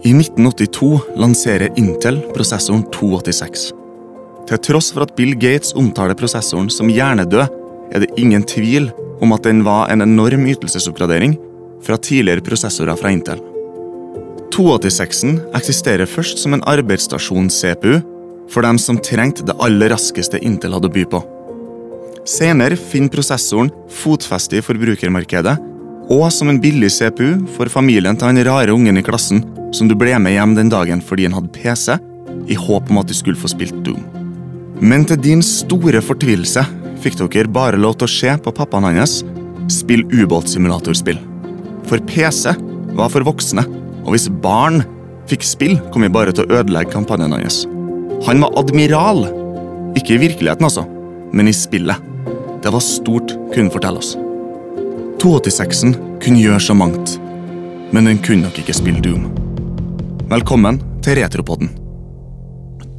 I 0.00 0.14
1982 0.16 1.00
lanserer 1.16 1.74
Intel 1.76 2.22
prosessoren 2.32 2.86
286. 2.88 3.66
Til 4.48 4.60
tross 4.64 4.86
for 4.94 5.04
at 5.04 5.12
Bill 5.18 5.34
Gates 5.36 5.74
omtaler 5.76 6.16
prosessoren 6.16 6.70
som 6.72 6.88
hjernedød, 6.88 7.58
er 7.92 8.00
det 8.00 8.14
ingen 8.16 8.46
tvil 8.48 8.88
om 9.20 9.36
at 9.36 9.44
den 9.44 9.60
var 9.66 9.92
en 9.92 10.00
enorm 10.00 10.46
ytelsesoppgradering 10.48 11.36
fra 11.84 12.00
tidligere 12.00 12.40
prosessorer 12.46 12.96
fra 12.96 13.12
Intel. 13.12 13.44
286-en 14.56 15.36
eksisterer 15.60 16.08
først 16.08 16.40
som 16.40 16.56
en 16.56 16.64
arbeidsstasjons-CPU 16.64 18.00
for 18.50 18.64
dem 18.64 18.80
som 18.80 19.02
trengte 19.04 19.44
det 19.44 19.58
aller 19.60 19.92
raskeste 19.92 20.40
Intel 20.40 20.78
hadde 20.78 20.88
å 20.88 20.96
by 20.96 21.06
på. 21.12 21.24
Senere 22.24 22.80
finner 22.80 23.12
prosessoren 23.12 23.68
fotfeste 24.00 24.56
i 24.56 24.64
forbrukermarkedet 24.64 25.58
og 26.10 26.28
som 26.32 26.48
en 26.48 26.58
billig 26.62 26.88
CPU 26.96 27.34
for 27.52 27.68
familien 27.68 28.16
til 28.16 28.32
han 28.32 28.46
rare 28.48 28.72
ungen 28.72 28.96
i 28.96 29.04
klassen 29.04 29.44
som 29.74 29.88
du 29.88 29.96
ble 29.98 30.16
med 30.18 30.34
hjem 30.34 30.56
den 30.58 30.72
dagen 30.72 31.02
fordi 31.04 31.28
han 31.28 31.36
hadde 31.38 31.52
PC, 31.54 31.98
i 32.50 32.56
håp 32.58 32.90
om 32.90 33.00
at 33.00 33.10
du 33.10 33.14
skulle 33.14 33.38
få 33.38 33.50
spilt 33.50 33.76
Doom. 33.86 34.02
Men 34.80 35.04
til 35.04 35.20
din 35.20 35.42
store 35.44 36.00
fortvilelse 36.02 36.64
fikk 37.02 37.18
dere 37.20 37.52
bare 37.52 37.80
lov 37.80 37.98
til 37.98 38.08
å 38.08 38.12
se 38.12 38.36
på 38.44 38.54
pappaen 38.56 38.88
hans 38.88 39.20
spille 39.70 40.08
ubåtsimulatorspill. 40.10 41.18
For 41.88 42.02
PC 42.08 42.54
var 42.96 43.10
for 43.12 43.24
voksne, 43.26 43.64
og 44.04 44.14
hvis 44.14 44.30
barn 44.42 44.82
fikk 45.30 45.44
spill, 45.46 45.76
kom 45.92 46.04
vi 46.06 46.12
bare 46.12 46.34
til 46.34 46.46
å 46.46 46.60
ødelegge 46.60 46.94
kampanjen 46.94 47.36
hans. 47.36 47.62
Han 48.26 48.42
var 48.42 48.56
admiral. 48.60 49.26
Ikke 49.98 50.16
i 50.16 50.22
virkeligheten, 50.22 50.66
altså, 50.66 50.84
men 51.34 51.50
i 51.50 51.54
spillet. 51.56 52.08
Det 52.62 52.72
var 52.72 52.84
stort, 52.84 53.34
kunne 53.54 53.72
fortelle 53.72 54.02
oss. 54.02 54.14
286-en 55.20 55.96
kunne 56.22 56.40
gjøre 56.40 56.62
så 56.64 56.76
mangt, 56.76 57.18
men 57.92 58.08
den 58.08 58.20
kunne 58.24 58.48
nok 58.48 58.60
ikke 58.62 58.76
spille 58.76 59.02
Doom. 59.04 59.28
Velkommen 60.30 60.76
til 61.02 61.16
Retropodden. 61.18 61.72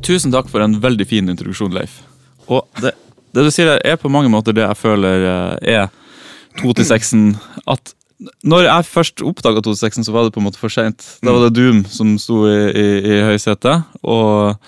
Tusen 0.03 0.33
takk 0.33 0.49
for 0.51 0.59
en 0.65 0.73
veldig 0.83 1.05
fin 1.07 1.31
introduksjon, 1.31 1.71
Leif. 1.71 2.01
Og 2.51 2.65
det, 2.83 2.91
det 3.31 3.45
du 3.45 3.51
sier, 3.55 3.77
er 3.87 3.95
på 4.01 4.11
mange 4.11 4.27
måter 4.33 4.51
det 4.57 4.65
jeg 4.65 4.75
føler 4.75 5.23
er 5.63 5.85
2-6-en. 6.59 7.29
At 7.71 7.93
når 8.43 8.67
jeg 8.67 8.89
først 8.89 9.23
oppdaga 9.23 9.63
286-en, 9.63 10.09
så 10.09 10.15
var 10.17 10.27
det 10.27 10.33
på 10.35 10.43
en 10.43 10.49
måte 10.49 10.59
for 10.59 10.75
seint. 10.75 11.07
Da 11.23 11.31
var 11.31 11.47
det 11.47 11.55
Doom 11.55 11.85
som 11.87 12.17
sto 12.19 12.41
i, 12.51 12.57
i, 12.67 12.85
i 12.99 13.21
høysetet. 13.29 13.87
Og, 14.03 14.59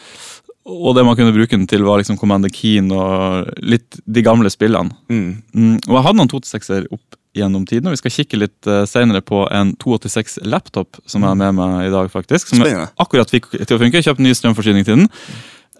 og 0.64 0.96
det 0.96 1.04
man 1.04 1.18
kunne 1.20 1.34
bruke 1.36 1.58
den 1.58 1.68
til, 1.68 1.84
var 1.84 2.00
liksom 2.00 2.18
Commander 2.20 2.52
Keen 2.54 2.88
og 2.96 3.50
litt 3.60 4.00
de 4.06 4.24
gamle 4.24 4.52
spillene. 4.52 4.96
Mm. 5.12 5.42
Mm, 5.52 5.76
og 5.90 5.98
jeg 5.98 6.04
hadde 6.06 6.20
noen 6.22 6.32
286-er 6.32 6.86
opp 6.96 7.18
gjennom 7.36 7.66
tiden, 7.68 7.90
og 7.90 7.96
vi 7.96 8.00
skal 8.00 8.14
kikke 8.14 8.40
litt 8.40 8.70
uh, 8.70 8.84
senere 8.88 9.24
på 9.26 9.42
en 9.52 9.74
286 9.82 10.38
laptop 10.48 11.02
som 11.10 11.26
jeg 11.26 11.34
har 11.34 11.40
med 11.40 11.58
meg 11.58 11.90
i 11.90 11.92
dag, 11.94 12.08
faktisk. 12.14 12.54
Som 12.54 12.64
jeg 12.64 12.88
akkurat 13.02 13.34
fikk 13.34 13.50
til 13.56 13.76
å 13.76 13.82
funke. 13.82 14.00
Jeg 14.00 14.08
kjøpte 14.08 14.24
ny 14.24 14.36
strømforsyning 14.38 14.88
til 14.88 15.02
den. 15.02 15.12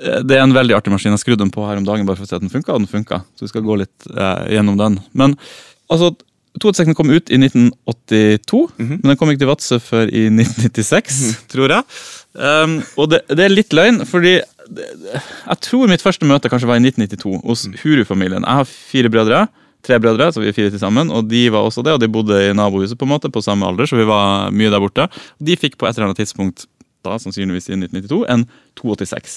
Eh, 0.02 0.20
Det 0.26 0.36
er 0.36 0.44
en 0.44 0.56
veldig 0.56 0.76
artig 0.80 0.92
maskin. 0.92 1.14
Jeg 1.14 1.24
skrudde 1.24 1.46
den 1.46 1.54
på 1.54 1.64
her 1.68 1.80
om 1.80 1.88
dagen 1.88 2.10
bare 2.10 2.20
for 2.20 2.26
å 2.26 2.30
se 2.30 2.36
at 2.40 2.44
den 2.44 2.52
funka, 2.52 2.74
og 2.74 2.84
den 2.84 2.92
funka. 2.92 3.22
Så 3.38 3.46
vi 3.46 3.54
skal 3.54 3.66
gå 3.66 3.80
litt 3.86 4.10
uh, 4.12 4.44
gjennom 4.52 4.82
den. 4.82 5.00
Men 5.14 5.38
altså, 5.88 6.12
286 6.60 6.98
kom 6.98 7.14
ut 7.14 7.32
i 7.34 7.40
1982, 7.40 8.60
men 8.78 9.06
den 9.08 9.18
kom 9.18 9.32
ikke 9.32 9.42
til 9.42 9.50
Vadsø 9.50 9.80
før 9.82 10.10
i 10.10 10.28
1996, 10.30 11.22
tror 11.54 11.72
jeg. 11.74 11.88
Um, 12.34 12.76
og 12.98 13.10
det, 13.14 13.24
det 13.30 13.46
er 13.46 13.54
litt 13.54 13.74
løgn, 13.74 14.04
fordi 14.10 14.36
jeg 14.72 15.60
tror 15.66 15.90
mitt 15.92 16.04
første 16.04 16.28
møte 16.28 16.50
kanskje 16.52 16.70
var 16.70 16.80
i 16.80 16.86
1992 16.86 17.42
hos 17.44 17.66
Huru-familien. 17.82 18.46
Jeg 18.46 18.62
har 18.62 18.70
fire 18.70 19.12
brødre. 19.14 19.44
Tre 19.84 19.98
brødre, 20.00 20.30
så 20.32 20.40
vi 20.40 20.48
er 20.48 20.56
fire 20.56 20.72
til 20.72 20.80
sammen, 20.80 21.10
og 21.12 21.26
de 21.28 21.42
var 21.52 21.66
også 21.68 21.82
det, 21.84 21.92
og 21.92 22.00
de 22.00 22.08
bodde 22.08 22.38
i 22.40 22.54
nabohuset 22.56 22.96
på 22.96 23.04
en 23.04 23.12
måte, 23.12 23.28
på 23.28 23.42
samme 23.44 23.68
alder, 23.68 23.84
så 23.90 23.98
vi 24.00 24.06
var 24.08 24.48
mye 24.56 24.72
der 24.72 24.80
borte. 24.80 25.10
De 25.44 25.58
fikk 25.60 25.76
på 25.76 25.90
et 25.90 25.98
eller 25.98 26.08
annet 26.08 26.22
tidspunkt, 26.22 26.64
da 27.04 27.18
sannsynligvis 27.20 27.68
i 27.68 27.76
1992, 27.76 28.22
en 28.32 28.46
286. 28.80 29.36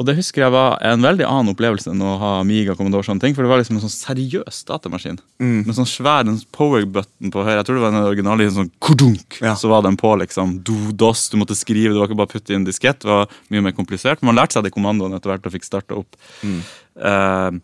Og 0.00 0.06
det 0.08 0.14
husker 0.16 0.40
jeg 0.46 0.52
var 0.54 0.78
en 0.80 1.02
veldig 1.04 1.26
annen 1.28 1.52
opplevelse 1.52 1.90
enn 1.92 2.00
å 2.00 2.14
ha 2.16 2.28
Amiga, 2.40 2.72
Commodore 2.72 3.04
sånne 3.04 3.20
ting, 3.20 3.34
for 3.36 3.44
det 3.44 3.50
var 3.50 3.60
liksom 3.60 3.76
en 3.76 3.82
sånn 3.82 3.92
seriøs 3.92 4.62
datamaskin. 4.70 5.18
Med 5.44 5.76
sånn 5.76 5.88
svær 5.88 6.24
en 6.24 6.38
power-button 6.56 7.28
på 7.34 7.42
høyre. 7.44 7.58
Jeg 7.58 7.66
tror 7.68 7.76
det 7.76 7.82
var 7.84 7.92
den 7.92 8.06
originale 8.08 8.46
sånn 8.54 8.70
kudunk. 8.80 9.36
Ja. 9.44 9.52
Så 9.60 9.68
var 9.68 9.84
den 9.84 9.98
på, 10.00 10.14
liksom. 10.22 10.54
Do, 10.64 10.78
dos, 10.96 11.26
du 11.28 11.36
måtte 11.36 11.58
skrive, 11.58 11.92
det 11.92 12.00
var 12.00 12.08
ikke 12.08 12.16
bare 12.22 12.30
å 12.30 12.32
putte 12.32 12.56
inn 12.56 12.64
diskett. 12.64 13.02
Det 13.04 13.10
var 13.12 13.28
mye 13.52 13.66
mer 13.68 13.76
komplisert. 13.76 14.24
Man 14.24 14.40
lærte 14.40 14.56
seg 14.56 14.64
de 14.70 14.72
kommandoene 14.72 15.20
etter 15.20 15.34
hvert 15.34 15.50
og 15.50 15.54
fikk 15.58 15.68
starta 15.68 16.00
opp. 16.00 16.16
Eh, 16.48 17.60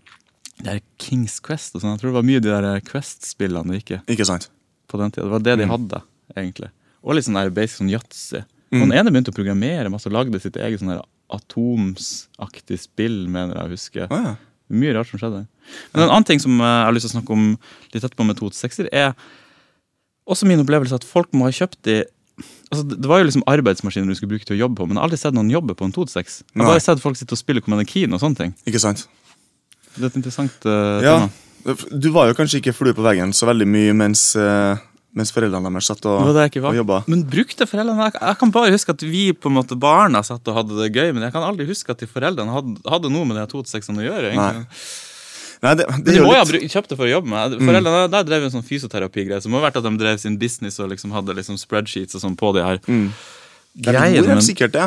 det 0.61 0.77
er 0.77 0.84
Kings 1.00 1.41
Quest 1.41 1.72
og 1.72 1.87
sånn. 1.87 1.97
Jeg 1.97 2.05
tror 2.05 2.12
det 2.12 2.19
var 2.21 2.28
mye 2.34 2.44
de 2.44 2.53
der 2.53 2.84
Quest-spillene 2.84 3.72
det 3.72 3.81
gikk 3.81 3.97
i 3.97 4.03
Ikke 4.12 4.28
sant? 4.28 4.50
på 4.93 5.00
den 5.00 5.11
tida. 5.11 5.25
Det 5.25 5.32
var 5.38 5.49
det 5.49 5.56
de 5.62 5.72
hadde, 5.72 6.05
egentlig. 6.37 6.69
Og 7.00 7.16
litt 7.16 7.27
sånn 7.27 7.41
der 7.41 7.49
basic 7.55 7.81
sånn 7.81 7.97
yatzy. 7.97 8.44
Den 8.77 8.93
ene 8.93 9.09
begynte 9.09 9.32
å 9.32 9.37
programmere 9.37 9.88
masse 9.88 10.11
og 10.11 10.15
lagde 10.21 10.38
sitt 10.43 10.61
eget 10.61 10.82
sånn 10.82 10.99
atomsaktig 11.32 12.78
spill, 12.82 13.25
mener 13.32 13.56
jeg 13.59 13.66
å 13.66 13.72
huske. 13.75 14.06
Oh, 14.10 14.28
ja. 14.31 14.34
Mye 14.76 14.97
rart 14.97 15.10
som 15.10 15.20
skjedde. 15.20 15.44
Men 15.92 16.04
en 16.04 16.10
annen 16.10 16.26
ting 16.26 16.42
som 16.42 16.59
eh, 16.59 16.66
jeg 16.66 16.87
har 16.88 16.94
lyst 16.97 17.06
til 17.09 17.12
å 17.14 17.16
snakke 17.20 17.37
om 17.37 17.47
litt 17.94 18.03
etterpå 18.03 18.26
med 18.26 18.38
286-er, 18.41 18.91
er 18.92 19.14
også 20.26 20.48
min 20.50 20.62
opplevelse 20.62 20.98
at 20.98 21.06
folk 21.06 21.31
må 21.37 21.48
ha 21.48 21.54
kjøpt 21.54 21.82
de 21.87 22.03
Altså, 22.66 22.82
det 22.84 23.09
var 23.09 23.22
jo 23.22 23.28
liksom 23.28 23.44
arbeidsmaskiner 23.48 24.10
du 24.10 24.16
skulle 24.19 24.34
bruke 24.34 24.44
til 24.44 24.56
å 24.59 24.59
jobbe 24.59 24.76
på, 24.76 24.84
men 24.88 24.98
jeg 24.98 25.00
har 25.00 25.06
aldri 25.06 25.19
sett 25.20 25.37
noen 25.37 25.48
jobbe 25.48 25.72
på 25.78 25.87
en 25.87 25.92
286. 25.94 26.34
Jeg 26.50 26.60
har 26.60 26.69
bare 26.69 26.82
sett 26.84 27.00
folk 27.00 27.16
sitte 27.16 27.32
og 27.32 27.38
spille 27.41 27.62
Commander 27.64 27.87
Keen 27.88 28.12
og 28.12 28.20
sånne 28.20 28.37
ting. 28.41 28.50
Ikke 28.69 28.81
sant? 28.82 29.06
Det 29.94 30.03
er 30.03 30.08
et 30.10 30.19
interessant 30.19 30.66
uh, 30.69 30.98
Ja. 31.00 31.14
tema. 31.22 31.76
Du 31.97 32.10
var 32.12 32.28
jo 32.28 32.34
kanskje 32.37 32.58
ikke 32.60 32.75
flue 32.76 32.93
på 32.98 33.06
veggen 33.06 33.32
så 33.34 33.48
veldig 33.48 33.66
mye 33.70 33.94
mens, 33.97 34.26
eh, 34.38 34.82
mens 35.16 35.32
foreldrene 35.32 35.71
deres 35.72 35.88
satt 35.88 36.04
og, 36.06 36.27
og 36.71 36.77
jobba. 36.77 36.99
Men 37.09 37.25
brukte 37.32 37.66
foreldrene 37.69 38.10
jeg, 38.10 38.19
jeg 38.21 38.38
kan 38.43 38.53
bare 38.54 38.75
huske 38.75 38.93
at 38.94 39.03
vi 39.09 39.25
på 39.32 39.49
en 39.50 39.56
måte 39.56 39.78
barna 39.81 40.21
satt 40.27 40.47
og 40.53 40.59
hadde 40.60 40.77
det 40.82 40.91
gøy, 40.93 41.10
men 41.16 41.25
jeg 41.27 41.34
kan 41.34 41.47
aldri 41.47 41.66
huske 41.71 41.93
at 41.94 42.04
de 42.04 42.09
foreldrene 42.10 42.53
hadde, 42.53 42.77
hadde 42.84 43.12
noe 43.15 43.28
med 43.28 43.38
det 43.41 43.49
286-ene 43.55 44.05
å 44.05 44.09
gjøre. 44.10 44.32
egentlig. 44.34 44.65
Nei. 44.66 45.05
Nei, 45.65 45.72
det, 45.81 45.87
det 46.05 46.12
de 46.19 46.21
må 46.21 46.34
jo 46.34 46.38
ha 46.43 46.44
litt 46.53 46.69
kjøpt 46.69 46.91
det 46.93 46.99
for 47.00 47.09
å 47.09 47.12
jobbe 47.15 47.32
med. 47.32 47.56
Foreldrene 47.65 48.10
der 48.12 48.26
drev 48.28 48.44
en 48.44 48.53
sånn 48.53 48.66
fysioterapigreie. 48.66 49.41
Så 49.41 49.49
det 49.49 49.55
må 49.55 49.60
ha 49.62 49.65
vært 49.71 49.78
at 49.81 49.87
de 49.88 49.93
drev 49.99 50.21
sin 50.21 50.37
business 50.38 50.76
og 50.84 50.91
liksom 50.93 51.15
hadde 51.16 51.32
liksom 51.38 51.56
spreadsheets 51.60 52.19
og 52.19 52.22
sånn 52.26 52.37
på 52.37 52.53
de 52.59 52.65
her 52.66 52.81
Det 52.84 53.93
er 53.97 54.12
helt 54.19 54.44
sikkert 54.44 54.72
det. 54.76 54.84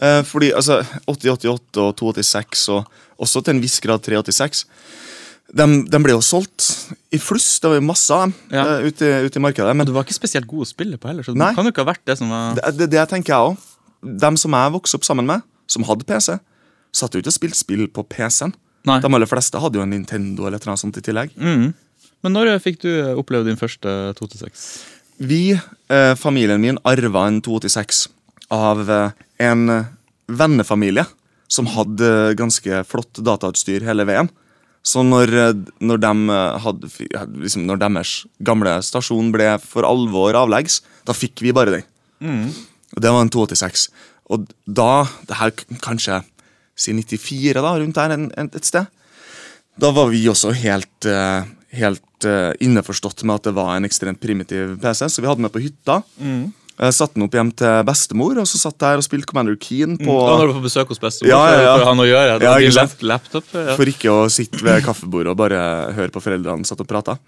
Eh, 0.00 0.22
fordi 0.28 0.50
altså, 0.56 0.80
8088 1.04 1.84
og 1.84 1.92
286 2.00 2.64
og 2.74 2.88
også 3.26 3.44
til 3.44 3.54
en 3.56 3.62
viss 3.62 3.76
grad 3.84 4.02
386 4.04 4.64
de, 5.54 5.66
de 5.86 5.98
ble 6.02 6.14
jo 6.16 6.22
solgt 6.24 6.66
i 7.14 7.18
fluss. 7.22 7.60
Det 7.62 7.70
var 7.70 7.78
jo 7.78 7.84
masse 7.86 8.10
av 8.14 8.26
dem 8.26 8.34
Ja. 8.50 8.64
eh, 8.80 8.88
ute, 8.90 9.10
ute 9.28 9.38
i 9.38 9.42
markedet. 9.42 9.76
Men 9.76 9.86
du 9.86 9.92
var 9.94 10.04
ikke 10.06 10.16
spesielt 10.16 10.48
god 10.50 10.66
å 10.66 10.68
spille 10.68 10.98
på 10.98 11.08
heller, 11.10 11.22
så 11.26 11.32
det 11.34 11.40
Nei. 11.42 11.52
kan 11.54 11.64
jo 11.64 11.72
ikke 11.72 11.84
ha 11.84 11.92
vært 11.92 12.04
det 12.08 12.18
som 12.18 12.30
var 12.32 12.54
det, 12.58 12.74
det, 12.80 12.90
det 12.96 13.06
tenker 13.12 13.32
jeg 13.34 13.52
òg. 13.52 13.56
De 14.26 14.30
som 14.36 14.52
jeg 14.58 14.74
vokste 14.74 14.98
opp 14.98 15.06
sammen 15.08 15.26
med, 15.26 15.42
som 15.70 15.86
hadde 15.86 16.06
PC, 16.06 16.36
satt 16.96 17.14
jo 17.14 17.22
ikke 17.22 17.32
og 17.32 17.38
spilte 17.38 17.58
spill 17.58 17.86
på 17.92 18.04
PC-en. 18.06 18.54
De 18.86 19.08
aller 19.10 19.26
fleste 19.26 19.58
hadde 19.58 19.80
jo 19.80 19.82
en 19.82 19.90
Nintendo 19.90 20.46
eller 20.46 20.62
noe 20.62 20.78
sånt 20.78 20.98
i 21.00 21.02
tillegg. 21.02 21.32
Mm. 21.34 21.72
Men 22.22 22.32
når 22.36 22.52
fikk 22.62 22.78
du 22.84 22.90
oppleve 23.18 23.48
din 23.48 23.58
første 23.58 23.90
286? 24.18 24.66
Vi, 25.26 25.56
eh, 25.90 26.14
familien 26.14 26.60
min, 26.62 26.78
arva 26.86 27.26
en 27.26 27.40
286 27.42 28.06
av 28.54 28.82
eh, 28.90 29.10
en 29.42 29.68
eh, 29.72 29.88
vennefamilie 30.28 31.06
som 31.48 31.66
hadde 31.70 32.34
ganske 32.38 32.82
flott 32.86 33.22
datautstyr 33.26 33.84
hele 33.86 34.06
veien. 34.06 34.30
Så 34.86 35.02
når, 35.02 35.32
når, 35.82 36.00
dem 36.02 36.28
eh, 36.30 36.58
hadde, 36.62 36.90
liksom 37.42 37.66
når 37.66 37.80
deres 37.82 38.14
gamle 38.46 38.76
stasjon 38.86 39.32
ble 39.34 39.56
for 39.62 39.86
alvor 39.88 40.38
avleggs, 40.38 40.80
da 41.08 41.16
fikk 41.16 41.42
vi 41.42 41.54
bare 41.56 41.78
den. 41.78 41.88
Og 42.94 43.02
det 43.02 43.12
var 43.12 43.24
en 43.24 43.32
286. 43.34 43.88
Og 44.32 44.46
da, 44.66 45.06
det 45.26 45.38
her 45.40 45.54
kanskje 45.82 46.20
si 46.76 46.94
94 46.94 47.62
da, 47.64 47.72
rundt 47.80 47.98
der 47.98 48.14
en, 48.14 48.28
en, 48.36 48.50
et 48.54 48.68
sted, 48.68 48.86
da 49.76 49.90
var 49.96 50.10
vi 50.12 50.22
også 50.30 50.54
helt, 50.56 51.08
eh, 51.08 51.48
helt 51.76 52.28
eh, 52.28 52.52
innforstått 52.64 53.24
med 53.26 53.40
at 53.40 53.48
det 53.50 53.56
var 53.58 53.74
en 53.74 53.88
ekstremt 53.88 54.22
primitiv 54.22 54.76
PC, 54.80 55.08
så 55.10 55.24
vi 55.24 55.28
hadde 55.28 55.44
med 55.44 55.52
på 55.52 55.64
hytta. 55.64 56.00
Jeg 56.78 56.92
satte 56.92 57.14
den 57.16 57.24
opp 57.24 57.32
hjem 57.32 57.50
til 57.56 57.84
bestemor, 57.88 58.36
og 58.42 58.46
så 58.50 58.58
satt 58.60 58.76
der 58.82 58.98
og 59.00 59.04
spilte 59.06 59.24
Commander 59.30 59.56
Keen 59.56 59.96
på 59.96 60.04
Mm. 60.12 60.38
når 60.38 60.46
du 60.46 60.52
får 60.52 60.58
på 60.60 60.64
besøk 60.66 60.88
hos 60.92 60.98
bestemor 61.00 61.30
Ja, 61.30 61.40
ja, 61.54 61.60
ja. 61.62 61.76
for, 61.78 61.84
han 61.86 61.98
å 61.98 62.06
gjøre. 62.08 62.38
Det 62.38 62.44
Ja, 62.44 62.82
lap- 62.82 63.02
laptop. 63.02 63.44
Ja. 63.54 63.76
For 63.76 63.84
ikke 63.88 64.10
å 64.12 64.28
sitte 64.30 64.60
ved 64.62 64.82
kaffebordet 64.84 65.30
og 65.32 65.36
bare 65.38 65.92
høre 65.96 66.10
på 66.12 66.20
foreldrene 66.20 66.66
satt 66.68 66.80
og 66.80 66.86
prata. 66.88 67.18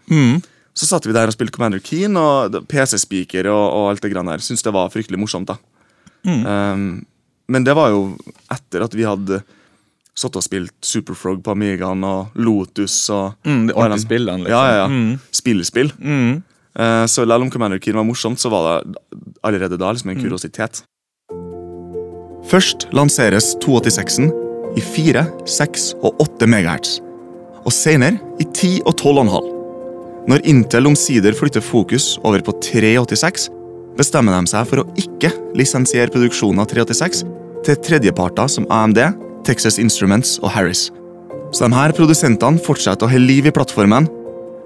Så 0.78 0.86
satt 0.86 1.06
vi 1.08 1.12
der 1.16 1.26
og 1.26 1.32
spilte 1.34 1.52
Commander 1.56 1.80
Keen 1.80 2.14
og 2.16 2.52
PC-speaker 2.68 3.46
og, 3.50 3.72
og 3.72 3.90
alt 3.90 4.00
det 4.04 4.12
grann 4.12 4.26
der. 4.26 4.38
Syns 4.38 4.62
det 4.62 4.72
var 4.72 4.90
fryktelig 4.90 5.18
morsomt. 5.18 5.46
da. 5.48 5.56
Um, 6.26 7.06
men 7.48 7.64
det 7.64 7.74
var 7.74 7.88
jo 7.90 8.16
etter 8.52 8.84
at 8.84 8.92
vi 8.94 9.02
hadde 9.08 9.40
satt 10.18 10.34
og 10.36 10.42
spilt 10.42 10.74
Superfrog 10.82 11.40
på 11.46 11.52
Amigaen 11.54 12.02
og 12.04 12.34
Lotus 12.36 13.08
og 13.14 13.34
Mm, 13.46 13.68
de 13.68 13.72
ordentlige 13.74 14.04
spillene, 14.04 14.44
liksom. 14.44 14.50
Ja, 14.50 14.62
ja, 14.66 14.76
ja. 14.82 14.88
Mm. 14.88 15.20
Spillespill. 15.32 15.92
Mm. 16.02 16.42
Uh, 16.78 17.06
så 17.06 17.24
selv 17.24 17.42
om 17.42 17.50
Commander 17.50 17.78
Keen 17.82 17.96
var 17.96 18.04
morsomt, 18.06 18.38
så 18.38 18.50
var 18.50 18.82
det 18.84 18.96
allerede 19.46 19.78
da 19.80 19.92
liksom 19.92 20.12
en 20.12 20.20
kuriositet. 20.20 20.82
Først 22.48 22.88
lanseres 22.96 23.52
286-en 23.64 24.30
i 24.78 24.82
4, 24.84 25.24
6 25.48 25.86
og 26.02 26.20
8 26.22 26.48
MHz, 26.48 26.98
og 27.64 27.74
senere 27.74 28.18
i 28.40 28.46
10 28.46 28.82
og 28.86 28.94
12,5. 28.96 29.54
Når 30.28 30.44
Intel 30.48 30.88
omsider 30.90 31.36
flytter 31.36 31.64
fokus 31.64 32.18
over 32.22 32.42
på 32.44 32.52
386, 32.62 33.48
bestemmer 33.98 34.36
de 34.36 34.50
seg 34.50 34.68
for 34.68 34.82
å 34.82 34.88
ikke 35.00 35.32
lisensiere 35.58 36.12
produksjonen 36.12 36.62
av 36.62 36.68
386 36.70 37.24
til 37.66 37.80
tredjeparter 37.84 38.50
som 38.52 38.68
AMD, 38.72 39.00
Texas 39.48 39.78
Instruments 39.80 40.36
og 40.42 40.52
Harris. 40.54 40.88
Så 41.52 41.64
de 41.64 41.72
her 41.72 41.94
produsentene 41.96 42.60
fortsetter 42.60 43.08
å 43.08 43.10
holde 43.10 43.28
liv 43.30 43.48
i 43.48 43.54
plattformen 43.54 44.08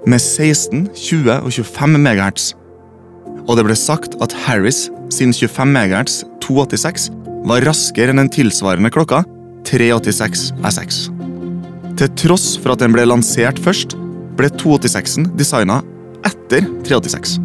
med 0.09 0.19
16, 0.19 0.89
20 0.91 1.39
og 1.39 1.51
25 1.55 1.95
MHz. 2.03 2.49
Og 3.47 3.57
det 3.59 3.65
ble 3.67 3.75
sagt 3.77 4.15
at 4.23 4.35
Harris 4.45 4.87
sin 5.13 5.33
25 5.35 5.73
MHz 5.75 6.21
286 6.43 7.09
var 7.47 7.65
raskere 7.67 8.13
enn 8.13 8.21
den 8.21 8.31
tilsvarende 8.31 8.91
klokka 8.93 9.23
386 9.67 10.51
S6. 10.63 10.99
Til 11.99 12.13
tross 12.19 12.53
for 12.59 12.73
at 12.73 12.83
den 12.83 12.95
ble 12.95 13.05
lansert 13.07 13.59
først, 13.61 13.97
ble 14.37 14.49
286-en 14.57 15.27
designa 15.37 15.81
etter 16.25 16.65
386. 16.87 17.37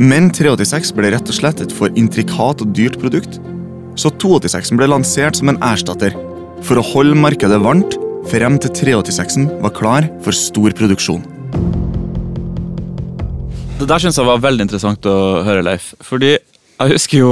Men 0.00 0.30
386 0.34 0.90
ble 0.96 1.12
rett 1.14 1.28
og 1.30 1.36
slett 1.36 1.60
et 1.62 1.74
for 1.74 1.92
intrikat 2.00 2.64
og 2.64 2.72
dyrt 2.74 2.98
produkt, 3.02 3.38
så 4.00 4.10
286-en 4.10 4.80
ble 4.80 4.88
lansert 4.90 5.38
som 5.38 5.52
en 5.52 5.60
erstatter 5.62 6.16
for 6.64 6.80
å 6.80 6.88
holde 6.94 7.18
markedet 7.18 7.60
varmt 7.62 7.94
frem 8.30 8.56
til 8.58 8.72
386-en 8.80 9.50
var 9.62 9.74
klar 9.76 10.08
for 10.24 10.34
stor 10.34 10.74
produksjon. 10.74 11.22
Det 13.84 13.90
der 13.90 14.00
synes 14.00 14.16
jeg 14.16 14.24
var 14.24 14.38
veldig 14.40 14.64
interessant 14.64 15.04
å 15.04 15.16
høre, 15.44 15.60
Leif. 15.60 15.90
Fordi 16.00 16.30
jeg 16.74 16.90
husker 16.96 17.20
jo, 17.20 17.30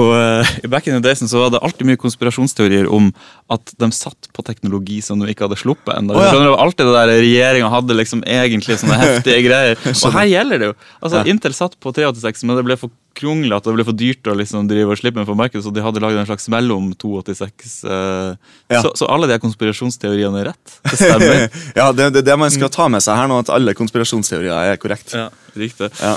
I 0.62 0.68
back 0.70 0.86
in 0.86 0.94
the 0.94 1.02
days 1.02 1.18
så 1.28 1.40
var 1.42 1.50
det 1.54 1.60
alltid 1.66 1.88
mye 1.88 1.98
konspirasjonsteorier 2.00 2.86
om 2.92 3.10
at 3.52 3.72
de 3.78 3.88
satt 3.92 4.28
på 4.32 4.44
teknologi 4.46 5.00
som 5.04 5.20
de 5.20 5.28
ikke 5.32 5.44
hadde 5.48 5.58
sluppet 5.60 5.92
ennå. 5.96 6.14
Oh, 6.16 6.22
ja. 6.24 6.30
Det 6.32 6.50
var 6.54 6.62
alltid 6.62 6.86
det 6.88 6.94
der 6.94 7.12
Regjeringa 7.20 7.68
hadde 7.72 7.96
liksom 7.98 8.22
egentlig 8.24 8.78
sånne 8.80 8.98
heftige 9.02 9.42
greier. 9.48 9.80
Og 9.92 10.14
her 10.14 10.28
gjelder 10.30 10.62
det 10.62 10.70
jo. 10.72 10.76
Altså, 11.00 11.22
Ja. 11.22 11.28
Intel 11.32 11.54
satt 11.56 11.74
på 11.82 11.92
386, 11.92 12.44
men 12.48 12.56
det 12.60 12.64
ble 12.70 12.76
for 12.80 12.94
kronglete 13.18 13.68
og 13.68 13.74
det 13.74 13.76
ble 13.82 13.84
for 13.90 13.98
dyrt 14.00 14.28
å 14.32 14.34
liksom 14.38 14.70
drive 14.70 14.94
og 14.94 14.96
slippe 14.96 15.20
den 15.20 15.28
på 15.28 15.34
markedet, 15.36 15.60
så 15.66 15.72
de 15.74 15.82
hadde 15.84 16.00
laget 16.00 16.22
en 16.22 16.28
slags 16.30 16.48
mellom 16.52 16.92
286. 16.96 17.74
Uh, 17.84 18.38
Ja. 18.72 18.80
så, 18.80 18.94
så 18.96 19.08
alle 19.12 19.28
de 19.28 19.36
konspirasjonsteoriene 19.42 20.40
er 20.40 20.48
rett. 20.52 20.78
Det 20.88 20.96
stemmer. 20.96 21.42
ja, 21.80 21.90
det 21.92 22.06
er 22.08 22.14
det, 22.14 22.22
det 22.30 22.38
man 22.40 22.50
skal 22.54 22.72
ta 22.72 22.86
med 22.88 23.04
seg 23.04 23.18
her 23.20 23.28
nå, 23.28 23.42
at 23.44 23.52
alle 23.52 23.74
konspirasjonsteorier 23.76 24.72
er 24.72 24.80
korrekt. 24.80 25.12
ja, 25.12 25.28
riktig. 25.58 25.90
Ja. 26.00 26.14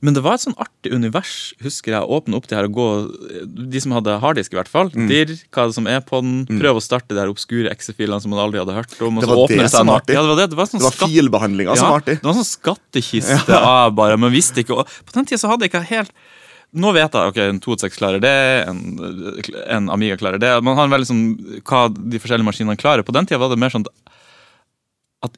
Men 0.00 0.16
det 0.16 0.22
var 0.24 0.38
et 0.38 0.44
sånn 0.46 0.56
artig 0.56 0.94
univers, 0.96 1.52
husker 1.60 1.92
jeg, 1.92 2.08
åpne 2.16 2.38
opp 2.38 2.46
det 2.48 2.56
her 2.56 2.68
og 2.70 2.76
gå 2.78 2.86
De 3.70 3.82
som 3.84 3.92
hadde 3.92 4.14
harddisk, 4.22 4.54
i 4.54 4.58
hvert 4.58 4.70
fall. 4.72 4.88
Mm. 4.94 5.08
Dirr, 5.10 5.34
hva 5.52 5.66
er 5.66 5.72
det 5.72 5.76
som 5.76 5.88
er 5.92 6.00
på 6.06 6.22
den. 6.24 6.38
Prøve 6.48 6.80
å 6.80 6.84
starte 6.84 7.12
de 7.12 7.20
her 7.20 7.32
obskure 7.32 7.68
exe-filene 7.72 8.20
som 8.24 8.32
man 8.32 8.40
aldri 8.46 8.62
hadde 8.62 8.76
hørt 8.78 8.96
om. 9.04 9.18
og 9.20 9.26
Det 9.26 9.30
var 9.30 9.52
det 9.52 9.70
som 9.70 9.92
var 9.92 10.00
artig. 10.00 10.16
Ja, 10.16 10.22
det 10.24 10.32
var 10.32 10.40
det. 10.40 10.48
Det 10.54 10.60
var 10.60 10.70
sånn 10.72 10.80
Det 10.80 10.88
var 10.88 10.96
skatt- 10.96 11.12
ja, 11.68 11.76
som 11.76 11.90
var 11.92 12.00
artig. 12.00 12.16
Det 12.20 12.28
var 12.30 12.38
sånn 12.40 12.50
skattkiste 12.50 13.62
av 13.76 13.94
bare, 13.94 14.16
men 14.16 14.32
visste 14.32 14.64
ikke. 14.64 14.80
Og 14.80 14.86
på 15.04 15.16
den 15.18 15.28
tida 15.28 15.42
så 15.44 15.52
hadde 15.52 15.68
jeg 15.68 15.74
ikke 15.74 15.86
helt 15.92 16.12
nå 16.70 16.92
vet 16.94 17.10
jeg 17.10 17.30
ok, 17.32 17.38
en 17.50 17.58
286 17.58 17.96
klarer 17.98 18.20
det, 18.22 18.34
en, 18.70 18.78
en 19.74 19.88
Amiga 19.90 20.14
klarer 20.20 20.38
det. 20.38 20.52
Man 20.62 20.76
har 20.78 20.86
en 20.86 20.92
veldig 20.94 21.08
sånn, 21.08 21.22
hva 21.66 21.88
de 21.90 22.20
forskjellige 22.22 22.46
maskinene 22.46 22.78
klarer. 22.78 23.02
På 23.02 23.10
den 23.16 23.26
tida 23.26 23.40
var 23.42 23.50
det 23.50 23.58
mer 23.58 23.74
sånn 23.74 23.82
at 23.88 24.12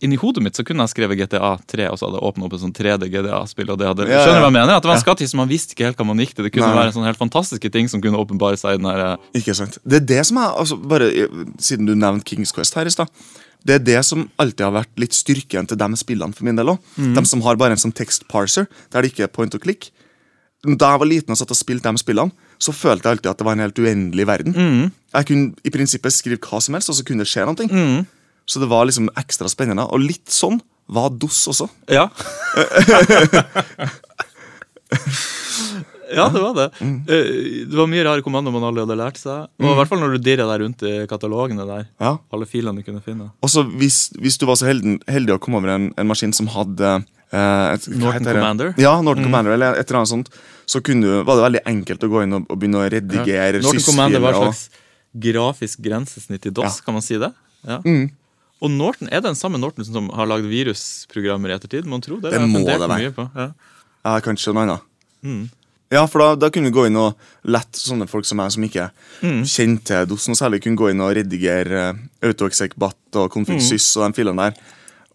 inni 0.01 0.17
hodet 0.21 0.43
mitt 0.45 0.55
så 0.55 0.63
kunne 0.65 0.85
jeg 0.87 0.93
skrevet 0.95 1.19
GTA 1.19 1.57
3, 1.67 1.89
og 1.91 1.99
så 1.99 2.07
hadde 2.07 2.21
jeg 2.21 2.27
åpnet 2.29 2.45
opp 2.47 2.53
et 2.55 2.61
sånn 2.63 2.75
3D 2.77 3.09
GTA-spill. 3.11 3.71
og 3.75 3.79
det 3.81 3.87
hadde, 3.89 4.07
Ja. 4.09 4.21
Skjønner 4.23 4.39
du 4.39 4.45
hva 4.45 4.51
jeg 4.53 4.59
mener? 4.61 4.75
At 4.77 4.83
det 4.83 4.89
var 4.89 4.95
en 4.95 5.03
Ja. 5.03 5.27
så 5.27 5.35
man 5.37 5.49
visste 5.49 5.75
ikke 5.75 5.85
helt 5.85 5.97
hva 5.97 6.07
man 6.07 6.19
gikk 6.19 6.35
til. 6.35 6.45
Det 6.45 6.53
kunne 6.53 6.71
Nei. 6.71 6.85
være 6.85 6.93
sånne 6.95 7.07
helt 7.11 7.19
fantastiske 7.19 7.73
ting 7.73 7.89
som 7.89 8.01
kunne 8.01 8.17
åpenbare 8.17 8.57
seg 8.57 8.75
i 8.75 8.77
den 8.79 8.87
her 8.87 9.01
eh, 9.13 9.17
Ikke 9.41 9.55
sant? 9.57 9.79
Det 9.87 10.03
er 10.03 10.07
det 10.07 10.27
som 10.27 10.37
er, 10.39 10.51
altså, 10.55 10.77
bare 10.79 11.11
eh, 11.11 11.27
Siden 11.59 11.87
du 11.87 11.95
nevnte 11.97 12.25
Kings 12.25 12.53
Quest 12.53 12.75
her 12.75 12.87
i 12.87 12.91
stad. 12.91 13.09
Det 13.65 13.75
er 13.75 13.79
det 13.85 14.05
som 14.05 14.31
alltid 14.39 14.61
har 14.61 14.73
vært 14.73 14.95
litt 14.99 15.13
styrken 15.15 15.67
til 15.67 15.77
de 15.77 15.97
spillene 15.97 16.35
for 16.35 16.45
min 16.45 16.57
del 16.57 16.67
òg. 16.67 16.79
De 16.97 17.25
som 17.27 17.41
har 17.43 17.57
bare 17.57 17.73
en 17.73 17.77
sånn 17.77 17.95
text 17.95 18.27
parser, 18.29 18.67
der 18.91 19.03
det 19.03 19.13
ikke 19.15 19.25
er 19.25 19.29
point 19.29 19.55
og 19.55 19.61
klikk. 19.63 19.91
Da 20.65 20.93
jeg 20.95 20.99
var 21.01 21.07
liten 21.07 21.31
og 21.31 21.39
satt 21.39 21.51
og 21.51 21.57
spilte 21.59 21.91
de 21.91 21.99
spillene, 21.99 22.31
så 22.59 22.71
følte 22.73 23.03
jeg 23.11 23.19
alltid 23.19 23.31
at 23.31 23.39
det 23.39 23.45
var 23.47 23.53
en 23.53 23.63
helt 23.67 23.79
uendelig 23.83 24.27
verden. 24.27 24.93
Jeg 25.13 25.27
kunne 25.27 25.55
i 25.67 25.71
prinsippet 25.71 26.13
skrive 26.15 26.39
hva 26.39 26.61
som 26.63 26.75
helst, 26.75 26.89
og 26.91 26.95
så 26.95 27.05
kunne 27.05 27.19
det 27.27 27.31
skje 27.31 27.47
noe. 27.47 28.07
Så 28.47 28.61
det 28.63 28.69
var 28.71 28.87
liksom 28.89 29.11
ekstra 29.19 29.49
spennende. 29.51 29.85
Og 29.93 30.01
litt 30.03 30.31
sånn 30.33 30.61
var 30.93 31.11
DOS 31.15 31.45
også. 31.53 31.69
Ja. 31.93 32.09
ja, 36.13 36.27
det 36.29 36.41
var 36.43 36.55
det. 36.57 36.67
Mm. 36.81 36.97
Eh, 37.07 37.67
Det 37.69 37.77
var 37.79 37.87
mye 37.91 38.05
rare 38.05 38.25
kommandoer 38.25 38.55
man 38.57 38.67
aldri 38.69 38.83
hadde 38.85 38.97
lært 38.99 39.21
seg. 39.21 39.47
Og 39.63 39.71
i 39.71 39.77
hvert 39.79 39.91
fall 39.93 40.03
når 40.03 40.17
du 40.17 40.25
dirra 40.27 40.47
deg 40.51 40.65
rundt 40.65 40.85
i 40.89 40.93
katalogene 41.11 41.67
der. 41.69 41.87
Ja. 42.03 42.13
Alle 42.35 42.49
filene 42.51 42.83
du 42.83 42.87
kunne 42.87 43.03
finne. 43.05 43.31
Også 43.45 43.65
hvis, 43.79 44.05
hvis 44.19 44.39
du 44.41 44.45
var 44.51 44.59
så 44.61 44.69
heldig, 44.69 44.99
heldig 45.11 45.37
å 45.37 45.41
komme 45.43 45.63
over 45.63 45.75
en, 45.77 45.91
en 45.97 46.11
maskin 46.11 46.35
som 46.37 46.51
hadde 46.53 46.91
eh, 46.99 47.67
et, 47.73 47.89
Norton? 47.95 48.29
Commander? 48.29 48.75
Ja, 48.83 48.97
Norton 49.05 49.27
Commander 49.29 49.57
eller 49.57 49.79
et 49.81 49.87
eller 49.89 50.03
annet 50.03 50.13
sånt. 50.13 50.33
Så 50.69 50.83
du, 50.85 51.09
var 51.27 51.39
det 51.39 51.47
veldig 51.49 51.65
enkelt 51.73 52.05
å 52.07 52.13
gå 52.13 52.25
inn 52.27 52.37
og, 52.39 52.49
og 52.53 52.61
begynne 52.61 52.83
å 52.85 52.91
redigere 52.93 53.63
Norton 53.65 53.87
Commander 53.87 54.23
var 54.25 54.37
et 54.37 54.45
slags 54.45 54.67
grafisk 55.13 55.83
grensesnitt 55.85 56.47
i 56.49 56.53
DOS, 56.55 56.79
Ja. 56.81 56.85
kan 56.87 56.97
man 56.97 57.05
si 57.05 57.19
det? 57.21 57.29
Ja. 57.69 57.81
Og 58.63 58.71
Norton, 58.71 59.09
Er 59.11 59.21
det 59.21 59.33
den 59.33 59.39
samme 59.39 59.59
Norton 59.59 59.85
som 59.85 60.09
har 60.15 60.27
lagd 60.31 60.47
virusprogrammer 60.47 61.51
i 61.51 61.57
ettertid? 61.57 61.85
Man 61.91 62.01
tror 62.05 62.21
det, 62.23 62.31
Det 62.33 62.41
må 62.47 62.61
det 62.65 62.79
være. 62.79 62.99
mye 63.01 63.11
på. 63.17 63.25
Ja. 63.35 63.49
Ja, 64.05 64.21
kanskje 64.23 64.55
noe 64.55 64.63
annet. 64.63 64.81
Mm. 65.25 65.49
Ja, 65.93 66.07
for 66.09 66.23
da, 66.23 66.29
da 66.41 66.49
kunne 66.49 66.71
vi 66.71 66.75
gå 66.79 66.87
inn 66.89 66.97
og 66.97 67.19
lett 67.45 67.77
sånne 67.77 68.07
folk 68.09 68.25
som 68.25 68.39
meg, 68.41 68.51
som 68.55 68.63
ikke 68.65 68.87
Mm. 69.23 69.43
kjente 69.45 69.85
til 69.91 70.07
DOS 70.07 70.29
noe 70.29 70.39
særlig, 70.39 70.63
kunne 70.63 70.77
gå 70.79 70.89
inn 70.91 71.01
og 71.05 71.13
redigere 71.15 71.91
uh, 71.93 71.99
AutoExec-BAT 72.31 73.19
og 73.21 73.29
config 73.35 73.59
Mm. 73.61 74.01
og 74.01 74.07
de 74.15 74.17
filene 74.23 74.37
der. 74.51 74.55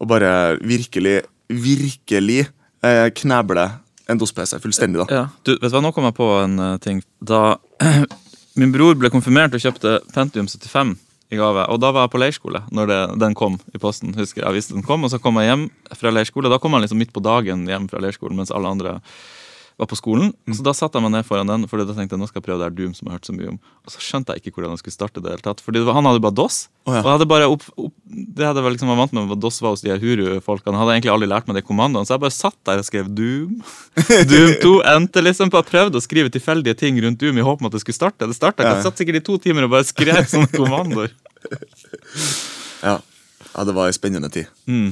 Og 0.00 0.06
bare 0.08 0.58
virkelig, 0.62 1.22
virkelig 1.48 2.46
uh, 2.84 3.08
kneble 3.10 3.66
en 4.08 4.18
DOS-PC 4.18 4.60
fullstendig, 4.62 5.02
da. 5.02 5.14
Ja. 5.14 5.24
Du, 5.44 5.52
vet 5.58 5.66
du 5.70 5.74
hva, 5.76 5.82
Nå 5.82 5.92
kom 5.92 6.04
jeg 6.04 6.14
på 6.14 6.28
en 6.44 6.58
uh, 6.60 6.76
ting. 6.78 7.02
Da 7.20 7.56
min 8.60 8.72
bror 8.72 8.94
ble 8.94 9.10
konfirmert 9.10 9.52
og 9.56 9.60
kjøpte 9.60 9.98
Pentium 10.14 10.46
75 10.48 10.96
i 11.28 11.36
gave, 11.36 11.64
og 11.68 11.80
da 11.82 11.90
var 11.92 12.06
jeg 12.06 12.12
på 12.14 12.20
leirskole 12.22 12.62
når 12.72 12.88
det, 12.88 13.00
den 13.20 13.34
kom 13.36 13.58
i 13.74 13.80
posten. 13.80 14.14
husker 14.16 14.44
jeg, 14.44 14.54
visste 14.56 14.76
den 14.76 14.86
kom, 14.86 15.04
Og 15.04 15.12
så 15.12 15.20
kom 15.20 15.36
jeg 15.36 15.50
hjem 15.50 15.66
fra 15.92 16.12
leirskole. 16.12 16.48
Da 16.48 16.58
kom 16.58 16.72
jeg 16.72 16.86
liksom 16.86 16.98
midt 17.02 17.12
på 17.12 17.24
dagen 17.24 17.66
hjem 17.68 17.88
fra 17.90 18.00
leirskolen 18.00 18.38
mens 18.38 18.54
alle 18.54 18.72
andre 18.72 18.98
var 19.78 19.86
på 19.86 19.96
skolen. 19.96 20.32
Så 20.50 20.64
da 20.66 20.72
satte 20.74 20.98
jeg 20.98 21.04
meg 21.06 21.12
ned 21.14 21.26
foran 21.26 21.46
den, 21.46 21.64
for 21.70 21.78
da 21.78 21.94
tenkte 21.94 22.16
jeg 22.16 22.20
nå 22.20 22.26
skal 22.26 22.40
jeg 22.40 22.46
prøve 22.48 22.58
det 22.58 22.66
her 22.66 22.74
Doom 22.74 22.94
som 22.96 23.06
jeg 23.06 23.12
har 23.12 23.20
hørt 23.20 23.28
så 23.28 23.34
mye 23.36 23.50
om. 23.52 23.58
Og 23.86 23.92
så 23.94 24.02
skjønte 24.02 24.34
jeg 24.34 24.42
ikke 24.42 24.56
hvordan 24.56 24.74
jeg 24.74 24.80
skulle 24.82 24.96
starte 24.96 25.22
det. 25.22 25.30
hele 25.36 25.44
tatt, 25.44 25.62
Fordi 25.62 25.78
det 25.78 25.86
var, 25.86 25.94
han 26.00 26.08
hadde 26.10 26.22
bare 26.24 26.34
DOS. 26.34 26.56
Oh, 26.82 26.96
ja. 26.96 27.02
Og 27.04 27.10
hadde 27.12 27.28
bare 27.30 27.46
opp, 27.52 27.62
opp, 27.78 27.94
det 28.10 28.48
hadde 28.48 28.64
jeg 28.64 28.74
liksom 28.74 28.90
var 28.90 28.98
vant 28.98 29.14
med 29.14 29.30
hva 29.30 29.38
DOS 29.38 29.60
var 29.62 29.76
hos 29.76 29.84
de 29.86 29.94
Huru-folkene. 30.02 30.74
Jeg 30.74 30.82
hadde 30.82 30.96
egentlig 30.98 31.14
aldri 31.14 31.30
lært 31.30 31.46
meg 31.50 31.60
de 31.60 31.64
kommandoene, 31.70 32.08
så 32.10 32.16
jeg 32.16 32.24
bare 32.26 32.34
satt 32.34 32.58
der 32.66 32.82
og 32.82 32.88
skrev 32.90 33.12
Doom. 33.20 33.54
Doom 34.32 34.52
2 34.66 34.74
endte 34.96 35.22
liksom 35.22 35.54
på 35.54 35.62
Jeg 35.62 35.70
prøvde 35.70 36.02
å 36.02 36.06
skrive 36.08 36.34
tilfeldige 36.34 36.74
ting 36.82 36.98
rundt 37.04 37.22
Doom 37.22 37.38
i 37.38 37.46
håp 37.46 37.62
om 37.62 37.70
at 37.70 37.78
det 37.78 37.84
skulle 37.84 38.00
starte. 38.00 38.26
Det 38.26 38.38
startet, 38.38 38.66
Ja. 38.66 38.74
Jeg 38.74 38.88
satt 38.88 38.98
sikkert 38.98 39.22
i 39.22 39.26
to 39.30 39.38
timer 39.42 39.68
og 39.68 39.76
bare 39.78 39.86
skrev 39.86 40.24
sånne 40.32 40.50
kommandoer. 40.58 41.14
Ja. 42.82 42.98
ja, 42.98 43.62
det 43.62 43.78
var 43.78 43.86
ei 43.86 43.94
spennende 43.94 44.30
tid. 44.34 44.50
Mm. 44.66 44.90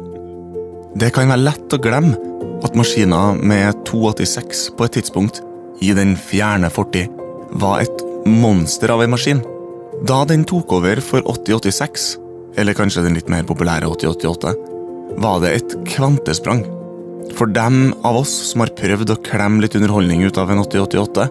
det 1.00 1.14
kan 1.16 1.32
være 1.32 1.46
lett 1.48 1.72
å 1.72 1.80
glemme 1.80 2.27
at 2.64 2.76
maskiner 2.78 3.38
med 3.38 3.84
286 3.88 4.68
på 4.76 4.86
et 4.86 4.96
tidspunkt 4.98 5.42
i 5.84 5.92
den 5.94 6.16
fjerne 6.18 6.70
fortid 6.72 7.12
var 7.58 7.84
et 7.84 8.04
monster 8.28 8.92
av 8.92 9.02
en 9.04 9.14
maskin. 9.14 9.42
Da 10.06 10.22
den 10.28 10.44
tok 10.46 10.72
over 10.78 11.00
for 11.02 11.24
8086, 11.26 12.08
eller 12.58 12.76
kanskje 12.76 13.04
den 13.06 13.16
litt 13.18 13.30
mer 13.30 13.46
populære 13.46 13.88
8088, 13.88 14.54
var 15.22 15.40
det 15.42 15.54
et 15.56 15.76
kvantesprang. 15.88 16.64
For 17.38 17.50
dem 17.50 17.92
av 18.06 18.20
oss 18.22 18.32
som 18.50 18.62
har 18.64 18.74
prøvd 18.78 19.12
å 19.14 19.20
klemme 19.26 19.62
litt 19.62 19.76
underholdning 19.78 20.24
ut 20.26 20.38
av 20.40 20.50
en 20.52 20.62
8088, 20.62 21.28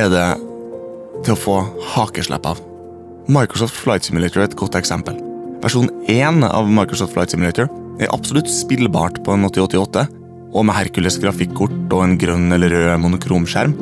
er 0.00 0.10
det 0.12 0.28
til 1.24 1.36
å 1.36 1.40
få 1.40 1.58
hakeslepp 1.94 2.48
av. 2.50 2.60
Microsoft 3.30 3.76
Flight 3.80 4.04
Simulator 4.04 4.42
er 4.42 4.50
et 4.50 4.58
godt 4.58 4.76
eksempel. 4.76 5.16
Versjon 5.64 5.88
1 6.12 6.44
av 6.44 6.68
Microsoft 6.68 7.14
Flight 7.14 7.32
Simulator 7.32 7.70
er 8.02 8.10
absolutt 8.12 8.50
spillbart 8.52 9.22
på 9.24 9.32
en 9.32 9.46
8088, 9.48 10.04
og 10.54 10.66
med 10.66 10.76
Hercules 10.78 11.18
grafikkort 11.22 11.92
og 11.92 12.04
en 12.04 12.16
grønn 12.20 12.54
eller 12.54 12.72
rød 12.72 13.02
monokromskjerm, 13.02 13.74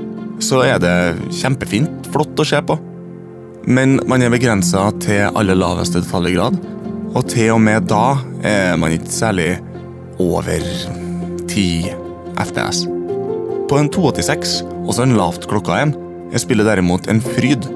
så 0.42 0.62
er 0.64 0.80
det 0.82 0.94
kjempefint, 1.36 2.08
flott 2.12 2.40
å 2.40 2.46
se 2.48 2.58
på. 2.64 2.78
Men 3.68 4.00
man 4.10 4.24
er 4.24 4.32
begrensa 4.32 4.88
til 5.04 5.28
aller 5.28 5.58
laveste 5.58 6.00
detaljgrad, 6.02 6.56
og 7.12 7.28
til 7.30 7.52
og 7.54 7.60
med 7.62 7.86
da 7.90 8.16
er 8.48 8.78
man 8.80 8.94
ikke 8.96 9.12
særlig 9.12 9.50
over 10.22 10.64
10 11.52 11.92
FPS. 12.40 12.86
På 13.70 13.78
en 13.78 13.92
286, 13.92 14.62
også 14.88 15.06
en 15.06 15.16
lavt 15.20 15.46
klokka 15.50 15.78
en, 15.84 15.94
er 16.32 16.40
spillet 16.42 16.66
derimot 16.66 17.06
en 17.12 17.20
fryd. 17.22 17.68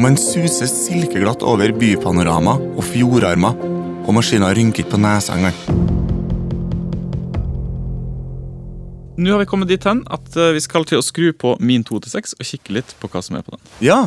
Man 0.00 0.18
suser 0.18 0.68
silkeglatt 0.70 1.46
over 1.46 1.72
bypanorama 1.78 2.58
og 2.74 2.84
fjordarmer, 2.90 3.56
og 4.04 4.14
maskinen 4.16 4.50
rynker 4.56 4.82
ikke 4.82 4.96
på 4.96 5.02
nesa 5.06 5.38
engang. 5.38 5.99
Nå 9.20 9.34
har 9.34 9.42
vi 9.42 9.48
kommet 9.50 9.68
dit 9.68 9.84
hen 9.84 10.00
at 10.08 10.36
eh, 10.38 10.54
vi 10.56 10.62
skal 10.64 10.86
til 10.88 11.00
å 11.00 11.04
skru 11.04 11.30
på 11.36 11.54
min 11.60 11.84
2-6 11.84 12.38
og 12.38 12.46
kikke 12.46 12.78
litt 12.78 12.94
på 13.02 13.10
hva 13.12 13.20
som 13.24 13.36
er 13.36 13.44
på 13.44 13.52
den. 13.56 13.64
Ja, 13.84 14.06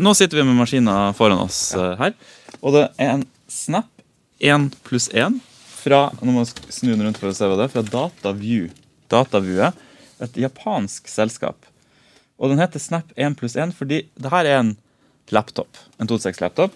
Nå 0.00 0.14
sitter 0.16 0.38
vi 0.40 0.44
med 0.48 0.56
maskinen 0.56 1.12
foran 1.12 1.42
oss 1.42 1.74
ja. 1.76 1.90
her, 1.98 2.14
og 2.64 2.72
det 2.72 2.86
er 2.96 3.10
en 3.18 3.26
Snap 3.52 3.90
1 4.40 4.70
pluss 4.86 5.10
1 5.12 5.36
fra 5.82 6.06
nå 6.22 6.32
må 6.32 6.44
jeg 6.46 6.72
snu 6.72 6.94
den 6.94 7.02
rundt 7.04 7.18
for 7.20 7.28
å 7.28 7.34
se 7.36 7.44
hva 7.44 7.58
det 7.58 7.66
er, 7.66 7.72
fra 7.74 7.82
DataView. 7.84 8.70
DataView 9.12 9.60
er 9.66 9.76
et 10.24 10.38
japansk 10.40 11.10
selskap. 11.12 11.68
Og 12.40 12.54
den 12.54 12.62
heter 12.62 12.80
Snap 12.80 13.12
1 13.20 13.36
pluss 13.36 13.58
1 13.60 13.74
fordi 13.76 14.06
det 14.16 14.32
her 14.32 14.48
er 14.48 14.62
en 14.62 14.72
laptop. 15.34 15.76
En 16.00 16.08
226-laptop. 16.08 16.72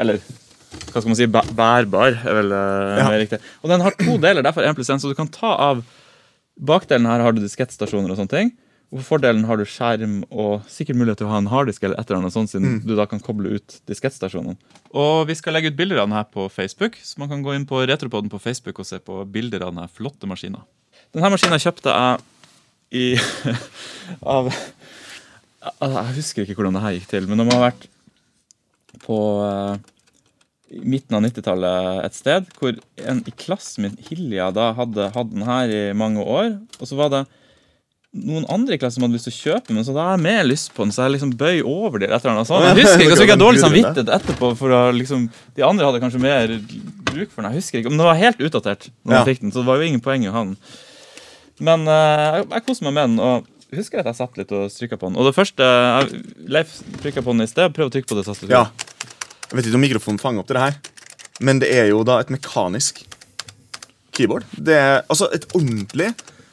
Eller 0.00 0.22
hva 0.92 1.00
skal 1.02 1.10
man 1.10 1.18
si, 1.18 1.26
bærbar, 1.26 2.18
er 2.22 2.36
vel 2.40 2.52
eh, 2.54 2.98
Ja. 3.00 3.08
riktig. 3.18 3.40
Og 3.62 3.70
den 3.72 3.80
har 3.84 3.96
to 3.98 4.18
deler, 4.22 4.42
derfor 4.46 4.62
1 4.66 4.76
pluss 4.78 4.90
1, 4.90 5.02
så 5.02 5.10
du 5.10 5.14
kan 5.18 5.28
ta 5.28 5.54
av 5.70 5.84
Bakdelen 6.54 7.06
her 7.10 7.18
har 7.18 7.32
du 7.34 7.40
diskettstasjoner 7.42 8.12
og 8.12 8.18
sånne 8.20 8.30
ting. 8.30 8.52
Og 8.94 9.00
på 9.00 9.06
fordelen 9.08 9.42
har 9.48 9.58
du 9.58 9.64
skjerm 9.66 10.20
og 10.30 10.62
sikkert 10.70 10.94
mulighet 11.00 11.18
til 11.18 11.26
å 11.26 11.32
ha 11.32 11.40
en 11.40 11.48
harddisk 11.50 11.82
eller 11.82 11.98
et 11.98 12.06
eller 12.06 12.20
annet 12.20 12.34
sånt, 12.36 12.52
siden 12.52 12.76
du 12.86 12.92
da 12.94 13.08
kan 13.10 13.18
koble 13.18 13.56
ut 13.56 13.80
diskettstasjonene. 13.90 14.54
Og 14.94 15.24
vi 15.26 15.34
skal 15.34 15.56
legge 15.56 15.72
ut 15.72 15.78
bilder 15.80 15.98
av 15.98 16.06
den 16.06 16.14
her 16.14 16.28
på 16.30 16.46
Facebook, 16.54 16.94
så 17.02 17.18
man 17.18 17.32
kan 17.32 17.42
gå 17.42 17.56
inn 17.56 17.66
på 17.66 17.80
Retropoden 17.90 18.30
på 18.30 18.38
Facebook 18.38 18.78
og 18.78 18.86
se 18.86 19.00
på 19.02 19.24
bilder 19.34 19.64
av 19.66 19.74
denne 19.74 19.88
flotte 19.90 20.30
maskinen. 20.30 20.62
Denne 21.10 21.32
maskinen 21.34 21.58
kjøpte 21.58 21.90
jeg 21.90 22.22
i 22.94 23.06
av 24.36 24.52
Jeg 24.54 26.14
husker 26.20 26.44
ikke 26.46 26.60
hvordan 26.60 26.78
det 26.78 26.84
her 26.84 26.94
gikk 27.00 27.10
til, 27.10 27.26
men 27.26 27.42
de 27.42 27.48
har 27.50 27.64
vært 27.72 27.88
på 29.02 29.18
i 29.42 29.93
midten 30.82 31.16
av 31.16 31.22
90-tallet 31.26 32.02
et 32.06 32.16
sted, 32.16 32.50
hvor 32.58 32.76
en 33.04 33.22
i 33.28 33.32
klassen 33.38 33.86
min, 33.86 33.96
Hilja, 34.08 34.50
da 34.54 34.72
hadde 34.78 35.10
hatt 35.14 35.32
den 35.32 35.46
her 35.46 35.70
i 35.72 35.82
mange 35.96 36.24
år. 36.24 36.54
Og 36.80 36.90
så 36.90 36.98
var 36.98 37.12
det 37.12 37.24
noen 38.14 38.46
andre 38.52 38.76
i 38.76 38.78
klassen 38.78 39.00
som 39.00 39.06
hadde 39.06 39.18
lyst 39.18 39.26
til 39.26 39.34
å 39.34 39.38
kjøpe 39.40 39.68
den, 39.68 39.78
men 39.80 39.86
så 39.86 39.94
da 39.96 40.06
har 40.06 40.16
jeg 40.16 40.24
mer 40.26 40.44
lyst 40.46 40.70
på 40.74 40.84
den, 40.86 40.94
så 40.94 41.06
jeg 41.06 41.16
liksom 41.16 41.34
bøy 41.38 41.62
over 41.66 42.02
det. 42.02 42.10
Etter 42.14 42.30
annet 42.30 42.50
sånt. 42.50 42.66
Jeg 42.68 42.84
husker 42.84 43.02
ikke, 43.06 43.16
så 43.16 43.24
fikk 43.24 43.32
jeg 43.34 43.42
dårlig 43.42 43.62
samvittighet 43.64 44.12
etterpå, 44.18 44.50
for 44.60 44.74
å 44.74 44.82
liksom, 44.94 45.24
de 45.58 45.66
andre 45.66 45.88
hadde 45.88 46.02
kanskje 46.04 46.22
mer 46.22 46.54
bruk 47.10 47.32
for 47.32 47.42
den. 47.42 47.50
Jeg 47.50 47.62
husker 47.62 47.80
ikke, 47.80 47.90
men 47.94 48.02
den 48.02 48.10
var 48.10 48.20
helt 48.20 48.44
utdatert 48.44 48.90
når 49.02 49.18
Ja. 49.18 49.24
fikk 49.26 49.42
den, 49.42 49.54
så 49.54 49.64
det 49.64 49.70
var 49.70 49.82
jo 49.82 49.88
ingen 49.88 50.04
poeng 50.04 50.26
i 50.26 50.30
å 50.30 50.36
ha 50.36 50.44
den. 50.46 50.54
Men 51.64 51.88
uh, 51.90 52.38
jeg, 52.38 52.46
jeg 52.50 52.66
koser 52.68 52.86
meg 52.86 52.96
med 52.98 53.10
den, 53.10 53.18
og 53.22 53.50
husker 53.74 54.00
at 54.00 54.08
jeg 54.10 54.18
satt 54.18 54.38
litt 54.38 54.52
og 54.54 54.70
strykka 54.72 54.98
på 55.00 55.10
den. 55.10 55.18
Og 55.18 55.28
det 55.28 55.34
første 55.36 55.66
jeg, 55.66 56.22
Leif 56.54 56.76
trykka 57.02 57.24
på 57.24 57.34
den 57.34 57.46
i 57.46 57.50
sted, 57.50 57.74
prøv 57.74 57.90
å 57.90 57.94
trykke 57.94 58.10
på 58.10 58.18
det. 58.20 58.50
Ja. 58.52 58.66
Jeg 59.54 59.60
vet 59.60 59.68
ikke 59.68 59.78
om 59.78 59.84
mikrofonen 59.84 60.18
fanger 60.18 60.42
opp 60.42 60.48
det 60.50 60.58
her, 60.58 60.78
men 61.46 61.60
det 61.62 61.68
er 61.70 61.84
jo 61.92 62.00
da 62.02 62.16
et 62.18 62.30
mekanisk 62.34 62.96
keyboard. 64.10 64.42
Det 64.50 64.74
er 64.74 64.96
altså 65.06 65.28
et 65.30 65.46
ordentlig, 65.54 66.08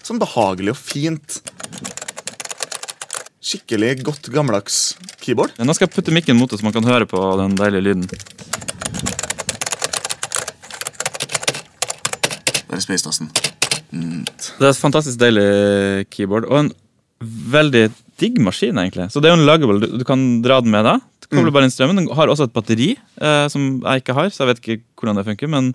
sånn 0.06 0.22
behagelig 0.22 0.76
og 0.76 0.78
fint 0.78 1.40
Skikkelig 3.42 4.04
godt 4.06 4.30
gammeldags 4.30 4.78
keyboard. 5.18 5.50
Ja, 5.58 5.66
nå 5.66 5.74
skal 5.74 5.88
jeg 5.88 5.96
putte 5.96 6.14
mikken 6.14 6.38
mot 6.38 6.54
det, 6.54 6.62
så 6.62 6.68
man 6.68 6.76
kan 6.76 6.86
høre 6.86 7.10
på 7.10 7.18
den 7.42 7.58
deilige 7.58 7.88
lyden. 7.88 8.06
Der 12.70 12.78
er 12.78 12.86
spacetasten. 12.86 13.34
Det 13.90 14.62
er 14.62 14.70
et 14.70 14.84
fantastisk 14.86 15.18
deilig 15.26 16.06
keyboard, 16.14 16.46
og 16.54 16.68
en 16.68 16.74
veldig 17.58 17.88
digg 18.22 18.38
maskin, 18.44 18.78
egentlig. 18.80 19.10
Så 19.14 19.22
det 19.24 19.30
er 19.30 19.36
jo 19.36 19.42
en 19.42 19.50
luggable. 19.50 19.82
Du, 19.82 19.98
du 20.02 20.06
kan 20.08 20.24
dra 20.46 20.60
den 20.64 20.74
med 20.74 20.86
deg. 20.88 21.04
Du 21.24 21.28
kobler 21.34 21.54
bare 21.56 21.68
inn 21.68 21.74
strømmen. 21.74 22.02
Den 22.02 22.10
har 22.18 22.32
også 22.32 22.48
et 22.48 22.56
batteri, 22.56 22.94
eh, 23.22 23.46
som 23.52 23.68
jeg 23.80 24.04
ikke 24.04 24.16
har, 24.18 24.32
så 24.32 24.44
jeg 24.44 24.52
vet 24.52 24.64
ikke 24.64 24.80
hvordan 25.02 25.20
det 25.20 25.28
funker. 25.28 25.52
Men 25.52 25.74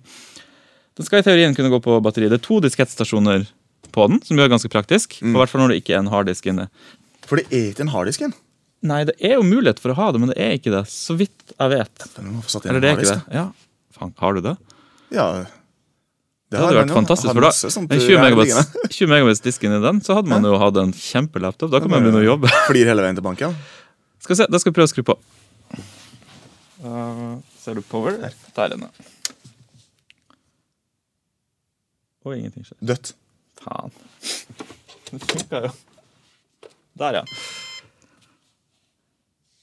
den 0.96 1.08
skal 1.08 1.20
i 1.20 1.26
teorien 1.26 1.56
kunne 1.56 1.72
gå 1.72 1.82
på 1.84 1.98
batteri. 2.04 2.30
Det 2.32 2.40
er 2.40 2.46
to 2.46 2.60
diskettstasjoner 2.64 3.48
på 3.92 4.08
den, 4.12 4.22
som 4.24 4.38
gjør 4.38 4.52
ganske 4.54 4.70
praktisk. 4.72 5.18
Mm. 5.22 5.34
I 5.34 5.40
hvert 5.42 5.52
fall 5.52 5.64
når 5.64 5.74
det 5.74 5.82
ikke 5.82 5.96
er 5.96 6.02
en 6.02 6.12
harddisk 6.12 6.48
inne. 6.52 6.68
For 7.26 7.40
det 7.40 7.48
er 7.50 7.70
ikke 7.72 7.86
en 7.86 7.94
harddisk 7.94 8.26
inne? 8.26 8.38
Nei, 8.86 9.02
det 9.08 9.16
er 9.24 9.38
jo 9.38 9.46
mulighet 9.46 9.80
for 9.82 9.92
å 9.92 9.98
ha 9.98 10.10
det, 10.14 10.20
men 10.22 10.30
det 10.30 10.38
er 10.42 10.56
ikke 10.58 10.72
det. 10.74 10.84
Så 10.92 11.16
vidt 11.18 11.54
jeg 11.56 11.72
vet. 11.72 12.08
Inn 12.20 12.34
Eller 12.68 12.82
det 12.82 12.90
er 12.90 12.98
ikke 13.00 13.14
det. 13.14 13.22
Ja, 13.34 13.46
Faen, 13.96 14.12
har 14.20 14.36
du 14.36 14.42
det? 14.44 14.56
Ja. 15.14 15.26
Det 16.46 16.60
hadde 16.62 16.76
vært 16.78 16.92
fantastisk, 16.94 17.32
for 17.32 17.42
da 17.42 17.48
masse 17.50 17.68
sånt, 17.74 17.90
en 17.90 17.98
uh, 17.98 18.04
20 18.06 18.20
megabits, 18.22 18.52
megabytes, 18.54 18.76
liggende. 18.76 18.96
20 18.96 19.10
megabits 19.10 19.42
disk 19.42 19.64
inni 19.66 19.80
den, 19.82 19.98
så 20.06 20.14
hadde 20.20 20.30
man 20.30 20.46
jo 20.46 20.52
hatt 20.62 20.78
en 20.78 20.92
kjempelaptop. 20.94 21.72
Da 21.72 21.80
kan 21.82 21.90
man 21.90 22.06
begynne 22.06 22.22
å 22.22 22.28
jobbe. 22.28 22.52
Flir 22.70 22.86
hele 22.86 23.02
veien 23.02 23.18
til 23.18 23.26
banken. 23.26 23.56
Skal 24.22 24.36
vi 24.36 24.38
se, 24.38 24.46
Da 24.54 24.60
skal 24.62 24.70
vi 24.70 24.78
prøve 24.78 24.86
å 24.86 24.92
skru 24.94 25.02
på. 25.10 25.18
Uh, 26.86 27.42
ser 27.64 27.78
du 27.78 27.82
power? 27.90 28.14
Der 28.22 28.62
er 28.68 28.76
den. 28.76 28.86
ja. 28.86 29.12
Og 32.26 32.34
ingenting 32.34 32.66
skjer. 32.66 32.78
Dødt. 32.82 33.12
Faen. 33.62 33.92
Det 35.10 35.20
funka 35.22 35.60
jo. 35.66 35.74
Der, 36.98 37.20
ja. 37.20 37.24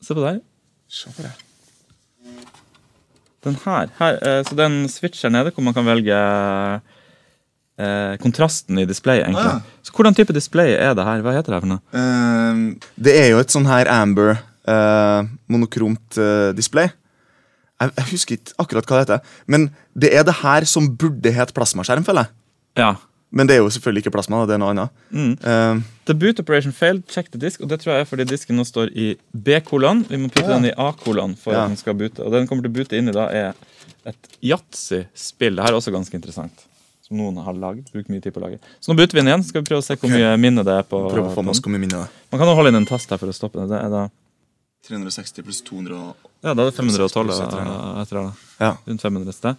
Se 0.04 0.16
på 0.16 0.24
der. 0.24 0.40
Se 0.88 1.12
på 1.16 1.26
det. 1.26 1.34
Den 3.44 3.58
her. 3.66 3.92
her 4.00 4.20
eh, 4.22 4.42
så 4.48 4.56
det 4.56 4.64
er 4.64 4.72
en 4.72 4.90
switch 4.92 5.24
her 5.26 5.34
nede 5.34 5.52
hvor 5.52 5.66
man 5.66 5.76
kan 5.76 5.86
velge 5.86 6.18
eh, 7.78 8.16
kontrasten 8.24 8.80
i 8.80 8.88
displayet. 8.90 9.28
egentlig. 9.28 9.46
Ah. 9.46 9.62
Så 9.84 9.92
Hvordan 9.96 10.16
type 10.16 10.34
display 10.34 10.76
er 10.78 10.94
det 10.96 11.06
her? 11.06 11.22
Hva 11.22 11.36
heter 11.36 11.52
det 11.52 11.60
her 11.60 11.66
for 11.66 11.74
noe? 11.74 11.84
Ehm, 11.94 12.66
det 12.96 13.16
er 13.20 13.32
jo 13.34 13.42
et 13.44 13.54
sånn 13.54 13.68
her 13.68 13.90
amber 13.92 14.38
uh, 14.70 15.24
monokromt 15.52 16.20
uh, 16.20 16.52
display. 16.56 16.92
Jeg, 17.82 17.92
jeg 17.98 18.10
husker 18.12 18.38
ikke 18.38 18.56
akkurat 18.64 18.88
hva 18.88 19.00
det 19.00 19.06
heter. 19.06 19.34
Men 19.48 19.72
det 19.94 20.14
er 20.16 20.24
det 20.28 20.40
her 20.42 20.68
som 20.70 20.88
burde 20.98 21.34
het 21.36 21.54
plasmaskjerm, 21.56 22.06
føler 22.08 22.28
jeg. 22.28 22.38
Ja. 22.80 22.94
Men 23.34 23.48
det 23.50 23.56
er 23.58 23.64
jo 23.64 23.70
selvfølgelig 23.74 24.04
ikke 24.06 24.12
plasma. 24.14 24.44
det 24.46 24.54
er 24.54 24.60
noe 24.62 24.70
annet. 24.76 24.90
Mm. 25.10 25.32
Uh, 25.42 25.82
The 26.06 26.14
boot 26.14 26.40
operation 26.40 26.72
failed, 26.76 27.08
check 27.10 27.32
the 27.34 27.40
disk. 27.42 27.62
Og 27.66 27.70
det 27.72 27.80
tror 27.82 27.96
jeg 27.96 28.02
er 28.06 28.10
fordi 28.10 28.26
disken 28.30 28.56
nå 28.60 28.66
står 28.68 28.92
i 28.94 29.08
B-kolon. 29.34 30.04
Vi 30.10 30.18
må 30.22 30.30
putte 30.30 30.46
Ja. 30.52 30.60
den 30.60 30.66
i 30.70 30.74
A-kolon 30.78 31.34
for 31.36 31.54
Ja. 31.54 31.64
at 31.64 31.70
den 31.74 31.78
skal 31.78 31.96
boote. 31.98 32.20
Og 32.22 32.30
det 32.32 32.44
den 32.44 32.48
kommer 32.48 32.62
til 32.62 32.70
å 32.72 32.76
boote 32.78 32.94
inn 33.00 33.10
i 33.10 33.16
da, 33.16 33.26
er 33.34 33.56
et 34.06 34.28
yatzy-spill. 34.44 35.56
Det 35.58 35.64
her 35.66 35.74
er 35.74 35.80
også 35.80 35.92
ganske 35.96 36.14
interessant. 36.14 36.66
Som 37.08 37.18
noen 37.18 37.38
har 37.44 37.54
lagd. 37.58 37.90
Brukt 37.92 38.10
mye 38.10 38.22
tid 38.22 38.34
på 38.36 38.40
å 38.42 38.46
lage. 38.46 38.60
Så 38.80 38.92
nå 38.94 38.98
booter 39.00 39.18
vi 39.18 39.22
den 39.24 39.28
igjen. 39.34 39.44
Skal 39.44 39.62
vi 39.64 39.68
prøve 39.72 39.82
å 39.82 39.88
se 39.88 39.96
hvor 39.98 40.10
mye 40.14 40.38
minne 40.40 40.64
det 40.64 40.76
er 40.78 40.84
på. 40.84 41.02
Prøv 41.12 41.32
å 41.32 41.34
få 41.34 41.44
med 41.44 41.52
oss 41.56 41.60
hvor 41.64 41.72
mye 41.74 41.82
minne 41.82 41.98
det 41.98 42.06
er. 42.06 42.12
Man 42.32 42.40
kan 42.40 42.48
jo 42.48 42.56
holde 42.56 42.70
inn 42.70 42.80
en 42.84 42.86
tast 42.86 43.10
her 43.10 43.18
for 43.18 43.28
å 43.28 43.34
stoppe 43.36 43.60
det. 43.64 43.70
Det 43.74 43.82
er 43.82 43.90
da 43.90 44.04
360 44.88 45.44
pluss 45.48 45.62
200 45.64 45.96
og 45.96 46.16
Ja, 46.44 46.54
da 46.54 46.64
er 46.68 46.72
det 46.72 46.76
512 46.76 47.30
etter 47.32 47.58
det. 47.58 47.68
eh, 47.72 48.02
etter 48.04 48.16
det. 48.20 48.34
Ja. 48.60 48.72
Rundt 48.88 49.02
500 49.02 49.30
et 49.30 49.36
sted. 49.36 49.58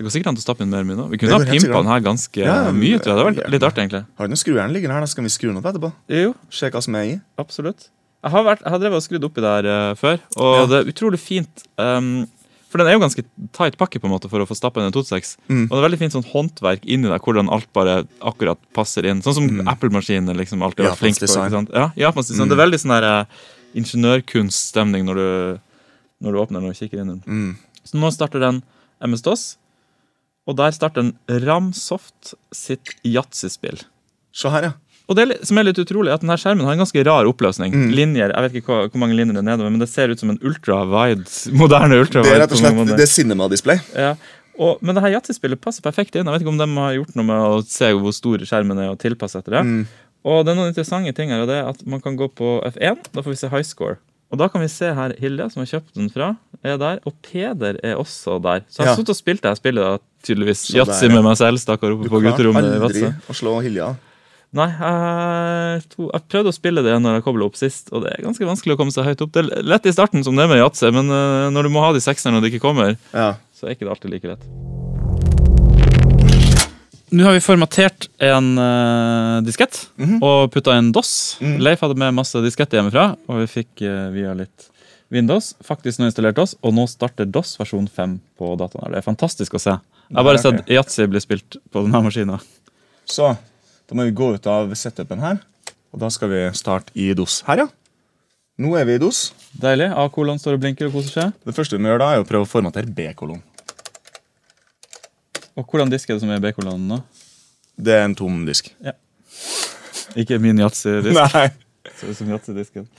Det 0.00 0.06
går 0.06 0.12
sikkert 0.14 0.30
an 0.30 0.38
å 0.40 0.40
stappe 0.40 0.64
inn 0.64 0.70
mer 0.72 0.86
minner. 0.88 1.10
Vi 1.12 1.18
kunne 1.20 1.36
ha 1.36 1.44
pimpa 1.44 1.76
den 1.82 1.90
her 1.92 2.00
ganske 2.00 2.40
Ja, 2.40 2.54
mye, 2.72 2.96
tror 2.96 3.04
jeg. 3.04 3.04
Det 3.04 3.12
hadde 3.12 3.24
vært 3.28 3.52
litt 3.52 3.64
artig, 3.68 3.82
egentlig. 3.84 4.00
Har 4.16 4.24
du 4.24 4.32
noen 4.32 4.40
skrujern 4.40 4.72
liggende 4.72 4.94
her? 4.96 5.04
Da 5.04 5.10
skal 5.12 5.26
vi 5.26 5.32
skru 5.34 5.50
den 5.50 5.58
opp 5.60 5.66
etterpå. 5.68 5.90
Jo, 6.08 6.30
Se 6.48 6.70
hva 6.72 6.80
som 6.80 6.96
er 6.96 7.04
i. 7.04 7.16
absolutt. 7.36 7.90
Jeg 8.24 8.32
har, 8.32 8.44
vært, 8.46 8.62
jeg 8.64 8.72
har 8.72 8.80
drevet 8.80 8.96
og 8.96 9.04
skrudd 9.04 9.26
oppi 9.28 9.44
der 9.44 9.68
uh, 9.68 9.94
før, 10.00 10.16
og 10.40 10.54
Ja. 10.56 10.64
det 10.70 10.78
er 10.78 10.88
utrolig 10.94 11.20
fint. 11.20 11.66
Um, 11.76 12.26
for 12.72 12.80
den 12.80 12.88
er 12.88 12.96
jo 12.96 13.02
ganske 13.02 13.24
tight 13.52 13.76
pakke 13.76 14.00
på 14.00 14.08
en 14.08 14.14
måte 14.14 14.30
for 14.32 14.40
å 14.40 14.46
få 14.48 14.56
stappa 14.56 14.80
inn 14.80 14.88
en 14.88 14.96
26. 14.96 15.36
Mm. 15.50 15.62
Og 15.66 15.72
det 15.74 15.78
er 15.82 15.86
veldig 15.90 16.00
fint 16.00 16.16
sånn 16.16 16.26
håndverk 16.32 16.84
inni 16.88 17.08
der, 17.12 17.20
hvordan 17.20 17.52
alt 17.52 17.68
bare 17.76 18.06
akkurat 18.24 18.60
passer 18.72 19.04
inn. 19.10 19.20
Sånn 19.20 19.36
som 19.36 19.68
Apple-maskiner 19.68 20.32
liksom 20.38 20.62
alltid 20.64 20.86
har 20.86 20.94
vært 20.94 21.02
flink 21.04 21.20
på. 21.20 21.28
Ikke 21.28 21.50
sant? 21.58 21.72
Ja, 21.76 21.90
Japans 22.08 22.32
design. 22.32 22.48
Det 22.48 22.56
er 22.56 22.62
veldig 22.64 22.80
sånn 22.80 22.94
der 22.96 23.08
eh, 23.10 23.40
ingeniørkunststemning 23.82 25.04
når 25.08 25.20
du, 25.20 25.60
når 26.24 26.32
du 26.32 26.40
åpner 26.40 26.62
den 26.64 26.70
og 26.72 26.78
kikker 26.78 27.02
inn 27.02 27.10
i 27.10 27.16
den. 27.18 27.24
Mm. 27.26 27.82
Så 27.84 27.98
nå 28.00 28.10
starter 28.14 28.40
den 28.44 28.62
MS-DOS, 29.02 29.56
og 30.50 30.56
der 30.58 30.74
starter 30.74 31.04
en 31.06 31.14
Ramsoft 31.46 32.34
sitt 32.54 32.96
yatzyspill. 33.06 33.78
Se 34.34 34.50
her, 34.52 34.66
ja. 34.70 34.72
Og 35.10 35.16
det 35.18 35.24
som 35.46 35.58
er 35.58 35.66
litt 35.66 35.78
utrolig, 35.82 36.10
er 36.12 36.18
at 36.20 36.22
denne 36.22 36.36
skjermen 36.38 36.66
har 36.68 36.76
en 36.76 36.82
ganske 36.84 37.02
rar 37.06 37.26
oppløsning. 37.26 37.72
Mm. 37.74 37.86
Linjer, 37.98 38.30
jeg 38.34 38.44
vet 38.46 38.58
ikke 38.60 38.70
hva, 38.76 38.82
hvor 38.92 39.00
mange 39.02 39.16
linjer 39.18 39.34
det 39.34 39.40
er 39.42 39.48
nedover, 39.48 39.72
men 39.74 39.82
det 39.82 39.88
ser 39.90 40.12
ut 40.12 40.20
som 40.22 40.30
en 40.30 40.38
ultra-wide, 40.46 41.24
moderne 41.62 41.98
ultra-wide. 41.98 42.28
Det 42.30 42.36
er 42.36 42.44
rett 42.44 42.54
og 42.54 42.60
slett 42.62 42.92
det 42.92 43.06
er 43.06 43.10
cinema-display. 43.10 43.80
Ja. 43.98 44.12
Og, 44.60 44.78
men 44.84 44.94
det 44.94 45.02
her 45.06 45.16
yatzyspillet 45.16 45.58
passer 45.64 45.82
perfekt 45.82 46.14
inn. 46.14 46.28
Jeg 46.28 46.36
vet 46.36 46.44
ikke 46.44 46.52
om 46.52 46.60
de 46.60 46.68
har 46.76 46.94
gjort 46.98 47.16
noe 47.18 47.26
med 47.26 47.46
å 47.56 47.58
se 47.66 47.88
hvor 47.96 48.14
stor 48.14 48.44
skjermen 48.46 48.78
er 48.84 48.92
og 48.92 49.00
tilpasse 49.02 49.40
etter 49.40 49.56
det. 49.58 49.64
Mm. 49.66 49.82
Og 50.30 50.42
det 50.44 50.52
er 50.52 50.58
noen 50.60 50.70
interessante 50.70 51.14
ting 51.16 51.32
her, 51.32 51.42
og 51.42 51.50
det 51.50 51.58
er 51.58 51.70
at 51.72 51.82
man 51.88 52.02
kan 52.04 52.18
gå 52.20 52.28
på 52.36 52.58
F1. 52.68 53.06
Da 53.14 53.24
får 53.24 53.32
vi 53.34 53.38
se 53.40 53.50
high 53.50 53.66
score. 53.66 53.96
Og 54.30 54.38
da 54.38 54.46
kan 54.52 54.62
vi 54.62 54.68
se 54.70 54.92
her 54.94 55.14
Hilde, 55.18 55.48
som 55.50 55.64
har 55.64 55.70
kjøpt 55.72 55.96
den 55.98 56.10
fra, 56.12 56.34
er 56.62 56.76
der. 56.78 57.00
Og 57.08 57.16
Peder 57.26 57.80
er 57.82 57.96
også 57.98 58.36
der. 58.44 58.62
Så 58.70 58.82
jeg 58.82 58.86
har 58.86 58.92
Ja. 58.92 58.98
sittet 59.00 59.16
og 59.16 59.18
spilt 59.18 59.42
det 59.42 59.50
her 59.50 59.58
spillet, 59.58 60.04
tydeligvis. 60.26 60.66
Yatzy 60.76 61.08
med 61.12 61.24
meg 61.24 61.36
selv, 61.40 61.58
stakkar, 61.62 61.94
oppe 61.96 62.08
på 62.08 62.20
klarte 62.20 62.36
gutterommet 62.42 62.64
i 62.64 62.78
aldri 62.80 63.12
å 63.30 63.36
slå 63.36 63.58
Hilja. 63.64 63.92
Nei, 64.52 64.66
jeg, 64.66 65.82
to, 65.92 66.08
jeg 66.10 66.24
prøvde 66.32 66.50
å 66.50 66.54
spille 66.56 66.82
det 66.82 66.96
når 66.98 67.20
jeg 67.20 67.22
kobla 67.28 67.46
opp 67.46 67.54
sist, 67.60 67.92
og 67.94 68.02
det 68.02 68.16
er 68.16 68.24
ganske 68.26 68.48
vanskelig 68.48 68.74
å 68.74 68.80
komme 68.80 68.90
seg 68.90 69.06
høyt 69.06 69.20
opp. 69.22 69.30
Det 69.36 69.44
er 69.44 69.62
lett 69.62 69.86
i 69.86 69.92
starten, 69.94 70.24
som 70.26 70.34
det 70.34 70.42
er 70.42 70.50
med 70.50 70.58
yatzy, 70.58 70.90
men 70.90 71.06
uh, 71.06 71.46
når 71.54 71.68
du 71.68 71.70
må 71.76 71.84
ha 71.84 71.92
de 71.94 72.02
sekserne 72.02 72.40
og 72.40 72.42
de 72.42 72.50
ikke 72.50 72.64
kommer, 72.66 72.96
Ja. 73.14 73.36
så 73.54 73.68
er 73.70 73.76
ikke 73.76 73.86
det 73.86 73.94
alltid 73.94 74.10
like 74.16 74.32
lett. 74.32 74.48
Nå 77.10 77.24
har 77.26 77.34
vi 77.34 77.40
formatert 77.42 78.06
en 78.22 78.52
uh, 78.58 79.40
diskett 79.42 79.88
Mhm. 79.98 80.20
og 80.22 80.50
putta 80.54 80.76
en 80.78 80.92
DOS. 80.94 81.38
Mhm. 81.40 81.56
Leif 81.62 81.80
hadde 81.82 81.96
med 81.98 82.14
masse 82.14 82.38
disketter 82.44 82.78
hjemmefra, 82.78 83.16
og 83.28 83.40
vi 83.42 83.46
fikk 83.50 83.82
uh, 83.82 84.10
via 84.14 84.34
litt 84.34 84.68
Windows 85.10 85.54
faktisk 85.66 85.98
nå 85.98 86.06
installert 86.06 86.36
DOS, 86.38 86.54
og 86.62 86.74
nå 86.74 86.84
starter 86.88 87.26
DOS 87.26 87.56
versjon 87.58 87.88
5 87.90 88.18
på 88.38 88.52
dataen. 88.60 88.92
Det 88.92 88.98
er 89.02 89.06
fantastisk 89.06 89.54
å 89.58 89.62
se. 89.62 89.74
Jeg 90.10 90.18
har 90.18 90.26
bare 90.26 90.40
sett 90.42 90.70
yatzy 90.74 91.04
bli 91.06 91.20
spilt 91.22 91.56
på 91.70 91.84
denne 91.84 92.00
maskinen. 92.02 92.42
Så 93.06 93.28
da 93.86 93.94
må 93.94 94.08
vi 94.08 94.14
gå 94.18 94.32
ut 94.34 94.46
av 94.50 94.72
setupen 94.74 95.22
her. 95.22 95.38
Og 95.94 96.02
da 96.02 96.08
skal 96.10 96.32
vi 96.32 96.40
starte 96.58 96.90
i 96.98 97.12
DOS. 97.14 97.40
Her, 97.46 97.62
ja. 97.62 97.68
Nå 98.58 98.72
er 98.78 98.88
vi 98.88 98.96
i 98.98 99.02
DOS. 99.02 99.28
Deilig. 99.62 99.86
A-kolon 99.94 100.38
står 100.42 100.58
og 100.58 100.64
blinker 100.64 100.88
og 100.88 100.96
koser 100.98 101.14
seg. 101.14 101.36
Det 101.46 101.54
første 101.54 101.78
vi 101.78 101.84
må 101.84 101.92
gjøre 101.92 102.02
da, 102.02 102.08
er 102.14 102.24
å 102.24 102.26
prøve 102.26 102.46
å 102.46 102.50
formatere 102.50 102.90
B-kolon. 102.90 103.38
Og 105.58 105.70
hvordan 105.70 105.94
disk 105.94 106.10
er 106.10 106.18
det 106.18 106.24
som 106.24 106.34
er 106.34 106.42
B-kolonen 106.42 106.90
nå? 106.90 107.00
Det 107.78 107.94
er 107.94 108.02
en 108.08 108.18
tom 108.18 108.42
disk. 108.48 108.72
Ja. 108.82 108.96
Ikke 110.18 110.40
min 110.42 110.58
yatzy-disk. 110.58 111.14
Nei. 111.36 111.46
Ut 112.02 112.18
som 112.18 112.34
yatzy-disken. 112.34 112.90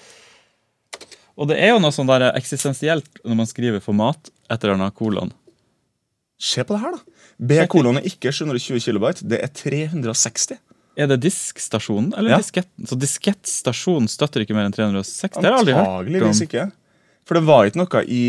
Og 1.36 1.52
det 1.52 1.60
er 1.60 1.74
jo 1.74 1.84
noe 1.84 1.92
sånn 1.96 2.08
der 2.08 2.30
eksistensielt 2.32 3.24
når 3.24 3.44
man 3.44 3.52
skriver 3.52 3.84
format 3.84 4.32
etter 4.52 4.72
en 4.72 4.88
kolon. 4.96 5.36
Se 6.42 6.64
på 6.66 6.74
det 6.76 6.82
her, 6.82 6.98
da. 6.98 7.24
B-kolon 7.52 8.00
er 8.02 8.06
ikke 8.10 8.32
720 8.34 8.82
kilobyte, 8.82 9.26
det 9.30 9.40
er 9.46 9.50
360. 9.54 10.58
Er 11.00 11.08
det 11.08 11.22
diskstasjonen 11.24 12.12
eller 12.18 12.34
Ja. 12.34 12.38
disketten? 12.42 12.86
Så 12.90 12.98
diskettstasjonen 13.00 14.10
støtter 14.12 14.44
ikke 14.44 14.58
mer 14.58 14.66
enn 14.68 14.74
360? 14.76 15.38
Det 15.40 15.46
har 15.46 15.54
jeg 15.54 15.60
aldri 15.62 15.76
hørt 15.78 15.88
Antageligvis 15.88 16.42
ikke. 16.48 16.66
For 17.26 17.38
det 17.40 17.44
var 17.48 17.70
ikke 17.70 17.80
noe 17.82 18.04
i 18.10 18.24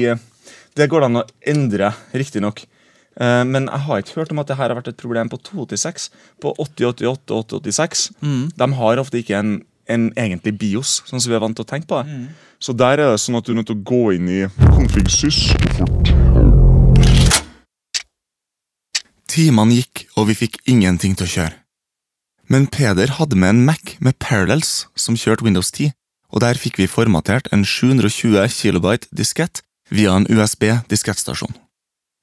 Det 0.75 0.87
går 0.89 1.01
det 1.03 1.09
an 1.11 1.17
å 1.21 1.25
endre, 1.53 1.91
riktignok. 2.15 2.63
Uh, 3.21 3.45
men 3.45 3.67
jeg 3.69 3.81
har 3.85 3.99
ikke 4.01 4.15
hørt 4.17 4.31
om 4.33 4.39
at 4.41 4.47
det 4.49 4.57
her 4.57 4.71
har 4.73 4.79
vært 4.79 4.89
et 4.89 4.97
problem 4.97 5.29
på 5.29 5.37
286. 5.43 6.09
På 6.41 6.55
8088 6.57 7.35
og 7.35 7.45
886. 7.45 8.11
Mm. 8.23 8.53
De 8.57 8.73
har 8.73 8.97
ofte 9.03 9.21
ikke 9.21 9.37
en, 9.37 9.53
en 9.87 10.11
egentlig 10.17 10.57
BIOS, 10.59 11.03
sånn 11.05 11.21
som 11.21 11.29
vi 11.29 11.37
er 11.37 11.45
vant 11.45 11.55
til 11.57 11.67
å 11.67 11.69
tenke 11.69 11.91
på. 11.93 12.01
det. 12.01 12.09
Mm. 12.09 12.29
Så 12.59 12.73
der 12.73 13.03
er 13.03 13.11
det 13.13 13.21
sånn 13.21 13.37
at 13.37 13.45
du 13.45 13.53
er 13.53 13.61
nødt 13.61 13.69
til 13.69 13.77
å 13.77 13.85
gå 13.85 14.15
inn 14.17 14.29
i 14.33 14.47
config 14.73 15.11
sys. 15.13 16.22
Timene 19.33 19.79
gikk, 19.79 20.07
og 20.21 20.29
vi 20.29 20.37
fikk 20.37 20.59
ingenting 20.69 21.15
til 21.17 21.25
å 21.25 21.33
kjøre. 21.35 21.57
Men 22.53 22.67
Peder 22.69 23.15
hadde 23.17 23.39
med 23.39 23.55
en 23.55 23.63
Mac 23.65 23.95
med 24.05 24.19
Parallels 24.21 24.85
som 24.99 25.17
kjørte 25.17 25.47
Windows 25.47 25.71
10, 25.73 25.95
og 26.33 26.43
der 26.45 26.59
fikk 26.61 26.77
vi 26.81 26.89
formatert 26.91 27.49
en 27.53 27.65
720 27.65 28.45
kilobyte 28.53 29.09
diskett 29.09 29.63
via 29.89 30.13
en 30.17 30.27
USB-diskettstasjon. 30.29 31.55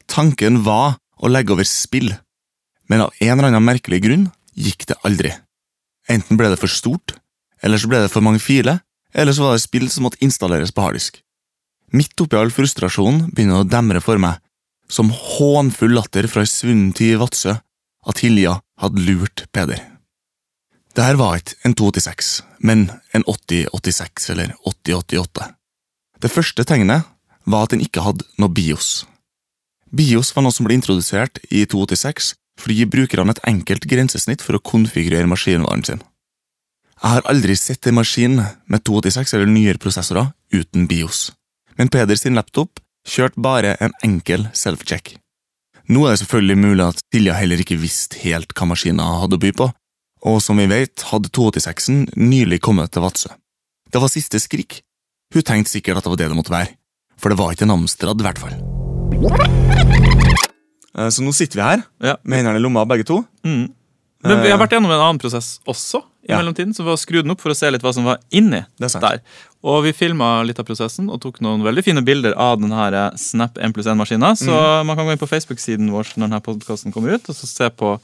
Tanken 0.09 0.61
var 0.65 0.99
å 1.17 1.31
legge 1.31 1.55
over 1.55 1.65
spill, 1.65 2.11
men 2.89 3.05
av 3.05 3.15
en 3.17 3.33
eller 3.35 3.49
annen 3.49 3.65
merkelig 3.65 4.03
grunn 4.05 4.27
gikk 4.53 4.85
det 4.91 4.99
aldri. 5.05 5.33
Enten 6.09 6.37
ble 6.37 6.51
det 6.53 6.61
for 6.61 6.69
stort, 6.69 7.15
eller 7.65 7.81
så 7.81 7.89
ble 7.89 8.03
det 8.03 8.13
for 8.13 8.25
mange 8.25 8.41
filer, 8.41 8.83
eller 9.17 9.33
så 9.33 9.47
var 9.47 9.57
det 9.57 9.65
spill 9.65 9.89
som 9.89 10.05
måtte 10.05 10.21
installeres 10.25 10.73
på 10.73 10.85
harddisk. 10.85 11.17
Midt 11.89 12.21
oppi 12.21 12.37
all 12.37 12.53
frustrasjonen 12.53 13.31
begynner 13.33 13.63
det 13.63 13.65
å 13.65 13.71
demre 13.73 14.01
for 14.05 14.21
meg, 14.21 14.37
som 14.91 15.11
hånfull 15.13 15.93
latter 15.93 16.27
fra 16.29 16.43
ei 16.45 16.49
svunnen 16.49 16.91
tid 16.97 17.15
i 17.15 17.19
Vadsø, 17.21 17.55
at 18.09 18.21
Hilja 18.23 18.57
hadde 18.81 19.05
lurt 19.05 19.45
Peder. 19.53 19.81
Det 20.95 21.05
her 21.05 21.19
var 21.19 21.37
ikke 21.37 21.55
en 21.67 21.75
286, 21.77 22.31
men 22.65 22.89
en 23.13 23.23
8086 23.29 24.29
eller 24.33 24.55
8088. 24.65 25.51
Det 26.19 26.31
første 26.33 26.65
tegnet 26.67 27.05
var 27.45 27.65
at 27.65 27.75
den 27.75 27.83
ikke 27.85 28.03
hadde 28.03 28.25
noe 28.41 28.51
BIOS. 28.51 29.05
BIOS 29.95 30.33
var 30.35 30.45
noe 30.45 30.53
som 30.53 30.67
ble 30.67 30.75
introdusert 30.77 31.39
i 31.49 31.63
286 31.69 32.33
for 32.59 32.73
å 32.73 32.75
gi 32.75 32.89
brukerne 32.89 33.33
et 33.33 33.43
enkelt 33.47 33.87
grensesnitt 33.89 34.43
for 34.43 34.57
å 34.57 34.63
konfigurere 34.63 35.29
maskinvaren 35.29 35.85
sin. 35.85 36.01
Jeg 36.99 37.15
har 37.15 37.29
aldri 37.31 37.55
sett 37.55 37.87
en 37.87 37.95
maskin 37.95 38.41
med 38.67 38.83
286 38.83 39.37
eller 39.37 39.47
nyere 39.47 39.79
prosessorer 39.79 40.33
uten 40.51 40.89
BIOS, 40.89 41.29
men 41.79 41.87
Peder 41.87 42.19
sin 42.19 42.35
laptop 42.35 42.81
kjørte 43.09 43.41
bare 43.41 43.75
en 43.83 43.93
enkel 44.05 44.47
self-check. 44.55 45.15
Nå 45.89 46.03
er 46.05 46.13
det 46.13 46.21
selvfølgelig 46.21 46.57
mulig 46.61 46.85
at 46.85 46.99
Silja 47.09 47.33
heller 47.39 47.61
ikke 47.63 47.79
visste 47.81 48.19
helt 48.21 48.53
hva 48.53 48.67
maskinen 48.69 49.01
hadde 49.01 49.39
å 49.39 49.41
by 49.41 49.51
på, 49.57 49.69
og 50.29 50.37
som 50.43 50.59
vi 50.61 50.67
vet, 50.69 51.01
hadde 51.09 51.31
286-en 51.33 52.03
nylig 52.19 52.59
kommet 52.61 52.91
til 52.93 53.01
Vadsø. 53.05 53.31
Det 53.89 54.01
var 54.03 54.11
siste 54.13 54.37
skrik. 54.43 54.81
Hun 55.33 55.45
tenkte 55.45 55.71
sikkert 55.73 55.97
at 56.01 56.05
det 56.05 56.11
var 56.13 56.19
det 56.21 56.29
det 56.29 56.37
måtte 56.37 56.53
være, 56.53 56.75
for 57.17 57.33
det 57.33 57.39
var 57.39 57.55
ikke 57.55 57.65
en 57.65 57.73
Amstrad, 57.79 58.21
i 58.21 58.27
hvert 58.27 58.41
fall. 58.43 58.55
Eh, 60.97 61.05
Så 61.13 61.21
nå 61.21 61.29
sitter 61.37 61.59
vi 61.59 61.61
her, 61.67 61.81
Ja. 62.01 62.15
med 62.25 62.39
hendene 62.39 62.57
i 62.57 62.63
lomma 62.63 62.81
begge 62.89 63.05
to. 63.05 63.19
Mm. 63.45 63.67
Men 64.23 64.41
vi 64.43 64.51
har 64.51 64.59
vært 64.59 64.73
gjennom 64.75 64.91
en 64.91 64.99
annen 64.99 65.19
prosess 65.21 65.59
også, 65.69 66.01
i 66.27 66.31
Ja. 66.33 66.37
mellomtiden, 66.41 66.73
så 66.75 66.83
vi 66.83 66.91
har 66.91 66.97
skrudd 66.99 67.23
den 67.23 67.31
opp 67.31 67.41
for 67.41 67.53
å 67.53 67.55
se 67.55 67.69
litt 67.71 67.81
hva 67.81 67.93
som 67.93 68.03
var 68.03 68.19
inni 68.29 68.59
er 68.59 68.99
der. 68.99 69.21
Og 69.63 69.83
vi 69.83 69.93
filma 69.93 70.43
litt 70.43 70.59
av 70.59 70.65
prosessen 70.67 71.09
og 71.09 71.21
tok 71.21 71.39
noen 71.41 71.63
veldig 71.63 71.83
fine 71.83 72.03
bilder 72.03 72.35
av 72.35 72.59
denne 72.59 73.17
Snap 73.17 73.57
1 73.57 73.73
pluss 73.73 73.87
1-maskina. 73.87 74.35
Så 74.35 74.51
mm. 74.51 74.85
man 74.87 74.97
kan 74.97 75.05
gå 75.05 75.15
inn 75.15 75.21
på 75.21 75.27
Facebook-siden 75.27 75.89
vår 75.91 76.13
når 76.15 76.27
denne 76.27 76.41
podkasten 76.43 76.91
kommer 76.91 77.15
ut, 77.15 77.29
og 77.29 77.35
så 77.35 77.47
se 77.47 77.69
på 77.69 77.95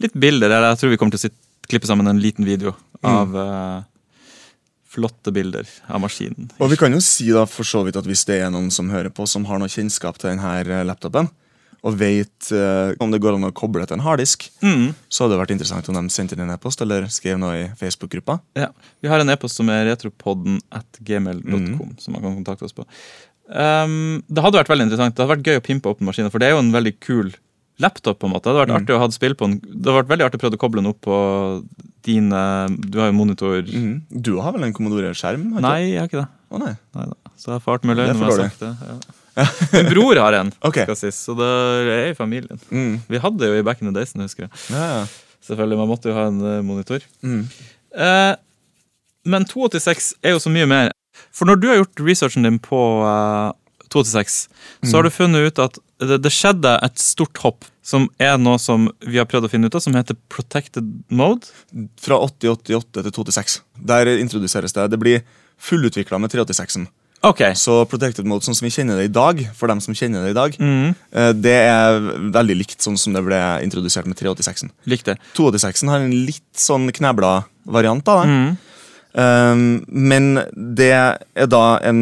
litt 0.00 0.12
bilder. 0.12 0.50
Eller 0.50 0.74
jeg 0.74 0.78
tror 0.82 0.90
vi 0.90 1.00
kommer 1.00 1.16
til 1.16 1.30
å 1.30 1.68
klippe 1.68 1.88
sammen 1.88 2.06
en 2.06 2.20
liten 2.20 2.44
video 2.44 2.74
av 3.02 3.32
mm. 3.32 3.40
eh, 3.40 3.82
flotte 4.94 5.32
bilder 5.32 5.68
av 5.88 6.00
maskinen. 6.04 6.52
Og 6.60 6.70
vi 6.72 6.78
kan 6.80 6.92
jo 6.92 7.00
si 7.04 7.30
da 7.32 7.46
for 7.48 7.64
så 7.64 7.82
vidt 7.84 7.96
at 7.96 8.08
hvis 8.08 8.26
det 8.28 8.42
er 8.44 8.52
noen 8.52 8.70
som 8.74 8.92
hører 8.92 9.12
på, 9.12 9.26
som 9.26 9.48
har 9.48 9.60
noe 9.60 9.72
kjennskap 9.72 10.20
til 10.20 10.34
denne 10.34 10.84
laptopen, 10.88 11.32
og 11.84 11.98
vet 12.00 12.48
uh, 12.56 12.94
om 13.04 13.12
det 13.12 13.20
går 13.20 13.36
an 13.36 13.44
å 13.50 13.52
koble 13.52 13.84
til 13.84 13.98
en 13.98 14.04
harddisk, 14.06 14.46
Mm. 14.64 14.94
så 15.12 15.24
hadde 15.24 15.36
det 15.36 15.42
vært 15.42 15.54
interessant 15.54 15.88
om 15.92 15.98
de 15.98 16.12
sendte 16.14 16.36
inn 16.36 16.44
en 16.46 16.54
e-post 16.54 16.80
eller 16.80 17.06
skrev 17.12 17.36
noe 17.40 17.54
i 17.58 17.66
Facebook-gruppa. 17.76 18.38
Ja. 18.56 18.70
Vi 19.04 19.10
har 19.12 19.20
en 19.20 19.32
e-post 19.34 19.60
som 19.60 19.68
er 19.68 19.84
retropodden 19.90 20.60
at 20.72 21.00
gmail.com, 21.04 21.68
mm. 21.76 21.96
som 22.00 22.16
man 22.16 22.24
kan 22.24 22.38
kontakte 22.40 22.64
oss 22.68 22.76
på. 22.76 22.86
Um, 23.48 24.22
det 24.32 24.40
hadde 24.40 24.62
vært 24.62 24.72
veldig 24.72 24.86
interessant. 24.88 25.16
Det 25.16 25.20
hadde 25.24 25.34
vært 25.36 25.50
gøy 25.50 25.60
å 25.60 25.64
pimpe 25.66 25.90
opp 25.92 26.00
en 26.00 26.08
maskinen, 26.08 26.32
for 26.32 26.40
det 26.40 26.48
er 26.48 26.56
jo 26.56 26.62
en 26.64 26.72
veldig 26.72 26.94
kul 27.04 27.34
laptop. 27.82 28.18
på 28.22 28.30
en 28.30 28.32
måte. 28.32 28.48
Det 28.48 28.54
hadde 28.54 28.62
vært 28.64 28.72
mm. 28.72 28.78
artig 28.80 28.96
å 28.96 29.02
ha 29.02 29.10
spill 29.12 29.34
på 29.36 29.48
den. 29.50 29.58
Det 29.60 29.84
hadde 29.84 29.98
vært 30.00 30.12
veldig 30.14 30.26
artig 30.28 30.40
å 30.40 30.44
prøve 30.46 30.56
å 30.56 30.62
koble 30.64 30.80
den 30.80 30.92
opp 30.94 31.02
på 31.04 31.18
din 32.04 32.30
Du 32.30 32.98
har 33.00 33.10
jo 33.10 33.16
monitor 33.16 33.60
Mm. 33.64 34.02
Du 34.10 34.36
har 34.40 34.52
vel 34.52 34.64
en 34.64 34.72
Commodore-skjerm? 34.72 35.50
Nei, 35.60 35.92
jeg 35.92 36.00
har 36.00 36.08
ikke 36.08 36.22
det. 36.22 36.28
Å 36.48 36.56
Å, 36.56 36.62
nei. 36.64 36.74
Neida. 36.94 37.16
Så 37.36 37.50
jeg 37.50 37.58
har 37.58 37.64
fart 37.64 37.84
med 37.84 37.96
Det 37.96 38.08
er 38.08 38.14
løgn. 38.14 38.22
for 38.22 38.70
dårlig. 38.70 39.14
Min 39.74 39.90
bror 39.90 40.20
har 40.22 40.36
en, 40.38 40.52
okay. 40.62 40.86
skal 40.86 40.98
sies, 40.98 41.18
så 41.26 41.34
det 41.38 41.50
er 41.94 42.12
i 42.12 42.16
familien. 42.18 42.60
Mm. 42.70 42.98
Vi 43.10 43.20
hadde 43.22 43.42
det 43.42 43.50
jo 43.50 43.60
i 43.60 43.66
back 43.66 43.82
in 43.82 43.90
the 43.90 43.96
days, 43.96 44.14
husker 44.18 44.46
jeg. 44.46 44.52
Ja, 44.70 44.84
ja. 45.00 45.04
Selvfølgelig, 45.44 45.76
Man 45.76 45.90
måtte 45.90 46.08
jo 46.08 46.16
ha 46.16 46.28
en 46.30 46.40
eh, 46.40 46.62
monitor. 46.64 47.04
Mm. 47.20 47.42
Eh, 48.00 48.34
men 49.28 49.44
286 49.48 50.14
er 50.24 50.36
jo 50.36 50.40
så 50.40 50.52
mye 50.52 50.68
mer. 50.70 50.94
For 51.34 51.48
når 51.48 51.60
du 51.60 51.68
har 51.68 51.78
gjort 51.82 52.04
researchen 52.06 52.46
din 52.46 52.56
på 52.62 52.80
eh, 53.04 53.50
286, 53.92 54.38
så 54.88 54.96
har 54.96 55.06
du 55.06 55.12
funnet 55.12 55.50
ut 55.50 55.60
at 55.62 55.78
det, 56.02 56.18
det 56.24 56.32
skjedde 56.34 56.72
et 56.82 56.98
stort 57.00 57.38
hopp, 57.44 57.68
som 57.84 58.08
er 58.22 58.38
noe 58.40 58.58
som 58.58 58.88
vi 59.04 59.20
har 59.20 59.28
prøvd 59.30 59.46
å 59.46 59.52
finne 59.52 59.68
ut 59.68 59.76
av, 59.76 59.84
som 59.84 59.94
heter 59.96 60.16
protected 60.32 60.88
mode. 61.12 61.52
Fra 62.00 62.18
8088 62.24 63.04
til 63.04 63.14
286. 63.20 63.60
Der 63.92 64.10
introduseres 64.16 64.74
det. 64.74 64.88
Det 64.94 65.00
blir 65.00 65.24
fullutvikla 65.60 66.18
med 66.22 66.32
386-en. 66.32 66.88
Ok. 67.24 67.40
Så 67.56 67.76
Protected 67.88 68.26
Mode 68.28 68.44
sånn 68.46 68.56
som 68.58 68.66
vi 68.66 68.72
kjenner 68.74 69.00
det 69.00 69.08
i 69.08 69.12
dag, 69.14 69.40
for 69.56 69.70
dem 69.72 69.80
som 69.80 69.96
kjenner 69.96 70.26
det 70.26 70.34
i 70.34 70.36
dag, 70.36 70.56
eh, 70.60 71.32
det 71.32 71.56
er 71.70 71.98
veldig 72.34 72.56
likt 72.60 72.84
sånn 72.84 72.98
som 73.00 73.16
det 73.16 73.22
ble 73.24 73.40
introdusert 73.64 74.06
med 74.10 74.18
386-en. 74.20 74.72
Likte. 74.90 75.16
286-en 75.38 75.92
har 75.92 76.04
en 76.04 76.16
litt 76.26 76.44
sånn 76.56 76.90
knebla 76.92 77.44
variant 77.64 78.08
av 78.12 78.24
det. 78.24 78.34
Mm. 78.34 78.56
Um, 79.14 79.84
men 79.88 80.32
det 80.52 80.90
er 80.90 81.46
da 81.46 81.78
en, 81.86 82.00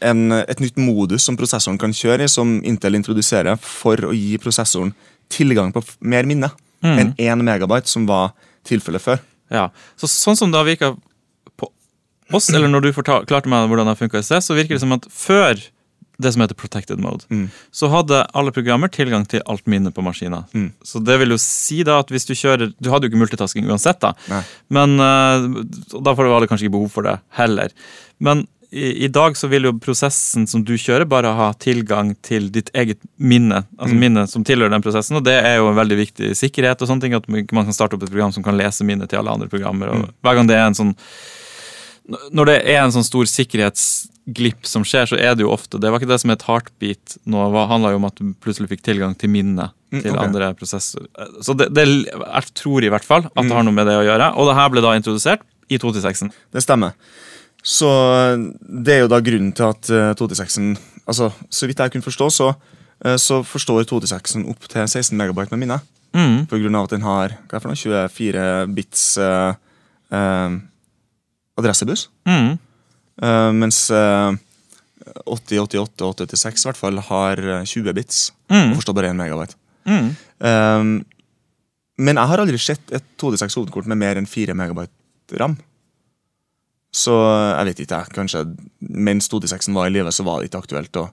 en, 0.00 0.20
et 0.38 0.60
nytt 0.62 0.76
modus 0.78 1.24
som 1.26 1.36
prosessoren 1.36 1.80
kan 1.82 1.90
kjøre 1.90 2.24
i, 2.24 2.30
som 2.30 2.60
Intel 2.62 2.94
introduserer 2.94 3.58
for 3.58 3.98
å 4.06 4.14
gi 4.14 4.38
prosessoren 4.38 4.94
tilgang 5.28 5.74
på 5.74 5.82
mer 6.00 6.24
minne 6.30 6.52
Mm. 6.78 6.98
enn 6.98 7.14
1 7.18 7.42
megabyte, 7.42 7.90
som 7.90 8.06
var 8.06 8.32
tilfellet 8.62 9.02
før. 9.02 9.18
Ja. 9.50 9.68
Så 9.98 10.06
sånn 10.06 10.36
som 10.38 10.52
det 10.52 10.60
har 10.60 10.66
virka 10.68 10.92
oss, 12.32 12.48
eller 12.50 12.68
når 12.68 12.82
du 12.82 12.92
forklarte 12.92 13.46
meg 13.48 13.68
hvordan 13.70 13.86
det 13.86 13.98
funka 13.98 14.18
i 14.18 14.22
sted, 14.26 14.42
så 14.44 14.54
virker 14.56 14.76
det 14.76 14.80
som 14.80 14.92
at 14.92 15.06
før 15.10 15.60
det 16.20 16.32
som 16.34 16.42
heter 16.42 16.54
protected 16.58 16.98
mode, 16.98 17.22
Mm. 17.30 17.48
så 17.70 17.88
hadde 17.88 18.26
alle 18.34 18.50
programmer 18.50 18.88
tilgang 18.90 19.24
til 19.28 19.40
alt 19.46 19.64
minne 19.70 19.92
på 19.94 20.02
maskinen. 20.02 20.44
Mm. 20.52 20.72
Så 20.82 20.98
det 21.04 21.16
vil 21.20 21.30
jo 21.30 21.36
si 21.38 21.84
da 21.84 22.00
at 22.00 22.08
hvis 22.10 22.26
du 22.26 22.34
kjører 22.34 22.72
Du 22.82 22.90
hadde 22.90 23.06
jo 23.06 23.10
ikke 23.12 23.22
multitasking 23.22 23.68
uansett, 23.70 24.00
da. 24.00 24.12
Nei. 24.28 24.42
Men 24.68 24.98
eh, 24.98 25.64
Da 26.02 26.12
var 26.14 26.40
det 26.40 26.48
kanskje 26.50 26.66
ikke 26.66 26.74
behov 26.74 26.90
for 26.90 27.02
det 27.06 27.20
heller. 27.38 27.70
Men 28.18 28.48
i, 28.72 29.04
i 29.04 29.08
dag 29.08 29.32
så 29.38 29.48
vil 29.48 29.62
jo 29.62 29.72
prosessen 29.78 30.46
som 30.46 30.62
du 30.64 30.74
kjører, 30.76 31.06
bare 31.08 31.30
ha 31.32 31.52
tilgang 31.54 32.16
til 32.20 32.50
ditt 32.50 32.68
eget 32.74 32.98
minne. 33.18 33.64
Altså 33.78 33.94
Mm. 33.94 34.00
minne 34.00 34.26
som 34.28 34.42
tilhører 34.44 34.70
den 34.74 34.82
prosessen, 34.82 35.16
og 35.16 35.24
det 35.24 35.38
er 35.42 35.56
jo 35.56 35.68
en 35.70 35.76
veldig 35.78 35.96
viktig 36.02 36.34
sikkerhet. 36.36 36.82
og 36.82 36.88
sånne 36.88 37.00
ting, 37.00 37.14
At 37.14 37.28
man 37.28 37.46
man 37.52 37.64
kan 37.64 37.72
starte 37.72 37.94
opp 37.94 38.02
et 38.02 38.10
program 38.10 38.32
som 38.32 38.42
kan 38.42 38.58
lese 38.58 38.82
minnet 38.84 39.08
til 39.08 39.20
alle 39.20 39.30
andre 39.30 39.46
programmer. 39.48 39.88
og 39.88 39.96
Mm. 40.02 40.12
Hver 40.24 40.34
gang 40.34 40.46
det 40.48 40.56
er 40.56 40.66
en 40.66 40.74
sånn 40.74 40.96
Når 42.08 42.48
det 42.48 42.58
er 42.72 42.82
en 42.82 42.94
sånn 42.94 43.04
stor 43.04 43.26
sikkerhetsglipp 43.28 44.64
som 44.68 44.84
skjer, 44.86 45.10
så 45.10 45.16
er 45.20 45.34
det 45.36 45.44
jo 45.44 45.50
ofte 45.52 45.80
Det 45.80 45.90
var 45.90 46.00
ikke 46.00 46.08
det 46.08 46.20
som 46.22 46.32
het 46.32 46.46
heartbeat 46.46 47.18
nå, 47.28 47.42
det 47.52 47.64
handla 47.68 47.90
jo 47.92 48.00
om 48.00 48.06
at 48.08 48.16
du 48.16 48.30
plutselig 48.40 48.70
fikk 48.70 48.86
tilgang 48.86 49.16
til 49.18 49.32
minnet 49.32 49.74
Mm, 49.88 50.02
til 50.02 50.12
okay. 50.12 50.26
andre 50.26 50.50
prosesser. 50.52 51.06
Så 51.40 51.54
det, 51.56 51.70
det, 51.72 51.86
jeg 52.12 52.48
tror 52.60 52.84
i 52.84 52.90
hvert 52.92 53.06
fall 53.08 53.24
at 53.24 53.38
Mm. 53.40 53.48
det 53.48 53.56
har 53.56 53.64
noe 53.64 53.72
med 53.72 53.86
det 53.88 53.94
å 53.96 54.04
gjøre. 54.04 54.26
Og 54.36 54.48
det 54.48 54.56
her 54.58 54.68
ble 54.68 54.82
da 54.84 54.90
introdusert 54.98 55.40
i 55.70 55.78
286-en. 55.78 56.32
Det 56.52 56.60
stemmer. 56.62 56.92
Så 57.64 57.88
det 58.60 58.94
er 58.94 59.00
jo 59.00 59.08
da 59.08 59.20
grunnen 59.20 59.54
til 59.56 59.64
at 59.64 59.88
uh, 59.90 60.12
286-en 60.12 60.76
altså, 61.08 61.32
Så 61.50 61.66
vidt 61.66 61.80
jeg 61.80 61.90
kunne 61.90 62.04
forstå, 62.04 62.28
så, 62.30 62.54
eh, 63.04 63.16
så 63.16 63.40
forstår 63.42 63.88
286-en 63.88 64.44
opp 64.52 64.68
til 64.68 64.84
16 64.84 65.16
megabyte 65.16 65.56
med 65.56 65.64
minne. 65.64 65.80
Mm. 66.12 66.46
På 66.48 66.60
grunn 66.60 66.76
av 66.76 66.84
at 66.84 66.90
den 66.90 67.02
har 67.02 67.34
hva 67.48 67.56
er 67.56 67.58
det 67.58 67.62
for 67.62 67.72
noe, 67.72 68.08
24 68.12 68.44
bits 68.76 69.02
uh, 69.16 69.56
eh, 70.12 70.58
adressebuss. 71.58 72.08
Mm. 72.28 72.56
Uh, 73.18 73.50
mens 73.56 73.86
uh, 73.90 74.36
8088 75.26 76.04
og 76.04 76.14
8086 76.16 76.64
i 76.64 76.68
hvert 76.68 76.80
fall 76.80 77.00
har 77.10 77.40
eh, 77.42 77.64
20 77.66 77.94
bits. 77.96 78.28
Mm. 78.50 78.72
Og 78.72 78.80
forstår 78.80 78.96
bare 78.98 79.12
1 79.12 79.18
megabyte. 79.18 79.56
Mm. 79.88 80.10
Eh, 80.50 80.90
men 81.98 82.20
jeg 82.20 82.30
har 82.30 82.42
aldri 82.42 82.60
sett 82.62 82.94
et 82.94 83.06
286 83.20 83.58
hovedkort 83.58 83.88
med 83.90 84.00
mer 84.00 84.20
enn 84.20 84.28
4 84.28 84.56
megabyte 84.58 85.40
ram. 85.40 85.56
Så 86.94 87.14
jeg 87.14 87.68
vet 87.68 87.80
ikke, 87.84 87.98
jeg. 88.00 88.14
Kanskje 88.16 88.44
mens 88.80 89.28
286-en 89.28 89.76
var 89.76 89.88
i 89.88 89.92
live, 89.92 90.12
så 90.14 90.24
var 90.26 90.40
det 90.40 90.48
ikke 90.48 90.62
aktuelt 90.62 91.00
å, 91.00 91.08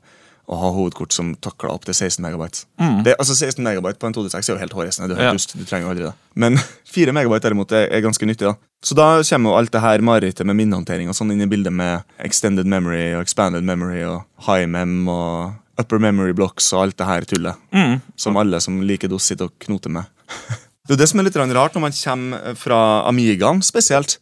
å 0.47 0.57
ha 0.61 0.69
hovedkort 0.75 1.11
som 1.15 1.31
takler 1.41 1.71
opp 1.73 1.85
til 1.87 1.95
16 1.95 2.21
megabyte. 2.21 2.65
Det, 3.05 3.15
altså 3.19 3.33
16 3.33 3.63
megabyte 3.65 3.97
på 4.01 4.07
en 4.09 4.13
286 4.13 4.49
er 4.49 4.53
jo 4.53 4.59
helt 4.61 4.73
hårreisende. 4.77 5.09
Du, 5.09 5.21
Ja. 5.21 5.31
helt 5.33 5.53
du 5.57 5.63
trenger 5.65 5.89
aldri 5.89 6.03
det. 6.05 6.13
Men 6.35 6.57
4 6.95 7.13
megabyte 7.17 7.47
derimot 7.47 7.71
er, 7.73 7.87
er 7.89 8.01
ganske 8.05 8.25
nyttig. 8.29 8.45
da. 8.49 8.55
Så 8.85 8.93
da 8.97 9.07
kommer 9.23 9.49
jo 9.49 9.57
alt 9.57 9.71
det 9.73 9.81
her 9.81 10.03
marerittet 10.05 10.45
med 10.45 10.55
minnehåndtering 10.59 11.09
og 11.09 11.15
sånn 11.17 11.31
inn 11.33 11.41
i 11.41 11.49
bildet 11.49 11.73
med 11.73 12.03
extended 12.19 12.67
memory 12.69 13.15
og 13.15 13.23
expanded 13.25 13.63
memory 13.65 14.03
og 14.05 14.21
high 14.45 14.67
mem 14.69 15.07
og 15.09 15.53
upper 15.81 15.99
memory 15.99 16.31
blocks 16.37 16.69
og 16.73 16.83
alt 16.85 16.97
det 17.01 17.07
her 17.09 17.25
tullet. 17.25 17.55
Mm. 17.73 17.97
Som 18.15 18.37
alle 18.37 18.61
som 18.61 18.77
liker 18.85 19.09
DOS, 19.11 19.23
sitter 19.31 19.49
og 19.49 19.57
knoter 19.65 19.89
med. 19.89 20.05
Det 20.85 20.93
er 20.93 20.97
jo 20.99 21.01
det 21.01 21.07
som 21.09 21.17
er 21.19 21.25
litt 21.25 21.37
rart 21.57 21.73
når 21.73 21.81
man 21.81 21.95
kommer 21.97 22.55
fra 22.61 22.77
Amigaen 23.09 23.63
spesielt. 23.65 24.19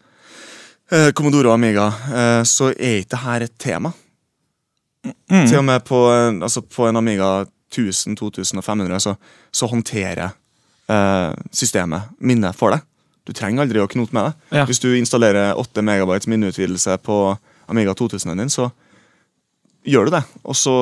eh, 0.89 1.09
Commodore 1.11 1.49
og 1.51 1.57
Amiga, 1.57 1.89
eh, 2.07 2.43
så 2.47 2.69
er 2.71 3.01
ikke 3.01 3.17
dette 3.19 3.43
et 3.49 3.57
tema. 3.59 3.91
Mm. 5.03 5.47
Til 5.49 5.57
og 5.59 5.65
med 5.67 5.83
på, 5.87 5.97
en- 6.13 6.41
altså 6.45 6.61
på 6.63 6.85
en 6.87 6.95
Amiga 6.99 7.45
1000-2500 7.75 8.99
så, 9.03 9.15
så 9.51 9.67
håndterer 9.67 10.29
eh, 10.89 11.33
systemet 11.51 12.11
minnet 12.23 12.55
for 12.55 12.71
deg. 12.75 12.83
Du 13.27 13.31
trenger 13.35 13.63
aldri 13.63 13.79
å 13.81 13.87
knote 13.91 14.13
med 14.15 14.29
det. 14.29 14.57
Ja. 14.59 14.65
Hvis 14.67 14.79
du 14.83 14.89
installerer 14.97 15.55
8 15.59 15.81
megabytes 15.85 16.27
minneutvidelse 16.31 16.97
på 17.03 17.17
Amiga 17.71 17.93
2000-en 17.95 18.41
din, 18.43 18.51
så 18.51 18.69
gjør 19.87 20.07
du 20.09 20.15
det. 20.17 20.23
Og 20.43 20.55
så 20.59 20.73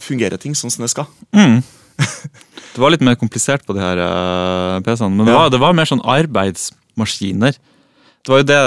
fungerer 0.00 0.36
ting 0.40 0.54
sånn 0.56 0.72
som 0.72 0.84
det 0.84 0.92
skal. 0.92 1.08
Mm. 1.36 1.62
Det 2.76 2.82
var 2.82 2.92
litt 2.92 3.00
mer 3.00 3.14
komplisert 3.16 3.62
på 3.64 3.72
de 3.72 3.80
her 3.80 3.96
uh, 3.96 4.82
PC-ene, 4.84 5.16
men 5.16 5.24
det, 5.24 5.32
Ja. 5.32 5.38
var, 5.46 5.52
det 5.54 5.60
var 5.62 5.72
mer 5.78 5.88
sånn 5.88 6.02
arbeidsmaskiner. 6.04 7.56
Det 8.20 8.28
var 8.28 8.42
jo 8.42 8.46
det 8.50 8.58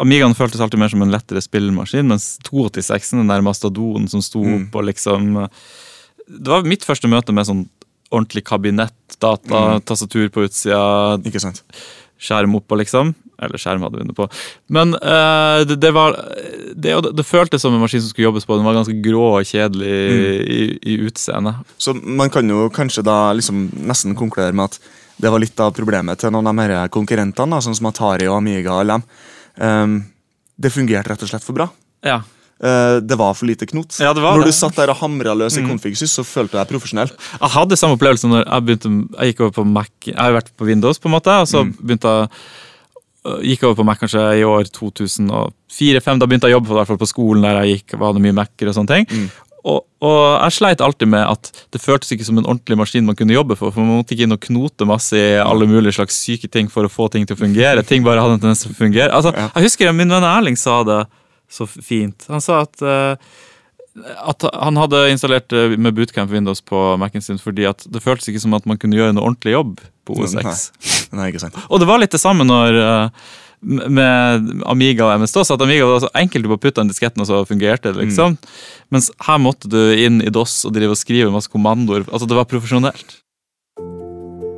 Amigaen 0.00 0.34
føltes 0.34 0.60
alltid 0.60 0.78
mer 0.80 0.88
som 0.92 1.02
en 1.04 1.12
lettere 1.12 1.42
spillmaskin, 1.44 2.06
mens 2.10 2.38
286-en, 2.48 3.20
den 3.22 3.28
der 3.30 3.44
mastadonen 3.46 4.08
som 4.10 4.22
sto 4.24 4.42
Mm. 4.42 4.66
opp 4.68 4.74
og 4.80 4.84
liksom 4.90 5.48
Det 6.24 6.48
var 6.48 6.62
mitt 6.64 6.82
første 6.84 7.06
møte 7.08 7.32
med 7.36 7.44
sånn 7.46 7.68
ordentlig 8.10 8.44
kabinett, 8.44 8.94
data, 9.20 9.74
Mm. 9.76 9.84
tastatur 9.84 10.28
på 10.30 10.44
utsida, 10.48 11.18
Ikke 11.24 11.40
sant? 11.40 11.62
skjerm 12.18 12.54
oppå, 12.56 12.78
liksom. 12.78 13.14
Eller 13.42 13.58
skjerm 13.58 13.82
hadde 13.82 13.98
vi 13.98 14.04
inne 14.06 14.14
på. 14.14 14.28
Men 14.70 14.94
uh, 14.94 15.64
det, 15.66 15.76
det 15.82 15.90
var 15.92 16.14
det, 16.74 16.94
det, 17.02 17.16
det 17.16 17.26
føltes 17.26 17.60
som 17.60 17.74
en 17.74 17.80
maskin 17.82 18.00
som 18.00 18.08
skulle 18.08 18.28
jobbes 18.30 18.46
på. 18.46 18.56
Den 18.56 18.64
var 18.64 18.74
ganske 18.78 18.94
grå 19.02 19.24
og 19.40 19.44
kjedelig 19.44 19.90
i, 20.48 20.78
i 20.94 20.96
utseendet. 21.04 21.56
Så 21.76 21.92
man 21.94 22.30
kan 22.30 22.48
jo 22.48 22.70
kanskje 22.70 23.04
da 23.04 23.32
liksom 23.34 23.66
nesten 23.84 24.14
konkludere 24.16 24.54
med 24.54 24.70
at 24.70 24.78
det 25.20 25.30
var 25.30 25.42
litt 25.42 25.60
av 25.60 25.74
problemet 25.76 26.18
til 26.18 26.30
noen 26.34 26.46
av 26.46 26.54
de 26.56 26.62
her 26.72 26.88
konkurrentene, 26.94 27.50
da, 27.50 27.60
sånn 27.62 27.76
som 27.76 27.86
Atari 27.90 28.26
og 28.30 28.38
Amiga. 28.38 28.78
og. 28.80 28.88
Ehm, 28.90 29.02
det 29.56 30.70
fungerte 30.72 31.10
rett 31.12 31.22
og 31.22 31.30
slett 31.30 31.44
for 31.46 31.56
bra. 31.56 31.68
Ja. 32.04 32.20
Eh, 32.62 32.96
det 33.02 33.16
var 33.18 33.34
for 33.34 33.46
lite 33.46 33.66
knot. 33.66 33.96
Ja, 34.00 34.12
Når 34.14 34.44
det. 34.44 34.52
du 34.52 34.56
satt 34.56 34.76
der 34.78 34.92
og 34.92 35.00
hamra 35.02 35.34
løs 35.34 35.56
i 35.58 35.64
Configsys, 35.66 36.12
så 36.14 36.24
følte 36.24 36.54
du 36.54 36.60
deg 36.60 36.70
profesjonell. 36.70 37.10
Jeg 37.40 37.50
hadde 37.56 37.76
samme 37.76 37.98
opplevelse 37.98 38.30
når 38.30 38.44
jeg 38.46 38.66
begynte 38.68 38.92
Jeg 39.18 39.32
gikk 39.34 39.40
over 39.40 39.56
på 39.58 39.64
Mac 39.66 39.90
Jeg 40.06 40.16
har 40.16 40.32
vært 40.36 40.52
på 40.56 40.68
Windows, 40.68 40.98
på 40.98 41.10
en 41.10 41.16
måte, 41.16 41.34
og 41.42 41.48
så 41.50 41.64
begynte 41.66 42.06
jeg 42.14 42.28
øh, 43.26 43.40
gikk 43.50 43.64
over 43.66 43.74
på 43.80 43.86
Mac 43.88 43.98
kanskje 43.98 44.22
i 44.38 44.44
år 44.46 44.70
2004-2005. 44.70 46.20
Da 46.22 46.28
begynte 46.30 46.48
jeg 46.48 46.54
å 46.54 46.60
jobbe 46.60 46.86
på, 46.86 46.98
på 47.02 47.10
skolen 47.10 47.42
der 47.42 47.60
jeg 47.64 47.80
gikk. 47.80 47.98
var 47.98 48.14
det 48.14 48.22
mye 48.22 48.38
Mac-er 48.38 48.70
og 48.70 48.78
sånne 48.78 49.00
ting. 49.02 49.28
Og, 49.64 49.78
og 50.04 50.18
jeg 50.44 50.56
sleit 50.58 50.82
alltid 50.84 51.08
med 51.08 51.24
at 51.24 51.48
det 51.72 51.80
føltes 51.80 52.12
ikke 52.12 52.26
som 52.26 52.36
en 52.40 52.44
ordentlig 52.44 52.76
maskin 52.76 53.06
man 53.08 53.16
kunne 53.16 53.36
jobbe 53.36 53.56
for. 53.56 53.72
For 53.72 53.80
man 53.80 54.02
måtte 54.02 54.12
ikke 54.12 54.26
inn 54.26 54.36
og 54.36 54.42
knote 54.44 54.88
masse 54.88 55.16
i 55.16 55.38
alle 55.40 55.68
mulige 55.70 55.96
slags 55.96 56.18
syke 56.20 56.50
ting 56.52 56.68
for 56.72 56.84
å 56.84 56.92
få 56.92 57.08
ting 57.12 57.24
til 57.24 57.38
å 57.38 57.40
fungere. 57.40 57.84
Ting 57.88 58.04
bare 58.04 58.20
hadde 58.20 58.36
en 58.36 58.44
tendens 58.44 58.66
til 58.66 58.74
å 58.74 58.78
fungere. 58.78 59.08
Altså, 59.16 59.32
Jeg 59.32 59.68
husker 59.70 59.96
min 59.96 60.12
venn 60.12 60.28
Erling 60.28 60.60
sa 60.60 60.82
det 60.84 61.00
så 61.48 61.66
fint. 61.68 62.28
Han 62.28 62.44
sa 62.44 62.60
at 62.66 62.84
øh, 62.84 63.16
at 64.02 64.42
han 64.50 64.78
hadde 64.80 65.04
installert 65.12 65.52
eh, 65.54 65.76
med 65.78 65.94
bootcamp 65.94 66.30
Windows 66.32 66.60
på 66.66 66.78
Mac-en 66.98 67.22
sin 67.22 67.38
fordi 67.38 67.66
at 67.68 67.84
det 67.86 68.02
føltes 68.02 68.26
ikke 68.30 68.42
som 68.42 68.56
at 68.58 68.66
man 68.66 68.78
kunne 68.80 68.98
gjøre 68.98 69.14
en 69.14 69.22
ordentlig 69.22 69.54
jobb 69.54 69.78
på 70.04 70.16
OSX. 70.18 70.64
Nei. 71.14 71.30
Nei. 71.30 71.50
Og 71.68 71.78
det 71.80 71.88
var 71.88 72.02
litt 72.02 72.14
det 72.14 72.22
samme 72.22 72.46
når 72.48 72.80
eh, 72.80 73.28
med 73.64 74.62
Amiga 74.68 75.06
og 75.08 75.22
MS-DOS. 75.22 75.52
At 75.54 75.62
Amiga 75.64 75.88
var 75.88 76.02
så 76.04 76.12
enkelt 76.16 76.44
du 76.44 76.50
bare 76.52 76.62
putta 76.62 76.84
inn 76.84 76.90
disketten, 76.92 77.22
og 77.24 77.28
så 77.30 77.42
fungerte 77.48 77.92
det. 77.92 78.06
liksom. 78.06 78.36
Mens 78.94 79.10
her 79.26 79.40
måtte 79.42 79.70
du 79.70 79.78
inn 79.96 80.20
i 80.22 80.32
DOS 80.32 80.64
og 80.68 80.74
drive 80.76 80.94
og 80.94 81.00
skrive 81.00 81.32
masse 81.34 81.50
kommandoer. 81.52 82.06
Altså 82.10 82.28
Det 82.28 82.36
var 82.38 82.48
profesjonelt. 82.50 83.20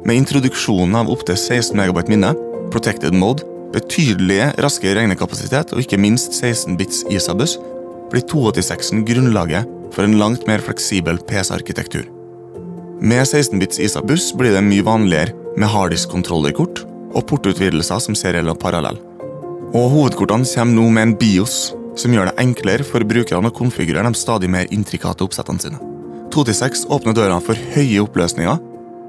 Med 0.07 0.21
introduksjonen 0.21 0.95
av 0.95 1.11
opptil 1.11 1.35
16 1.37 1.75
megabyte 1.79 2.13
minne, 2.13 2.35
protected 2.71 3.15
mode, 3.15 3.47
betydelig 3.75 4.53
raskere 4.63 5.01
regnekapasitet 5.01 5.75
og 5.75 5.83
ikke 5.83 5.99
minst 5.99 6.37
16 6.37 6.77
bits 6.79 7.03
ISA-buss, 7.11 7.57
blir 8.13 8.23
286-en 8.31 9.03
grunnlaget 9.07 9.67
for 9.95 10.07
en 10.07 10.19
langt 10.21 10.47
mer 10.47 10.63
fleksibel 10.63 11.19
PC-arkitektur. 11.27 12.07
Med 13.03 13.27
16 13.27 13.59
bits 13.61 13.81
ISA-buss 13.83 14.31
blir 14.39 14.55
det 14.55 14.63
mye 14.65 14.85
vanligere 14.87 15.35
med 15.59 15.69
harddisk-kontrollerkort 15.73 16.85
og 17.17 17.27
portutvidelser 17.31 18.03
som 18.03 18.17
seriell 18.19 18.51
og 18.53 18.61
parallell. 18.61 18.99
Og 19.75 19.91
hovedkortene 19.93 20.47
kommer 20.47 20.77
nå 20.77 20.87
med 20.93 21.03
en 21.03 21.17
BIOS, 21.19 21.57
som 21.97 22.13
gjør 22.13 22.31
det 22.31 22.39
enklere 22.43 22.85
for 22.87 23.05
brukerne 23.09 23.51
å 23.51 23.57
konfigurere 23.57 24.13
de 24.13 24.21
stadig 24.21 24.51
mer 24.53 24.69
intrikate 24.75 25.25
oppsettene 25.25 25.63
sine. 25.63 25.81
286 26.35 26.85
åpner 26.93 27.17
døra 27.17 27.39
for 27.41 27.59
høye 27.75 28.03
oppløsninger, 28.05 28.61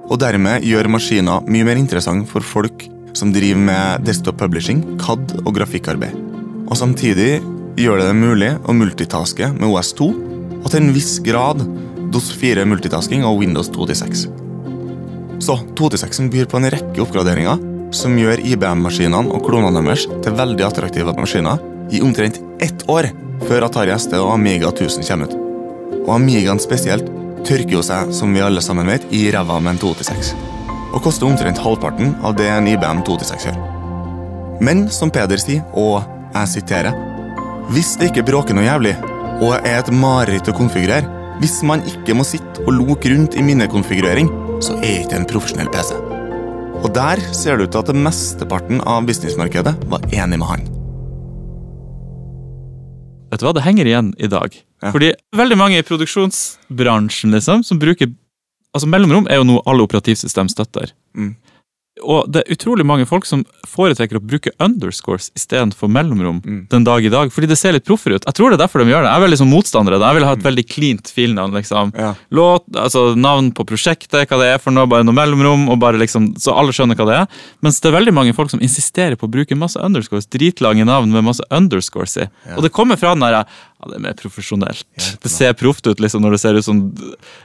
og 0.08 0.22
dermed 0.22 0.64
gjør 0.64 0.88
maskiner 0.92 1.44
mye 1.52 1.68
mer 1.68 1.80
interessant 1.80 2.30
for 2.32 2.46
folk 2.46 2.86
som 3.18 3.34
driver 3.36 3.60
med 3.68 4.08
desktop 4.08 4.40
publishing, 4.40 4.84
CAD 5.02 5.42
og 5.44 5.54
grafikkarbeid. 5.58 6.16
Og 6.68 6.76
samtidig 6.80 7.42
gjør 7.80 8.02
det 8.02 8.10
det 8.10 8.18
mulig 8.18 8.52
å 8.64 8.76
multitaske 8.76 9.52
med 9.58 9.68
OS2, 9.68 10.10
og 10.58 10.68
til 10.72 10.82
en 10.82 10.94
viss 10.96 11.18
grad 11.24 11.64
DOS 12.14 12.32
4 12.40 12.64
multitasking 12.70 13.26
og 13.28 13.42
Windows 13.42 13.70
286. 13.74 14.28
Så 15.44 15.58
286 15.78 16.32
byr 16.34 16.48
på 16.50 16.60
en 16.60 16.72
rekke 16.74 17.04
oppgraderinger 17.04 17.60
som 17.96 18.18
gjør 18.20 18.42
IBM-maskinene 18.44 19.32
og 19.32 19.46
klonene 19.46 19.84
deres 19.86 20.08
til 20.24 20.36
veldig 20.38 20.66
attraktive 20.68 21.14
maskiner 21.18 21.62
i 21.94 22.02
omtrent 22.04 22.40
ett 22.64 22.84
år 22.92 23.10
før 23.48 23.68
Atari 23.68 23.96
ST 23.96 24.18
og 24.20 24.34
Amiga 24.34 24.72
1000 24.74 25.08
kommer 25.08 25.30
ut. 25.30 25.38
Og 26.08 26.14
Amigaen 26.18 26.60
spesielt 26.60 27.08
tørker 27.48 27.78
jo 27.78 27.84
seg, 27.86 28.12
som 28.16 28.34
vi 28.34 28.44
alle 28.44 28.64
sammen 28.64 28.90
vet, 28.90 29.06
i 29.14 29.28
ræva 29.32 29.60
med 29.62 29.76
en 29.76 29.82
286. 29.84 30.34
Og 30.96 31.04
koster 31.04 31.28
omtrent 31.28 31.62
halvparten 31.62 32.16
av 32.26 32.36
det 32.40 32.48
en 32.52 32.68
IBM 32.68 33.04
286 33.08 33.50
gjør. 33.50 33.60
Men 34.64 34.88
som 34.92 35.12
Peder 35.14 35.40
sier, 35.42 35.62
og 35.78 36.02
jeg 36.34 36.54
siterer 36.58 36.96
Hvis 37.72 37.98
det 38.00 38.12
ikke 38.12 38.26
bråker 38.30 38.56
noe 38.56 38.64
jævlig, 38.64 38.96
og 39.44 39.60
er 39.60 39.82
et 39.82 39.94
mareritt 39.94 40.48
å 40.50 40.56
konfigurere, 40.56 41.06
hvis 41.42 41.60
man 41.68 41.84
ikke 41.86 42.16
må 42.18 42.26
sitte 42.26 42.64
og 42.64 42.74
loke 42.80 43.12
rundt 43.14 43.38
i 43.38 43.44
minnekonfigurering, 43.46 44.32
så 44.64 44.80
er 44.80 45.04
ikke 45.04 45.20
en 45.20 45.30
profesjonell 45.30 45.70
PC. 45.74 46.07
Og 46.86 46.92
der 46.94 47.22
ser 47.34 47.58
det 47.58 47.68
ut 47.68 47.74
til 47.74 47.82
at 47.82 47.90
det 47.90 47.98
mesteparten 48.06 48.82
av 48.86 49.06
businessmarkedet 49.08 49.74
var 49.90 50.04
enig 50.14 50.38
med 50.38 50.48
han. 50.48 50.66
Vet 53.32 53.42
du 53.42 53.48
hva, 53.48 53.54
Det 53.58 53.66
henger 53.66 53.90
igjen 53.90 54.14
i 54.18 54.30
dag. 54.32 54.54
Ja. 54.84 54.92
Fordi 54.94 55.12
veldig 55.36 55.58
mange 55.58 55.80
i 55.80 55.86
produksjonsbransjen 55.86 57.34
liksom, 57.34 57.66
som 57.66 57.82
bruker 57.82 58.14
Altså 58.76 58.86
Mellomrom 58.92 59.26
er 59.32 59.40
jo 59.40 59.46
noe 59.48 59.62
alle 59.66 59.86
operativsystem 59.88 60.50
støtter. 60.52 60.92
Mm. 61.18 61.32
Og 62.04 62.28
det 62.32 62.44
er 62.44 62.54
utrolig 62.56 62.86
mange 62.86 63.06
folk 63.10 63.26
som 63.26 63.44
foretrekker 63.68 64.20
å 64.20 64.24
bruke 64.24 64.52
underscores 64.62 65.32
istedenfor 65.36 65.90
mellomrom 65.90 66.42
Mm. 66.46 66.68
den 66.70 66.84
dag 66.84 67.04
i 67.06 67.10
dag, 67.10 67.30
fordi 67.34 67.48
det 67.48 67.58
ser 67.58 67.74
litt 67.74 67.86
proffere 67.86 68.16
ut. 68.16 68.26
Jeg 68.26 68.34
tror 68.36 68.50
det 68.52 68.60
er 68.60 68.68
derfor 68.68 68.80
de 68.84 68.92
gjør 68.92 69.04
det. 69.04 69.10
Jeg 69.12 69.18
er 69.22 69.26
veldig 69.28 69.38
som 69.38 69.50
motstander 69.50 69.94
av 69.94 70.00
det. 70.00 70.08
Jeg 70.08 70.16
vil 70.20 70.28
ha 70.28 70.32
et 70.34 70.44
veldig 70.44 70.66
cleant 70.70 71.08
filnavn. 71.12 71.54
liksom. 71.54 71.94
Ja. 71.98 72.14
Låt, 72.32 72.64
altså 72.76 73.16
Navn 73.18 73.52
på 73.52 73.66
prosjektet, 73.66 74.28
hva 74.28 74.38
det 74.38 74.54
er 74.54 74.58
for 74.60 74.72
noe, 74.72 74.86
bare 74.88 75.04
noe 75.04 75.14
mellomrom, 75.16 75.70
og 75.70 75.80
bare 75.80 75.98
liksom, 75.98 76.36
så 76.38 76.54
alle 76.58 76.72
skjønner 76.72 76.96
hva 76.96 77.06
det 77.08 77.16
er. 77.22 77.28
Mens 77.62 77.80
det 77.82 77.90
er 77.94 78.00
veldig 78.00 78.14
mange 78.14 78.34
folk 78.36 78.50
som 78.52 78.60
insisterer 78.60 79.16
på 79.16 79.28
å 79.28 79.32
bruke 79.32 79.56
masse 79.58 79.78
underscores, 79.80 80.28
dritlange 80.28 80.86
navn 80.86 81.12
med 81.12 81.24
masse 81.24 81.42
underscores 81.52 82.18
i. 82.18 82.28
Og 82.56 82.64
det 82.64 82.72
kommer 82.72 82.96
fra 82.98 83.14
den 83.16 83.22
der 83.26 83.46
ja, 83.78 83.90
det 83.92 83.98
er 84.00 84.02
mer 84.02 84.16
profesjonelt. 84.18 84.88
Det 85.22 85.30
ser 85.30 85.54
proft 85.58 85.86
ut 85.86 86.00
liksom 86.02 86.24
når 86.26 86.34
det 86.34 86.40
ser 86.42 86.58
ut 86.58 86.66
som 86.66 86.80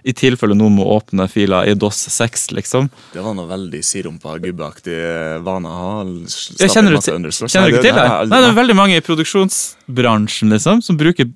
i 0.08 0.14
tilfelle 0.16 0.56
noen 0.56 0.78
må 0.78 0.86
åpne 0.94 1.26
fila 1.28 1.60
i 1.68 1.74
DOS 1.76 2.06
6, 2.14 2.46
liksom. 2.56 2.88
Det 3.12 3.20
var 3.24 3.36
noe 3.36 3.50
veldig 3.50 3.82
sirumpa, 3.84 4.38
gubbeaktig 4.40 4.96
vane 5.44 5.68
å 5.68 5.82
ha. 5.82 5.92
Jeg 6.56 6.72
kjenner 6.72 6.96
du, 6.96 7.02
til- 7.04 7.20
kjenner 7.20 7.68
du 7.68 7.76
ikke 7.76 7.84
til 7.84 7.98
det? 8.00 8.08
Nei, 8.32 8.40
det 8.40 8.48
er 8.48 8.56
veldig 8.62 8.78
mange 8.78 8.96
i 8.96 9.04
produksjonsbransjen 9.04 10.56
liksom, 10.56 10.80
som 10.80 11.00
bruker 11.00 11.28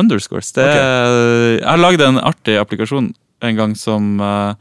underscores. 0.00 0.52
Det 0.56 0.64
okay. 0.64 1.58
Jeg 1.58 1.68
har 1.68 1.82
lagd 1.82 2.00
en 2.08 2.22
artig 2.22 2.56
applikasjon 2.60 3.12
en 3.42 3.58
gang 3.58 3.76
som 3.76 4.14
eh, 4.22 4.54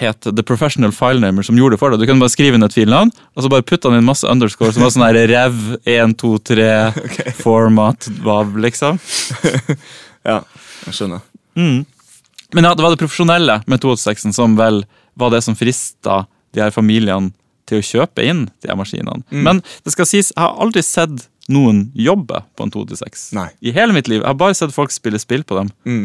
het 0.00 0.26
The 0.26 0.44
Professional 0.46 0.92
Filenamer, 0.96 1.44
som 1.46 1.58
gjorde 1.58 1.76
det 1.76 1.82
for 1.82 1.92
deg. 1.92 2.02
Du 2.02 2.08
kunne 2.08 2.24
bare 2.24 2.32
skrive 2.32 2.58
inn 2.58 2.66
et 2.66 2.76
filnavn, 2.76 3.12
og 3.36 3.44
så 3.44 3.52
bare 3.52 3.66
putte 3.66 3.90
han 3.90 4.00
inn 4.00 4.08
masse 4.08 4.28
underscores, 4.28 4.76
som 4.76 4.84
var 4.84 4.94
sånn 4.94 5.06
her 5.06 5.18
rev 5.30 5.58
123 5.84 6.68
okay. 7.04 7.34
format 7.40 8.10
vav, 8.24 8.56
liksom. 8.60 9.00
Ja, 10.20 10.42
jeg 10.84 10.92
skjønner. 10.98 11.22
Mm. 11.56 11.86
Men 12.52 12.66
ja, 12.66 12.74
det 12.76 12.84
var 12.84 12.92
det 12.92 13.00
profesjonelle 13.00 13.54
med 13.64 13.80
286-en 13.80 14.34
som 14.36 14.56
vel 14.58 14.82
var 15.16 15.32
det 15.32 15.40
som 15.46 15.56
frista 15.56 16.26
de 16.52 16.60
her 16.60 16.74
familiene 16.74 17.32
til 17.70 17.80
å 17.80 17.86
kjøpe 17.86 18.24
inn 18.26 18.46
de 18.60 18.68
her 18.68 18.78
maskinene. 18.78 19.22
Mm. 19.30 19.42
Men 19.46 19.62
det 19.86 19.94
skal 19.94 20.08
sies, 20.10 20.32
jeg 20.34 20.42
har 20.42 20.58
aldri 20.60 20.82
sett 20.84 21.28
noen 21.50 21.86
jobbe 21.96 22.42
på 22.56 22.66
en 22.66 22.72
286. 22.74 23.30
Nei. 23.38 23.48
I 23.64 23.74
hele 23.74 23.94
mitt 23.96 24.10
liv. 24.10 24.20
Jeg 24.20 24.28
har 24.28 24.38
bare 24.38 24.56
sett 24.58 24.74
folk 24.74 24.92
spille 24.94 25.20
spill 25.22 25.46
på 25.46 25.58
dem. 25.58 25.70
Mm. 25.88 26.04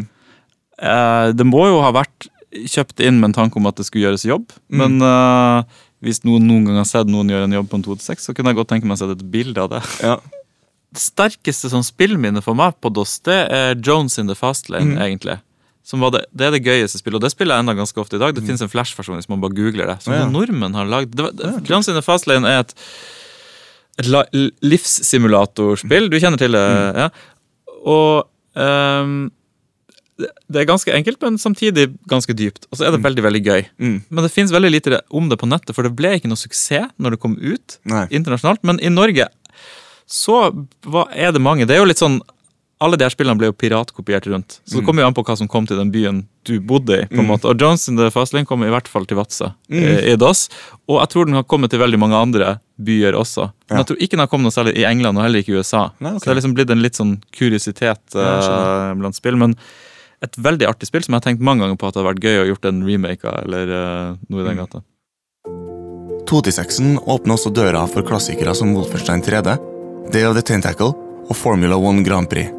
Eh, 0.80 1.28
det 1.38 1.48
må 1.48 1.66
jo 1.70 1.82
ha 1.84 1.92
vært 1.96 2.30
kjøpt 2.72 3.00
inn 3.04 3.20
med 3.20 3.30
en 3.32 3.38
tanke 3.42 3.58
om 3.60 3.68
at 3.68 3.76
det 3.80 3.86
skulle 3.88 4.06
gjøres 4.08 4.26
jobb. 4.28 4.52
Mm. 4.72 4.78
Men 4.82 4.96
uh, 5.04 5.64
hvis 6.06 6.24
noen 6.24 6.46
noen 6.48 6.66
gang 6.70 6.78
har 6.82 6.88
sett 6.90 7.08
noen 7.12 7.30
gjøre 7.32 7.48
en 7.50 7.56
jobb 7.58 7.70
på 7.72 7.80
en 7.80 7.84
286, 7.88 8.26
så 8.30 8.34
kunne 8.38 8.52
jeg 8.54 8.60
godt 8.62 8.70
tenke 8.72 8.88
meg 8.88 8.96
å 8.98 9.02
sette 9.04 9.18
et 9.20 9.28
bilde 9.34 9.62
av 9.62 9.70
det. 9.76 9.84
Ja. 10.06 10.18
Det 10.96 11.02
sterkeste 11.02 11.68
sånn 11.68 11.84
spillminnet 11.84 12.44
for 12.46 12.56
meg 12.56 12.78
på 12.80 12.88
DOS, 12.94 13.18
det 13.28 13.36
er 13.52 13.74
Jones 13.84 14.14
in 14.22 14.30
the 14.32 14.36
Fast 14.40 14.70
Lane, 14.72 14.94
Mm. 14.96 15.02
egentlig. 15.04 15.34
Som 15.84 16.00
var 16.00 16.14
det, 16.16 16.22
det 16.32 16.46
er 16.48 16.54
det 16.56 16.62
gøyeste 16.64 17.02
spillet, 17.02 17.18
og 17.20 17.26
det 17.26 17.32
spiller 17.34 17.58
jeg 17.58 17.66
enda 17.66 17.74
ganske 17.76 18.00
ofte 18.00 18.16
i 18.16 18.22
dag. 18.22 18.32
Det 18.34 18.46
finnes 18.46 18.62
en 18.64 18.72
Flash-versjon 18.72 19.20
hvis 19.20 19.28
man 19.28 19.42
bare 19.44 19.58
googler 19.58 19.92
det. 19.92 19.98
Som 20.06 20.14
Mm. 20.14 20.20
Ja. 20.22 20.30
nordmenn 20.32 20.74
har 20.78 20.88
lagd. 20.88 21.20
Jones 21.68 21.90
in 21.92 21.98
the 22.00 22.02
Fast 22.06 22.28
Lane 22.32 22.48
er 22.48 22.64
et, 22.64 22.72
et 24.00 24.08
livssimulatorspill. 24.64 26.08
Du 26.10 26.18
kjenner 26.22 26.40
til 26.42 26.56
det? 26.56 26.64
Mm. 26.64 27.02
Ja. 27.04 27.10
Og 27.86 28.28
ehm, 28.56 29.18
det, 30.22 30.60
er 30.62 30.68
ganske 30.70 30.94
enkelt, 30.96 31.20
men 31.22 31.40
samtidig 31.42 31.90
ganske 32.08 32.36
dypt. 32.38 32.70
Og 32.72 32.80
så 32.80 32.88
er 32.88 32.96
det 32.96 33.02
veldig, 33.04 33.24
veldig 33.26 33.42
gøy. 33.44 33.66
Mm. 33.82 33.98
Men 34.10 34.24
det 34.24 34.32
finnes 34.32 34.54
veldig 34.56 34.72
lite 34.72 35.02
om 35.10 35.28
det 35.32 35.40
på 35.42 35.50
nettet, 35.50 35.76
for 35.76 35.88
det 35.88 35.96
ble 35.98 36.16
ikke 36.16 36.32
noe 36.32 36.40
suksess 36.40 36.94
når 37.02 37.16
det 37.16 37.24
kom 37.24 37.36
ut 37.42 37.80
Nei. 37.92 38.06
internasjonalt. 38.16 38.64
Men 38.68 38.80
i 38.80 38.94
Norge 38.94 39.28
så 40.06 40.52
hva 40.86 41.08
er 41.18 41.34
det 41.34 41.42
mange. 41.42 41.66
Det 41.66 41.76
er 41.76 41.82
jo 41.82 41.90
litt 41.90 42.02
sånn 42.02 42.22
alle 42.84 42.98
de 43.00 43.06
her 43.06 43.14
spillene 43.14 43.40
ble 43.40 43.48
jo 43.48 43.56
piratkopiert 43.56 44.26
rundt. 44.28 44.58
Så 44.68 44.78
det 44.78 44.86
kommer 44.86 45.02
jo 45.02 45.08
an 45.08 45.16
på 45.16 45.24
hva 45.26 45.38
som 45.40 45.48
kom 45.50 45.64
til 45.68 45.80
den 45.80 45.94
byen 45.94 46.26
du 46.46 46.58
bodde 46.60 46.98
i. 47.00 47.06
på 47.08 47.22
en 47.24 47.30
måte. 47.30 47.48
Og 47.48 47.62
Jones 47.62 47.88
in 47.88 47.96
the 47.96 48.10
Fastlane 48.12 48.46
kom 48.46 48.66
i 48.68 48.72
hvert 48.72 48.90
fall 48.92 49.08
til 49.08 49.18
Vadsø 49.18 49.48
eh, 49.72 50.12
i 50.12 50.16
DOS. 50.20 50.50
Og 50.92 51.00
jeg 51.00 51.12
tror 51.14 51.30
den 51.30 51.40
har 51.40 51.48
kommet 51.48 51.72
til 51.72 51.80
veldig 51.80 52.00
mange 52.02 52.20
andre 52.20 52.58
byer 52.76 53.16
også. 53.16 53.48
Men 53.70 53.78
Ja. 53.78 53.82
jeg 53.82 53.88
tror 53.90 54.04
ikke 54.04 54.18
den 54.18 54.26
har 54.26 54.32
kommet 54.34 54.50
noe 54.50 54.58
særlig 54.58 54.76
i 54.76 54.86
England 54.90 55.18
og 55.18 55.24
heller 55.24 55.40
ikke 55.40 55.56
i 55.56 55.58
USA. 55.64 55.86
Nei, 56.04 56.12
okay. 56.12 56.20
Så 56.20 56.26
det 56.26 56.34
har 56.34 56.40
liksom 56.42 56.56
blitt 56.60 56.76
en 56.76 56.84
litt 56.84 57.00
sånn 57.00 57.16
kuriositet 57.32 58.20
uh, 58.20 58.94
blant 59.00 59.16
spill. 59.16 59.40
Men 59.40 59.56
et 60.24 60.38
veldig 60.40 60.68
artig 60.70 60.90
spill 60.90 61.04
som 61.06 61.16
jeg 61.16 61.22
har 61.22 61.26
tenkt 61.28 61.46
mange 61.46 61.64
ganger 61.64 61.80
på 61.80 61.88
at 61.88 61.96
det 61.96 62.02
hadde 62.02 62.12
vært 62.14 62.26
gøy 62.26 62.42
å 62.42 62.50
gjort 62.52 62.68
en 62.70 62.84
remake 62.88 63.30
av. 63.30 63.40
eller 63.44 63.72
uh, 63.72 64.20
noe 64.30 64.44
i 64.44 64.48
den 64.48 64.62
gata. 64.62 64.84
2-6en 66.26 66.96
åpner 67.06 67.36
også 67.36 67.52
døra 67.54 67.84
for 67.90 68.06
klassikere 68.06 68.56
som 68.58 68.74
Wolfenstein 68.74 69.22
3D, 69.26 69.58
Day 70.14 70.26
of 70.26 70.38
the 70.38 70.44
Tentacle 70.46 70.94
og 71.26 71.36
Formula 71.38 71.78
1 71.78 72.02
Grand 72.08 72.30
Prix. 72.30 72.50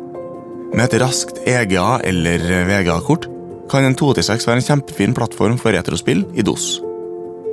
Med 0.74 0.86
et 0.86 1.00
raskt 1.02 1.40
EGA- 1.46 2.02
eller 2.06 2.42
VGA-kort 2.68 3.26
kan 3.70 3.86
en 3.86 3.96
2-6 3.98 4.46
være 4.46 4.60
en 4.60 4.68
kjempefin 4.68 5.16
plattform 5.16 5.58
for 5.58 5.74
retrospill 5.74 6.22
i 6.38 6.44
DOS. 6.46 6.76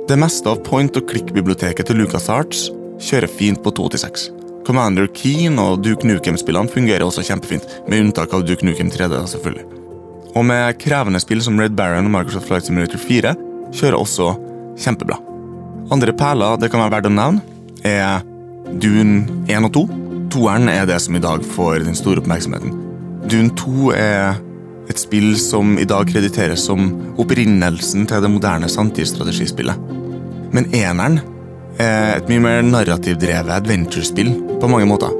Det 0.06 0.18
meste 0.20 0.50
av 0.50 0.62
point 0.66 1.00
og 1.00 1.08
click-biblioteket 1.10 1.88
til 1.88 2.02
LucasArts 2.02 2.68
kjører 3.02 3.30
fint 3.30 3.62
på 3.64 3.72
2-6 3.74 4.28
Commander 4.64 5.08
Keen 5.12 5.58
og 5.60 5.82
Duke 5.84 6.08
Nukem-spillene 6.08 6.72
fungerer 6.72 7.04
også 7.04 7.24
kjempefint, 7.26 7.66
med 7.88 8.06
unntak 8.06 8.32
av 8.32 8.46
Duke 8.48 8.64
Nukem 8.64 8.90
3D, 8.92 9.18
selvfølgelig. 9.34 9.73
Og 10.34 10.42
med 10.46 10.78
krevende 10.82 11.20
spill 11.22 11.42
som 11.44 11.58
Red 11.60 11.76
Baron 11.78 12.08
og 12.08 12.14
Microsoft 12.14 12.48
Flight 12.48 12.66
Simulator 12.66 12.98
4 12.98 13.34
kjører 13.74 13.98
også 13.98 14.32
kjempebra. 14.82 15.20
Andre 15.94 16.14
perler 16.16 16.58
det 16.58 16.70
kan 16.72 16.82
være 16.82 16.96
verdt 16.96 17.10
å 17.10 17.14
nevne, 17.14 17.44
er 17.84 18.24
Dune 18.80 19.44
1 19.52 19.68
og 19.68 19.74
2. 19.76 19.84
Toeren 20.34 20.70
er 20.72 20.88
det 20.88 20.98
som 21.04 21.14
i 21.14 21.22
dag 21.22 21.44
får 21.54 21.84
den 21.84 21.98
store 21.98 22.22
oppmerksomheten. 22.22 22.74
Dune 23.30 23.52
2 23.60 23.92
er 23.94 24.40
et 24.90 25.00
spill 25.00 25.32
som 25.40 25.76
i 25.80 25.86
dag 25.88 26.08
krediteres 26.10 26.64
som 26.66 26.90
opprinnelsen 27.20 28.08
til 28.08 28.24
det 28.24 28.32
moderne 28.32 28.68
samtidsstrategispillet. 28.68 29.92
Men 30.54 30.68
eneren 30.74 31.20
er 31.80 32.18
et 32.18 32.30
mye 32.30 32.42
mer 32.42 32.64
narrativdrevet 32.66 33.54
adventure-spill 33.54 34.34
på 34.60 34.70
mange 34.70 34.88
måter. 34.90 35.14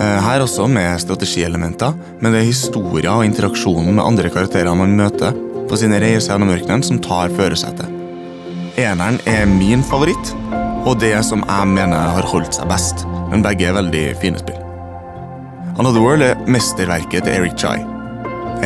Eh, 0.00 0.18
Her 0.24 0.44
også 0.44 0.68
med 0.70 1.00
strategielementer, 1.02 1.94
men 2.20 2.32
det 2.32 2.42
er 2.42 2.48
historier 2.48 3.10
og 3.12 3.26
interaksjonen 3.26 3.94
med 3.96 4.04
andre 4.04 4.30
karakterer 4.32 4.76
man 4.76 4.96
møter 4.96 5.36
på 5.68 5.78
sine 5.78 6.00
reiser 6.02 6.34
gjennom 6.34 6.52
ørkenen 6.54 6.84
som 6.86 7.00
tar 7.02 7.32
førersetet. 7.36 7.88
Eneren 8.80 9.18
er 9.28 9.44
min 9.46 9.84
favoritt, 9.84 10.32
og 10.88 10.98
det 11.02 11.14
som 11.28 11.44
jeg 11.44 11.68
mener 11.68 12.14
har 12.16 12.28
holdt 12.32 12.56
seg 12.56 12.70
best. 12.70 13.04
Men 13.30 13.44
begge 13.44 13.68
er 13.68 13.76
veldig 13.76 14.04
fine 14.20 14.40
spill. 14.40 14.58
Another 15.80 16.02
World 16.04 16.24
er 16.26 16.40
mesterverket 16.50 17.24
til 17.24 17.32
Eric 17.32 17.56
Chai. 17.60 17.78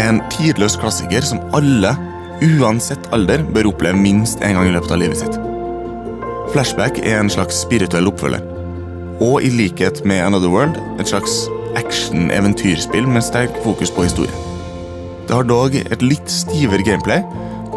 En 0.01 0.21
tidløs 0.33 0.77
klassiker 0.79 1.23
som 1.27 1.43
alle, 1.57 1.93
uansett 2.43 3.11
alder, 3.15 3.45
bør 3.55 3.71
oppleve 3.73 3.99
minst 3.99 4.43
en 4.43 4.59
gang 4.59 4.71
i 4.71 4.75
løpet 4.75 4.95
av 4.95 5.03
livet 5.03 5.23
sitt. 5.23 5.39
Flashback 6.53 6.99
er 7.03 7.21
en 7.21 7.31
slags 7.33 7.63
spirituell 7.67 8.11
oppfølger. 8.11 8.43
Og 9.25 9.41
i 9.45 9.49
likhet 9.49 10.03
med 10.05 10.21
Another 10.21 10.51
World 10.53 10.77
et 11.01 11.09
slags 11.09 11.47
action-eventyrspill 11.77 13.09
med 13.09 13.25
sterk 13.25 13.57
fokus 13.65 13.91
på 13.91 14.05
historie. 14.05 14.33
Det 15.27 15.35
har 15.35 15.47
dog 15.49 15.75
et 15.77 16.03
litt 16.05 16.31
stivere 16.31 16.85
gameplay 16.87 17.25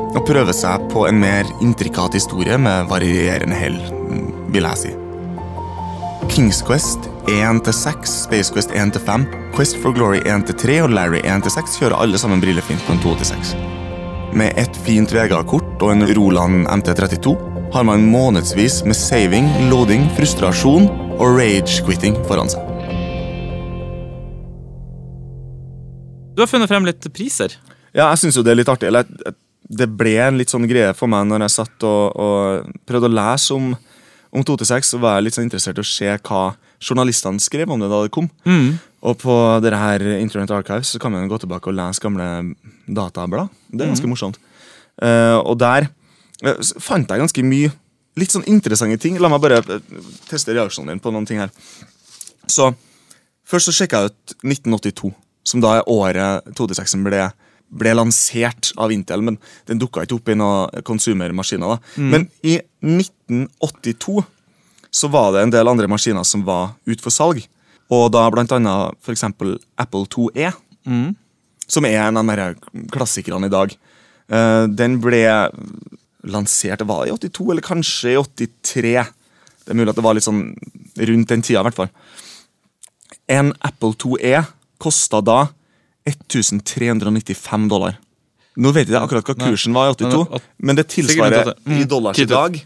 og 0.09 0.25
prøver 0.27 0.55
seg 0.55 0.83
på 0.91 1.05
en 1.07 1.19
mer 1.21 1.47
intrikat 1.63 2.17
historie 2.17 2.57
med 2.61 2.89
varierende 2.89 3.55
hell, 3.57 3.77
vil 4.53 4.67
jeg 4.67 4.81
si. 4.83 4.93
Kings 6.29 6.61
Quest 6.65 7.09
1-6, 7.29 8.05
Space 8.27 8.53
Quest 8.53 8.73
1-5, 8.75 9.25
Quest 9.55 9.79
for 9.81 9.95
Glory 9.95 10.21
1-3 10.27 10.79
og 10.85 10.93
Larry 10.93 11.23
1-6 11.23 11.79
kjører 11.79 11.97
alle 12.03 12.21
sammen 12.21 12.41
brillefint 12.43 12.83
på 12.85 12.95
en 12.95 13.03
2-6. 13.05 13.55
Med 14.37 14.53
et 14.61 14.75
fint 14.85 15.09
Vega-kort 15.13 15.81
og 15.81 15.93
en 15.95 16.05
Roland 16.13 16.67
MT32 16.69 17.33
har 17.73 17.85
man 17.85 18.05
månedsvis 18.11 18.83
med 18.85 18.97
saving, 18.97 19.49
loading, 19.71 20.05
frustrasjon 20.17 20.89
og 21.19 21.35
rage-quitting 21.35 22.15
foran 22.29 22.49
seg. 22.51 22.63
Du 26.35 26.43
har 26.45 26.47
funnet 26.47 26.71
frem 26.71 26.87
litt 26.87 27.03
priser. 27.11 27.57
Ja, 27.91 28.07
jeg 28.13 28.21
syns 28.21 28.39
jo 28.39 28.43
det 28.45 28.53
er 28.53 28.61
litt 28.61 28.71
artig. 28.71 28.87
Eller, 28.87 29.07
det 29.69 29.89
ble 29.99 30.15
en 30.23 30.39
litt 30.39 30.51
sånn 30.53 30.67
greie 30.69 30.93
for 30.97 31.11
meg 31.11 31.27
når 31.27 31.45
jeg 31.45 31.55
satt 31.57 31.85
og, 31.85 32.15
og 32.15 32.77
prøvde 32.87 33.09
å 33.09 33.17
lese 33.17 33.57
om, 33.57 33.73
om 34.31 34.45
2-6, 34.47 34.93
så 34.93 35.01
var 35.03 35.17
jeg 35.17 35.27
litt 35.27 35.37
sånn 35.37 35.49
interessert 35.49 35.81
i 35.81 35.83
å 35.83 35.89
se 35.89 36.15
hva 36.15 36.43
journalistene 36.79 37.43
skrev 37.43 37.73
om 37.73 37.83
det 37.83 37.91
da 37.91 37.99
det 38.05 38.13
kom. 38.15 38.29
Og 39.03 39.19
på 39.19 39.35
dette 39.63 39.79
her 39.79 40.03
Internet 40.17 40.55
Archives 40.55 40.93
så 40.95 41.01
kan 41.03 41.13
man 41.13 41.27
gå 41.31 41.37
tilbake 41.41 41.71
og 41.71 41.75
lese 41.77 42.03
gamle 42.03 42.29
datablad. 42.87 43.51
Det 43.67 43.83
er 43.83 43.91
ganske 43.93 44.11
morsomt. 44.11 44.39
Uh, 44.99 45.39
og 45.43 45.59
der 45.59 45.87
uh, 46.43 46.57
fant 46.83 47.07
jeg 47.07 47.21
ganske 47.21 47.45
mye 47.47 47.71
litt 48.17 48.31
sånn 48.33 48.47
interessante 48.49 48.97
ting. 48.97 49.19
La 49.21 49.29
meg 49.31 49.41
bare 49.43 49.61
eh, 49.61 49.81
teste 50.29 50.55
reaksjonen 50.55 50.95
din 50.95 51.03
på 51.03 51.11
noen 51.13 51.27
ting 51.29 51.41
her. 51.43 51.51
Så 52.49 52.71
Først 53.49 53.65
så 53.65 53.73
sjekka 53.73 54.03
jeg 54.03 54.11
ut 54.11 54.33
1982, 54.45 55.09
som 55.49 55.61
da 55.63 55.79
er 55.79 55.87
året 55.89 56.49
2D6-en 56.53 57.01
ble, 57.01 57.23
ble 57.81 57.93
lansert 57.97 58.69
av 58.77 58.93
Intel. 58.93 59.23
Men 59.25 59.39
den 59.65 59.81
dukka 59.81 60.03
ikke 60.05 60.19
opp 60.19 60.29
i 60.29 60.35
noen 60.37 60.83
konsumermaskiner. 60.85 61.71
da. 61.79 62.03
Men 62.13 62.27
i 62.45 62.59
1982 62.85 64.21
så 64.93 65.09
var 65.09 65.33
det 65.33 65.41
en 65.47 65.53
del 65.53 65.69
andre 65.69 65.89
maskiner 65.89 66.25
som 66.25 66.45
var 66.45 66.75
ute 66.85 67.01
for 67.01 67.09
salg. 67.13 67.41
Og 67.89 68.11
da 68.13 68.27
blant 68.29 68.53
annet 68.53 69.09
eksempel 69.09 69.57
Apple 69.81 70.05
2E, 70.05 70.51
som 71.69 71.85
er 71.85 71.97
en 72.03 72.21
av 72.21 72.29
de 72.29 72.85
klassikerne 72.93 73.49
i 73.49 73.53
dag. 73.53 73.73
Eh, 74.29 74.65
den 74.69 74.99
ble 75.01 75.25
lansert 76.27 76.81
var 76.87 77.07
i 77.07 77.13
82, 77.13 77.51
eller 77.51 77.65
kanskje 77.65 78.15
i 78.15 78.19
83. 78.19 79.05
Det 79.63 79.73
er 79.73 79.77
mulig 79.77 79.93
at 79.93 79.99
det 79.99 80.05
var 80.05 80.17
litt 80.17 80.25
sånn 80.25 80.43
rundt 81.09 81.31
den 81.31 81.45
tida, 81.45 81.61
i 81.61 81.67
hvert 81.69 81.77
fall. 81.77 81.91
En 83.29 83.53
Apple 83.61 83.93
2E 84.01 84.43
kosta 84.81 85.21
da 85.21 85.39
1395 86.09 87.69
dollar. 87.69 87.99
Nå 88.59 88.73
vet 88.75 88.89
jeg 88.89 88.95
ikke 88.95 89.05
akkurat 89.05 89.29
hva 89.29 89.51
kursen 89.51 89.75
var 89.75 89.91
i 89.91 89.95
82, 89.95 90.41
Men, 90.57 90.79
det 90.79 90.87
tilsvarer 90.91 91.53
i 91.71 91.85
dollars 91.87 92.19
i 92.19 92.27
dag 92.27 92.57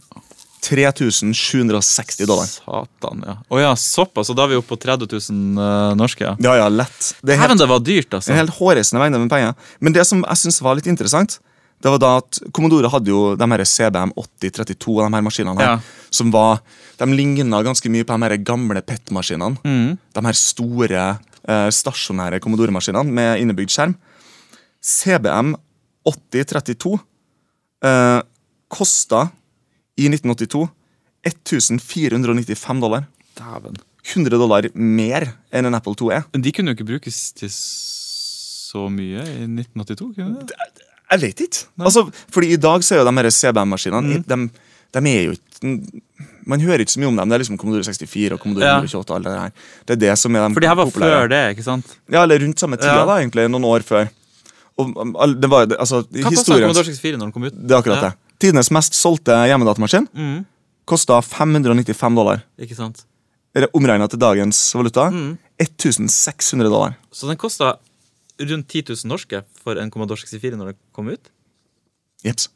3760 0.64 2.26
dollar. 2.26 2.48
Satan, 2.48 3.24
ja. 3.28 3.36
Å 3.52 3.60
ja, 3.60 3.72
såpass. 3.76 4.32
Og 4.32 4.38
da 4.40 4.46
er 4.46 4.54
vi 4.54 4.60
oppe 4.62 4.72
på 4.72 4.80
30 4.80 5.10
000 5.12 5.60
eh, 5.60 5.96
norske. 6.00 6.24
ja. 6.24 6.38
Ja, 6.40 6.54
ja, 6.62 6.70
lett. 6.72 7.10
Det 7.20 7.36
er 7.36 7.42
helt, 7.44 7.60
det 7.60 7.68
var 7.68 7.84
dyrt, 7.84 8.16
altså. 8.16 8.32
en 8.32 8.40
helt 8.40 8.56
hårreisende 8.56 9.02
mengde 9.04 9.20
med 9.26 9.34
penger. 9.34 9.58
Men 9.84 9.98
det 9.98 10.08
som 10.08 10.24
jeg 10.24 10.44
synes 10.46 10.62
var 10.64 10.80
litt 10.80 10.88
interessant, 10.88 11.42
det 11.84 11.92
var 11.92 12.00
da 12.00 12.10
at 12.22 12.40
Commodore 12.56 12.88
hadde 12.94 13.12
jo 13.12 13.36
de 13.36 13.48
her 13.52 13.64
CBM 13.68 14.14
8032 14.16 14.94
og 15.04 15.04
de 15.10 15.18
her 15.18 15.26
maskinene 15.26 15.60
her, 15.60 15.74
Ja. 15.76 15.80
som 16.12 16.32
var 16.32 16.62
De 17.00 17.06
ligna 17.12 17.60
ganske 17.66 17.90
mye 17.92 18.06
på 18.08 18.16
de 18.16 18.24
her 18.30 18.38
gamle 18.38 18.82
PET-maskinene. 18.82 19.58
Mm. 19.66 19.98
De 20.14 20.22
her 20.24 20.34
store, 20.38 21.20
eh, 21.50 21.70
stasjonære 21.74 22.40
Commodore-maskinene 22.40 23.12
med 23.12 23.42
innebygd 23.42 23.74
skjerm. 23.74 23.96
CBM 24.80 25.56
8032 26.06 27.00
eh, 27.84 28.22
kosta 28.70 29.26
i 29.98 30.08
1982 30.08 30.70
1495 31.26 32.80
dollar. 32.82 33.08
Dæven. 33.36 33.76
100 34.04 34.38
dollar 34.38 34.68
mer 34.76 35.26
enn 35.52 35.66
en 35.66 35.76
Apple 35.76 35.96
2E. 35.96 36.24
Men 36.34 36.42
de 36.44 36.52
kunne 36.52 36.72
jo 36.72 36.78
ikke 36.78 36.88
brukes 36.88 37.20
til 37.34 37.50
så 37.50 38.88
mye 38.92 39.24
i 39.24 39.46
1982? 39.48 40.16
kunne 40.16 40.48
de? 40.48 40.93
Jeg 41.14 41.22
vet 41.22 41.42
ikke. 41.46 41.64
Altså, 41.86 42.04
fordi 42.34 42.52
I 42.56 42.60
dag 42.62 42.84
så 42.86 42.96
er 42.96 43.04
jo 43.04 43.06
de 43.10 43.16
her 43.22 43.30
CBM-maskinene 43.30 44.24
de, 44.28 44.50
De 44.94 45.10
er 45.10 45.24
jo 45.28 45.36
ikke 45.38 45.74
Man 46.46 46.60
hører 46.60 46.82
ikke 46.84 46.92
så 46.92 47.00
mye 47.00 47.08
om 47.08 47.16
dem. 47.22 47.30
Det 47.32 47.36
er 47.38 47.42
liksom 47.44 47.58
Commodore 47.58 47.86
64 47.88 48.34
og 48.36 48.40
Commodore 48.44 48.66
Ja. 48.68 48.76
128. 48.82 49.10
og 49.10 49.16
Alle 49.16 49.30
det, 49.32 49.40
her. 49.40 49.52
det 49.88 49.94
er 49.96 50.00
det 50.02 50.18
som 50.20 50.36
er 50.36 50.48
de 50.50 50.54
For 50.54 50.60
de 50.60 50.68
her 50.68 50.76
var 50.76 50.86
populære. 50.90 51.22
før 51.22 51.30
det, 51.32 51.42
ikke 51.56 51.64
sant? 51.64 51.94
Ja, 52.12 52.24
eller 52.24 52.40
rundt 52.44 52.60
samme 52.60 52.76
tida, 52.78 52.98
Ja. 53.00 53.06
da, 53.08 53.16
egentlig. 53.22 53.46
Noen 53.50 53.64
år 53.64 53.80
før. 53.88 54.10
Og 54.78 54.92
um, 54.98 55.14
det 55.40 55.50
var, 55.50 55.68
altså, 55.80 56.02
Hva 56.12 56.24
kosta 56.34 56.58
Commodore 56.60 56.84
64 56.84 57.18
når 57.18 57.26
den 57.26 57.32
kom 57.32 57.44
ut? 57.48 57.54
Det 57.56 57.72
er 57.72 57.80
akkurat 57.82 58.02
Ja. 58.04 58.10
det. 58.10 58.14
Tidenes 58.44 58.72
mest 58.72 58.94
solgte 58.94 59.32
hjemmedatamaskin 59.48 60.08
Mm, 60.14 60.46
kosta 60.86 61.22
595 61.22 62.16
dollar. 62.16 62.44
ikke 62.60 62.76
sant? 62.76 63.06
Omregna 63.74 64.10
til 64.10 64.20
dagens 64.20 64.74
valuta 64.76 65.10
Mm. 65.12 65.38
1600 65.60 66.70
dollar. 66.70 66.96
Så 67.14 67.28
den 67.28 67.38
kosta 67.38 67.78
rundt 68.42 68.68
10 68.70 68.84
000 68.90 69.10
norske 69.12 69.44
for 69.64 69.80
en 69.80 69.92
Commodore 69.94 70.20
64 70.24 70.58
når 70.60 70.74
det 70.74 70.78
kom 70.96 71.10
ut. 71.14 71.32
Jeps. 72.26 72.50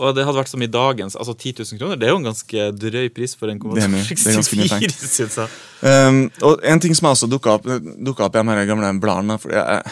Og 0.00 0.14
det 0.16 0.24
hadde 0.24 0.38
vært 0.38 0.48
som 0.48 0.62
i 0.64 0.68
dagens, 0.70 1.16
altså 1.20 1.34
10 1.36 1.58
000 1.60 1.80
kroner. 1.80 1.98
Det 2.00 2.06
er 2.08 2.14
jo 2.14 2.20
en 2.22 2.28
ganske 2.30 2.66
drøy 2.80 3.08
pris 3.12 3.34
for 3.36 3.50
en 3.52 3.58
Det 3.58 3.62
Commodore 3.62 3.90
mye. 3.92 4.04
Det 4.08 4.32
er 4.32 4.42
64, 4.48 5.10
synes 5.12 5.36
jeg. 5.42 5.48
Um, 5.84 6.20
og 6.48 6.62
en 6.64 6.80
ting 6.80 6.96
som 6.96 7.10
også 7.10 7.28
dukka 7.28 7.58
opp, 7.58 7.68
dukket 7.68 8.24
opp 8.24 8.38
i 8.40 8.44
de 8.48 8.66
gamle 8.70 8.92
bladene 9.02 9.36
for 9.40 9.52
jeg 9.52 9.82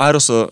har 0.00 0.16
også 0.16 0.44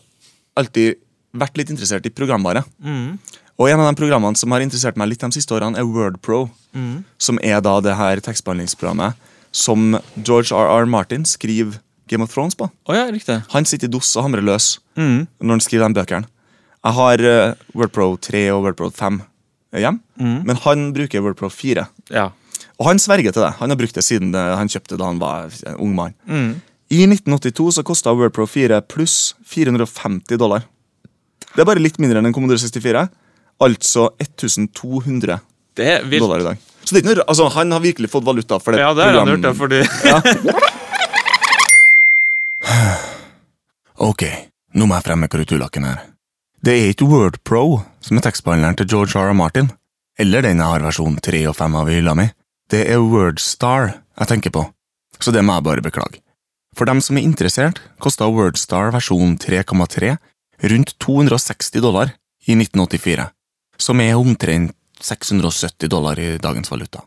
alltid 0.58 0.98
vært 1.38 1.60
litt 1.60 1.70
interessert 1.70 2.06
i 2.08 2.12
programvare. 2.12 2.64
Mm, 2.82 3.18
Og 3.58 3.70
en 3.70 3.80
av 3.80 3.88
de 3.88 3.98
programmene 3.98 4.38
som 4.38 4.52
har 4.54 4.62
interessert 4.62 4.98
meg 4.98 5.08
litt 5.10 5.22
de 5.22 5.30
siste 5.34 5.54
årene, 5.54 5.78
er 5.78 5.86
WordPro. 5.86 6.48
mm. 6.74 7.04
Som 7.18 7.38
er 7.42 7.60
da 7.60 7.80
det 7.80 7.96
her 7.96 8.20
tekstbehandlingsprogrammet 8.20 9.14
som 9.52 9.96
George 10.20 10.52
R.R. 10.54 10.86
Martin 10.86 11.24
skriver 11.24 11.78
Game 12.08 12.24
of 12.24 12.32
Thrones 12.32 12.54
på. 12.58 12.68
Oh, 12.88 12.94
ja, 12.96 13.06
riktig. 13.12 13.40
Han 13.52 13.64
sitter 13.68 13.88
i 13.88 13.92
DOS 13.92 14.14
og 14.16 14.24
hamrer 14.28 14.42
løs 14.44 14.78
Mm. 14.98 15.26
når 15.40 15.50
han 15.54 15.60
skriver 15.62 15.88
de 15.92 16.00
bøkene. 16.00 16.26
Jeg 16.84 16.94
har 16.94 17.20
uh, 17.22 17.54
WordPro 17.74 18.16
3 18.22 18.50
og 18.54 18.62
WordPro 18.64 18.90
5 18.90 19.20
hjem, 19.78 20.00
Mm. 20.18 20.42
men 20.48 20.56
han 20.64 20.92
bruker 20.96 21.20
WordPro 21.22 21.48
4. 21.50 21.86
Ja. 22.10 22.30
Og 22.78 22.86
han 22.86 22.98
sverger 22.98 23.32
til 23.34 23.42
det. 23.42 23.52
Han 23.60 23.70
har 23.70 23.76
brukt 23.78 23.94
det 23.94 24.04
siden 24.06 24.32
det, 24.32 24.42
han 24.56 24.68
kjøpte 24.70 24.96
da 24.98 25.04
han 25.10 25.18
var 25.18 25.50
en 25.66 25.76
ung 25.82 25.94
mann. 25.94 26.14
Mm. 26.26 26.60
I 26.90 27.02
1982 27.06 27.72
så 27.76 27.82
kosta 27.84 28.14
WordPro 28.16 28.46
4 28.48 28.80
pluss 28.88 29.34
450 29.46 30.38
dollar. 30.38 30.62
Det 31.54 31.60
er 31.62 31.66
bare 31.68 31.82
litt 31.82 31.98
mindre 31.98 32.18
enn 32.22 32.26
en 32.30 32.32
Commodore 32.34 32.58
64. 32.62 33.08
Altså 33.60 34.08
1200 34.22 35.40
Det 35.76 35.86
er 35.86 36.04
vilt. 36.06 36.22
dollar 36.22 36.40
i 36.40 36.46
dag. 36.46 36.56
Så 36.84 36.94
det 36.94 37.02
er 37.02 37.02
ikke 37.04 37.16
noe, 37.18 37.24
altså, 37.28 37.48
han 37.52 37.72
har 37.74 37.80
virkelig 37.84 38.08
fått 38.10 38.24
valuta 38.24 38.58
for 38.62 38.72
det. 38.72 38.80
Ja, 38.80 38.94
det 38.94 39.04
har 39.04 39.18
han 39.18 39.28
program- 39.28 39.56
fordi... 39.58 39.82
ja, 40.08 40.20
fordi 40.22 40.48
Ok, 43.98 44.22
nå 44.78 44.86
må 44.86 44.94
jeg 44.94 45.08
fremme 45.08 45.26
korrekturlakken 45.26 45.86
her. 45.88 46.02
Det 46.62 46.70
er 46.70 46.92
ikke 46.92 47.08
WordPro 47.10 47.80
som 48.02 48.18
er 48.18 48.22
tekstbehandleren 48.28 48.76
til 48.78 48.86
George 48.92 49.18
R. 49.18 49.32
R. 49.32 49.34
Martin, 49.34 49.72
eller 50.18 50.44
den 50.46 50.62
jeg 50.62 50.70
har 50.70 50.84
versjon 50.86 51.16
3 51.22 51.40
og 51.50 51.56
5 51.58 51.74
av 51.80 51.90
i 51.90 51.96
hylla 51.98 52.14
mi. 52.18 52.28
Det 52.70 52.84
er 52.92 53.02
WordStar 53.02 53.88
jeg 53.90 54.30
tenker 54.30 54.54
på, 54.54 54.62
så 55.18 55.34
det 55.34 55.42
må 55.42 55.56
jeg 55.56 55.66
bare 55.66 55.82
beklage. 55.82 56.22
For 56.78 56.86
dem 56.86 57.02
som 57.02 57.18
er 57.18 57.26
interessert, 57.26 57.80
kosta 57.98 58.28
WordStar 58.30 58.92
versjon 58.94 59.34
3,3 59.42 60.14
rundt 60.70 60.94
260 61.02 61.82
dollar 61.82 62.14
i 62.46 62.54
1984, 62.54 63.26
som 63.82 64.04
er 64.04 64.14
omtrent 64.14 64.76
670 65.02 65.90
dollar 65.90 66.22
i 66.22 66.36
dagens 66.38 66.70
valuta. 66.70 67.02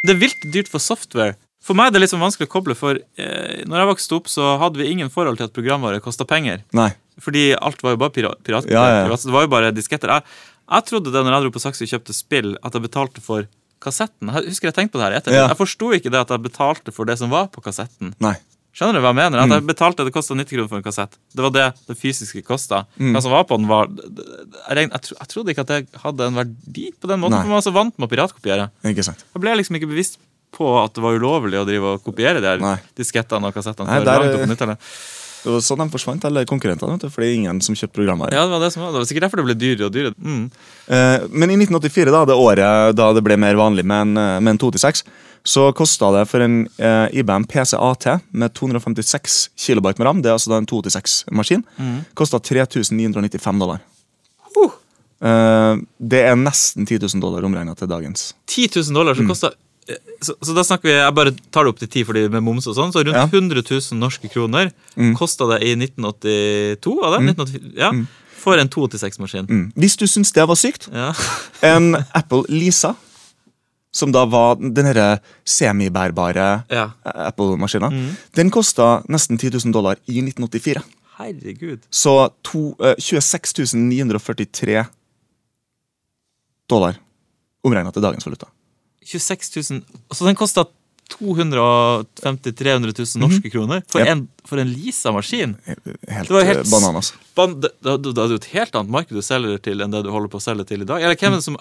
Det 0.00 0.14
er 0.14 0.20
vilt 0.20 0.48
dyrt 0.48 0.72
for 0.72 0.80
software. 0.80 1.36
For 1.60 1.76
meg 1.76 1.90
er 1.90 1.96
det 1.98 2.00
litt 2.04 2.12
sånn 2.14 2.22
vanskelig 2.24 2.48
å 2.48 2.52
koble, 2.54 2.74
for 2.78 2.96
eh, 2.96 3.62
når 3.68 3.82
jeg 3.82 3.88
vokste 3.90 4.16
opp, 4.16 4.28
så 4.32 4.54
hadde 4.62 4.80
vi 4.80 4.86
ingen 4.94 5.10
forhold 5.12 5.36
til 5.40 5.44
at 5.50 5.52
programvare 5.56 6.00
kosta 6.00 6.24
penger. 6.24 6.62
Nei, 6.72 6.90
Fordi 7.20 7.50
alt 7.60 7.82
var 7.84 7.92
jo 7.92 8.00
bare 8.00 8.14
pirat, 8.16 8.38
pirat, 8.46 8.64
Ja, 8.70 8.84
ja, 8.88 9.00
ja. 9.04 9.16
Det 9.16 9.34
var 9.34 9.44
jo 9.44 9.50
bare 9.52 9.72
disketter. 9.76 10.08
Jeg, 10.08 10.24
jeg 10.72 10.86
trodde 10.88 11.12
det 11.12 11.20
når 11.26 11.34
jeg 11.36 11.44
dro 11.44 11.50
på 11.58 11.60
Saxo 11.60 11.84
og 11.84 11.90
kjøpte 11.92 12.16
spill, 12.16 12.54
at 12.64 12.72
jeg 12.72 12.86
betalte 12.86 13.20
for 13.20 13.44
kassetten. 13.84 14.28
Jeg 14.32 14.48
husker 14.48 14.70
jeg 14.70 14.76
tenkte 14.78 14.96
på 14.96 15.00
det 15.02 15.08
her 15.10 15.18
etter. 15.20 15.36
Jeg 15.36 15.56
forsto 15.58 15.92
ikke 15.96 16.10
det 16.12 16.20
at 16.24 16.32
jeg 16.32 16.42
betalte 16.48 16.92
for 16.96 17.04
det 17.08 17.18
som 17.20 17.28
var 17.32 17.48
på 17.52 17.60
kassetten. 17.64 18.14
nei. 18.20 18.36
Skjønner 18.70 19.00
du 19.00 19.02
hva 19.02 19.10
jeg 19.10 19.16
mener? 19.18 19.40
At 19.42 19.48
Mm. 19.50 19.52
jeg 19.56 19.66
betalte 19.66 20.04
Det 20.06 20.12
kosta 20.14 20.32
90 20.38 20.46
kroner 20.54 20.68
for 20.70 20.76
en 20.78 20.84
kassett. 20.84 21.16
Det 21.34 21.42
var 21.42 21.50
det 21.50 21.64
det 21.88 21.96
fysiske 21.98 22.40
kosta. 22.46 22.84
Mm. 23.00 23.16
Hva 23.16 23.22
som 23.24 23.32
var 23.34 23.42
på 23.50 23.56
den, 23.58 23.66
var 23.66 23.88
jeg, 23.90 24.90
jeg, 24.94 25.00
jeg 25.10 25.28
trodde 25.32 25.50
ikke 25.50 25.64
at 25.66 25.72
det 25.72 25.88
hadde 26.04 26.28
en 26.30 26.36
verdi 26.38 26.84
på 26.94 27.10
den 27.10 27.18
måten. 27.18 27.34
Nei. 27.34 27.40
For 27.42 27.50
man 27.50 27.58
var 27.58 27.66
så 27.66 27.72
vant 27.74 27.98
med 27.98 28.06
å 28.06 28.12
piratkopiere. 28.14 28.68
Ikke 28.86 29.02
sant. 29.02 29.24
Jeg 29.34 29.42
ble 29.42 29.56
liksom 29.58 29.74
ikke 29.74 29.90
bevisst 29.90 30.20
på 30.52 30.84
at 30.84 30.94
det 30.94 31.02
var 31.02 31.16
ulovlig 31.18 31.58
å 31.60 31.66
drive 31.68 31.94
og 31.96 32.04
kopiere 32.04 32.40
de 32.42 32.46
her 32.46 32.58
Nei. 32.58 32.76
diskettene 32.98 33.46
og 33.46 33.54
kassettene. 33.54 33.86
Nei, 33.86 34.04
der- 34.04 34.74
opp 34.74 34.78
Det 35.40 35.48
var 35.54 35.60
sånn 35.64 35.78
de 35.80 35.88
forsvant, 35.88 36.24
alle 36.28 36.44
konkurrentene, 36.44 37.00
for 37.00 37.22
det 37.22 37.30
er 37.30 37.34
ingen 37.38 37.60
som 37.62 37.74
kjøpte 37.74 37.96
programvare. 37.96 38.32
Ja, 38.36 38.42
det 38.44 38.50
var 38.52 38.60
det 38.60 38.72
som 38.74 38.82
var. 38.82 38.92
Det 38.92 38.98
var 39.00 39.06
sikkert 39.08 39.24
derfor 39.24 39.40
det 39.40 39.46
ble 39.46 39.54
dyrere 39.56 39.86
og 39.86 39.92
dyrere. 39.94 40.14
Mm. 40.20 40.50
Eh, 40.88 41.28
Men 41.32 41.50
i 41.50 41.56
1984, 41.56 42.10
da, 42.12 42.24
det 42.26 42.36
året 42.36 42.94
da 42.94 43.12
det 43.14 43.22
ble 43.24 43.38
mer 43.38 43.54
vanlig 43.56 43.84
med 43.88 44.00
en, 44.02 44.16
eh, 44.18 44.40
med 44.40 44.50
en 44.50 44.58
2-6, 44.58 45.02
så 45.42 45.72
kosta 45.72 46.10
det 46.12 46.28
for 46.28 46.40
en 46.44 46.68
eh, 46.78 47.08
IBM 47.16 47.46
PC 47.48 47.72
AT 47.74 48.20
med 48.32 48.52
256 48.52 49.48
kilobyte 49.56 49.98
med 49.98 50.04
ram, 50.06 50.20
det 50.20 50.28
er 50.28 50.34
altså 50.36 50.50
da 50.52 50.58
en 50.58 50.66
2-6-maskin, 50.66 51.64
Mm. 51.80 52.04
kosta 52.14 52.38
3995 52.38 53.58
dollar. 53.58 53.80
Uh. 54.54 54.70
Eh, 55.22 55.76
det 56.00 56.20
er 56.26 56.36
nesten 56.36 56.84
10 56.86 56.98
000 57.00 57.20
dollar 57.20 57.40
omregna 57.48 57.74
til 57.74 57.88
dagens. 57.88 58.34
10 58.46 58.68
000 58.76 58.92
dollar, 58.92 59.14
Mm. 59.14 59.24
så 59.24 59.28
kosta 59.28 59.50
så, 60.22 60.34
så 60.44 60.54
da 60.54 60.62
snakker 60.62 60.86
vi, 60.88 60.92
Jeg 60.94 61.14
bare 61.14 61.32
tar 61.50 61.64
det 61.64 61.70
opp 61.72 61.78
til 61.80 61.88
10 61.88 62.04
fordi 62.06 62.28
med 62.30 62.42
moms 62.46 62.66
og 62.70 62.76
sånn. 62.76 62.92
Så 62.92 63.02
rundt 63.04 63.16
Ja. 63.16 63.24
100 63.26 63.62
000 63.64 63.98
norske 63.98 64.28
kroner 64.30 64.70
Mm. 64.96 65.14
kosta 65.16 65.46
det 65.50 65.62
i 65.66 65.74
1982. 65.74 66.96
Var 67.00 67.18
det? 67.18 67.34
1984, 67.34 67.72
ja, 67.78 67.90
For 68.40 68.56
en 68.58 68.68
2-6-maskin. 68.68 69.46
Mm. 69.48 69.72
Hvis 69.76 69.96
du 69.96 70.06
syns 70.06 70.32
det 70.32 70.46
var 70.48 70.54
sykt, 70.56 70.88
Ja. 70.92 71.12
en 71.62 71.94
Apple 72.14 72.44
Lisa, 72.48 72.94
som 73.92 74.12
da 74.12 74.24
var 74.24 74.54
den 74.56 74.86
herre 74.86 75.18
semibærbare 75.44 76.64
ja. 76.70 76.90
Apple-maskina, 77.04 77.90
Mm. 77.90 78.16
den 78.36 78.50
kosta 78.50 79.02
nesten 79.08 79.36
10 79.38 79.50
000 79.66 79.72
dollar 79.72 79.96
i 80.06 80.20
1984. 80.22 80.82
Herregud. 81.18 81.80
Så 81.90 82.30
to, 82.42 82.76
uh, 82.80 82.94
26 82.98 83.74
943 83.74 84.86
dollar 86.70 86.96
omregna 87.64 87.90
til 87.92 88.02
dagens 88.02 88.24
valuta. 88.26 88.46
26 89.10 89.70
000 89.70 89.82
Så 90.14 90.24
den 90.28 90.38
kosta 90.38 90.64
250 91.10 92.52
300 92.54 92.92
000 92.98 93.06
norske 93.22 93.50
kroner 93.50 93.82
for. 93.90 94.00
Yep. 94.00 94.08
en, 94.12 94.20
for 94.46 94.60
en 94.62 94.68
Lisa-maskin. 94.70 95.56
Helt, 95.66 96.28
Det 96.28 96.34
var 96.36 96.44
helt 96.46 96.64
eh, 96.66 96.70
bananas. 96.70 97.12
Ban- 97.36 97.56
Det 97.60 97.72
det- 97.82 98.14
det 98.14 98.18
er 98.22 98.28
jo 98.34 98.38
et 98.40 98.50
helt 98.54 98.74
annet 98.78 98.90
marked 98.94 99.16
du 99.16 99.22
selger 99.22 99.58
til 99.62 99.80
enn 99.82 99.90
det 99.90 100.04
du 100.06 100.10
holder 100.14 100.28
på 100.30 100.38
å 100.38 100.44
selge 100.44 100.66
til 100.70 100.82
i 100.82 100.88
dag. 100.88 101.02
Eller 101.02 101.16
hvem 101.18 101.32
er 101.32 101.36
det 101.40 101.44
som 101.44 101.56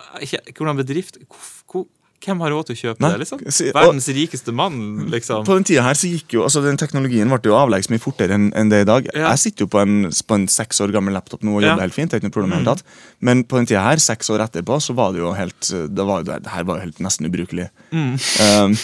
Hvordan 0.57 0.77
bedrift 0.77 1.17
hvor- 1.27 1.63
hvor- 1.71 1.87
Hvem 2.19 2.41
har 2.43 2.51
råd 2.51 2.65
til 2.67 2.75
å 2.75 2.79
kjøpe 2.79 2.99
Nei, 3.03 3.09
det? 3.13 3.19
liksom? 3.23 3.39
Verdens 3.75 4.07
rikeste 4.11 4.51
mann, 4.55 4.79
liksom. 5.13 5.45
På 5.47 5.55
den 5.55 5.63
tida 5.69 5.85
her 5.85 5.95
så 5.95 6.09
gikk 6.11 6.33
jo, 6.35 6.41
altså 6.43 6.59
den 6.65 6.75
Teknologien 6.77 7.29
ble 7.31 7.39
jo 7.47 7.55
avleggs 7.55 7.87
mye 7.89 8.01
fortere 8.03 8.35
enn 8.35 8.49
en 8.59 8.69
det 8.73 8.81
i 8.83 8.87
dag. 8.89 9.07
Ja. 9.15 9.29
Jeg 9.31 9.39
sitter 9.45 9.63
jo 9.63 9.69
på 9.71 9.79
en, 9.79 9.93
på 10.11 10.35
en 10.35 10.47
seks 10.51 10.81
år 10.83 10.91
gammel 10.91 11.15
laptop 11.15 11.45
nå 11.47 11.55
og 11.55 11.63
Ja. 11.63 11.69
jobber 11.71 11.85
helt 11.87 11.95
fint. 11.95 12.11
det 12.11 12.17
er 12.17 12.21
ikke 12.23 12.29
noe 12.31 12.35
problem 12.35 12.51
det 12.51 12.59
hele 12.59 12.75
tatt. 12.75 12.83
Men 13.21 13.43
på 13.47 13.57
den 13.61 13.69
tida 13.71 13.83
her, 13.87 13.97
seks 14.03 14.29
år 14.35 14.43
etterpå, 14.49 14.81
så 14.83 14.93
var 14.99 15.13
det 15.15 15.23
jo 15.23 15.31
helt 15.37 15.71
det, 15.95 16.05
var, 16.11 16.23
det 16.27 16.41
her 16.51 16.63
var 16.67 16.79
jo 16.81 16.87
helt 16.89 16.99
nesten 16.99 17.25
ubrukelig. 17.31 17.69
Mm. 17.91 18.15
Um, 18.59 18.75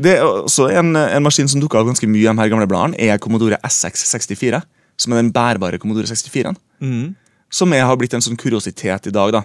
Det 0.00 0.16
er 0.18 0.24
også 0.26 0.66
en, 0.74 0.96
en 0.96 1.22
maskin 1.22 1.46
som 1.48 1.60
dukka 1.62 1.78
opp 1.78 1.86
ganske 1.92 2.08
mye 2.10 2.24
i 2.24 2.26
de 2.26 2.34
her 2.40 2.48
gamle 2.50 2.66
bladene, 2.66 2.96
er 2.98 3.18
Commodore 3.22 3.60
SX64. 3.62 4.58
Som 4.98 5.12
er 5.14 5.20
den 5.22 5.30
bærbare 5.32 5.78
Commodore 5.78 6.08
64-en. 6.10 6.56
Mm. 6.82 7.14
Som 7.50 7.72
er, 7.76 7.84
har 7.86 7.96
blitt 8.00 8.12
en 8.16 8.24
sånn 8.24 8.36
kuriositet 8.40 9.06
i 9.06 9.12
dag. 9.14 9.32
da. 9.36 9.44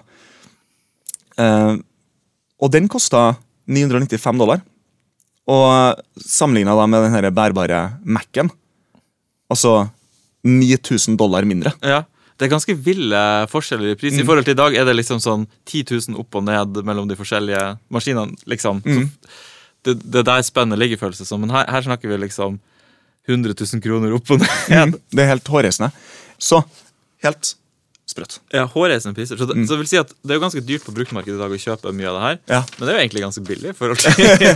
Eh, 1.38 1.76
og 2.60 2.72
den 2.72 2.88
kosta 2.88 3.34
995 3.66 4.40
dollar. 4.40 4.62
Og 5.46 6.00
sammenligna 6.18 6.74
med 6.90 7.06
den 7.06 7.14
her 7.14 7.30
bærbare 7.30 7.80
Mac-en, 8.02 8.50
altså 9.50 9.88
9000 10.46 11.18
dollar 11.18 11.46
mindre. 11.46 11.72
Ja. 11.82 12.04
Det 12.36 12.44
er 12.44 12.52
ganske 12.52 12.74
ville 12.84 13.20
forskjeller 13.48 13.94
i 13.94 13.96
pris. 13.96 14.12
Mm. 14.12 14.20
I 14.20 14.24
forhold 14.28 14.44
til 14.44 14.52
i 14.52 14.58
dag 14.58 14.74
er 14.76 14.84
det 14.84 14.92
liksom 14.98 15.20
sånn 15.24 15.46
10 15.64 15.86
000 16.12 16.18
opp 16.20 16.36
og 16.36 16.44
ned 16.44 16.82
mellom 16.84 17.06
de 17.08 17.16
forskjellige 17.16 17.62
maskinene. 17.88 18.36
liksom. 18.44 18.82
Mm. 18.84 19.06
Det, 19.86 19.94
det 20.02 20.20
er 20.20 20.26
der 20.28 20.44
spennet 20.44 20.80
ligger, 20.82 21.00
føles 21.00 21.22
det 21.22 21.28
som. 21.30 21.40
Men 21.40 21.54
her, 21.54 21.64
her 21.72 21.86
snakker 21.86 22.10
vi 22.10 22.18
liksom 22.20 22.58
100 23.26 23.56
000 23.56 23.80
kroner 23.82 24.12
opp 24.18 24.34
og 24.34 24.42
ned. 24.42 24.52
Mm, 24.68 24.92
det 25.16 25.24
er 25.24 25.32
helt 25.32 25.48
hårreisende. 25.48 25.88
Så 26.36 26.60
helt 27.24 27.54
sprøtt. 28.06 28.38
Ja, 28.54 28.64
Hårreisende 28.70 29.16
priser. 29.18 29.36
Så 29.40 29.46
det, 29.48 29.56
Mm. 29.56 29.66
så 29.66 29.74
det 29.74 29.78
vil 29.82 29.88
si 29.90 29.98
at 29.98 30.12
det 30.22 30.30
er 30.34 30.38
jo 30.38 30.44
ganske 30.46 30.62
dyrt 30.66 30.84
på 30.86 30.94
bruktmarkedet 30.94 31.36
i 31.36 31.42
dag 31.42 31.50
å 31.50 31.58
kjøpe 31.58 31.92
mye 31.92 32.08
av 32.10 32.14
det 32.18 32.24
her. 32.26 32.38
Ja. 32.54 32.60
Men 32.78 32.86
det 32.86 32.92
er 32.92 32.98
jo 32.98 33.04
egentlig 33.06 33.24
ganske 33.26 33.44
billig. 33.46 33.70
i 33.70 33.76
forhold 33.76 33.98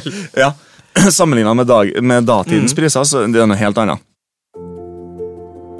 til... 0.05 0.13
ja. 0.39 0.53
Sammenligna 1.19 1.55
med, 1.55 1.67
dag, 1.71 1.91
med 2.03 2.25
datidens 2.27 2.75
priser, 2.75 3.05
så 3.07 3.27
det 3.27 3.41
er 3.43 3.47
noe 3.51 3.59
helt 3.59 3.79
annet. 3.79 4.01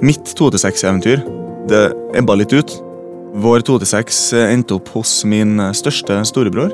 Mitt 0.01 0.31
2-6-eventyr 0.37 1.21
det 1.69 1.81
ebba 2.17 2.35
litt 2.39 2.53
ut. 2.57 2.71
Vår 3.41 3.61
2-6 3.67 4.21
endte 4.49 4.75
opp 4.75 4.89
hos 4.95 5.21
min 5.29 5.59
eh, 5.61 5.71
største 5.77 6.17
storebror. 6.27 6.73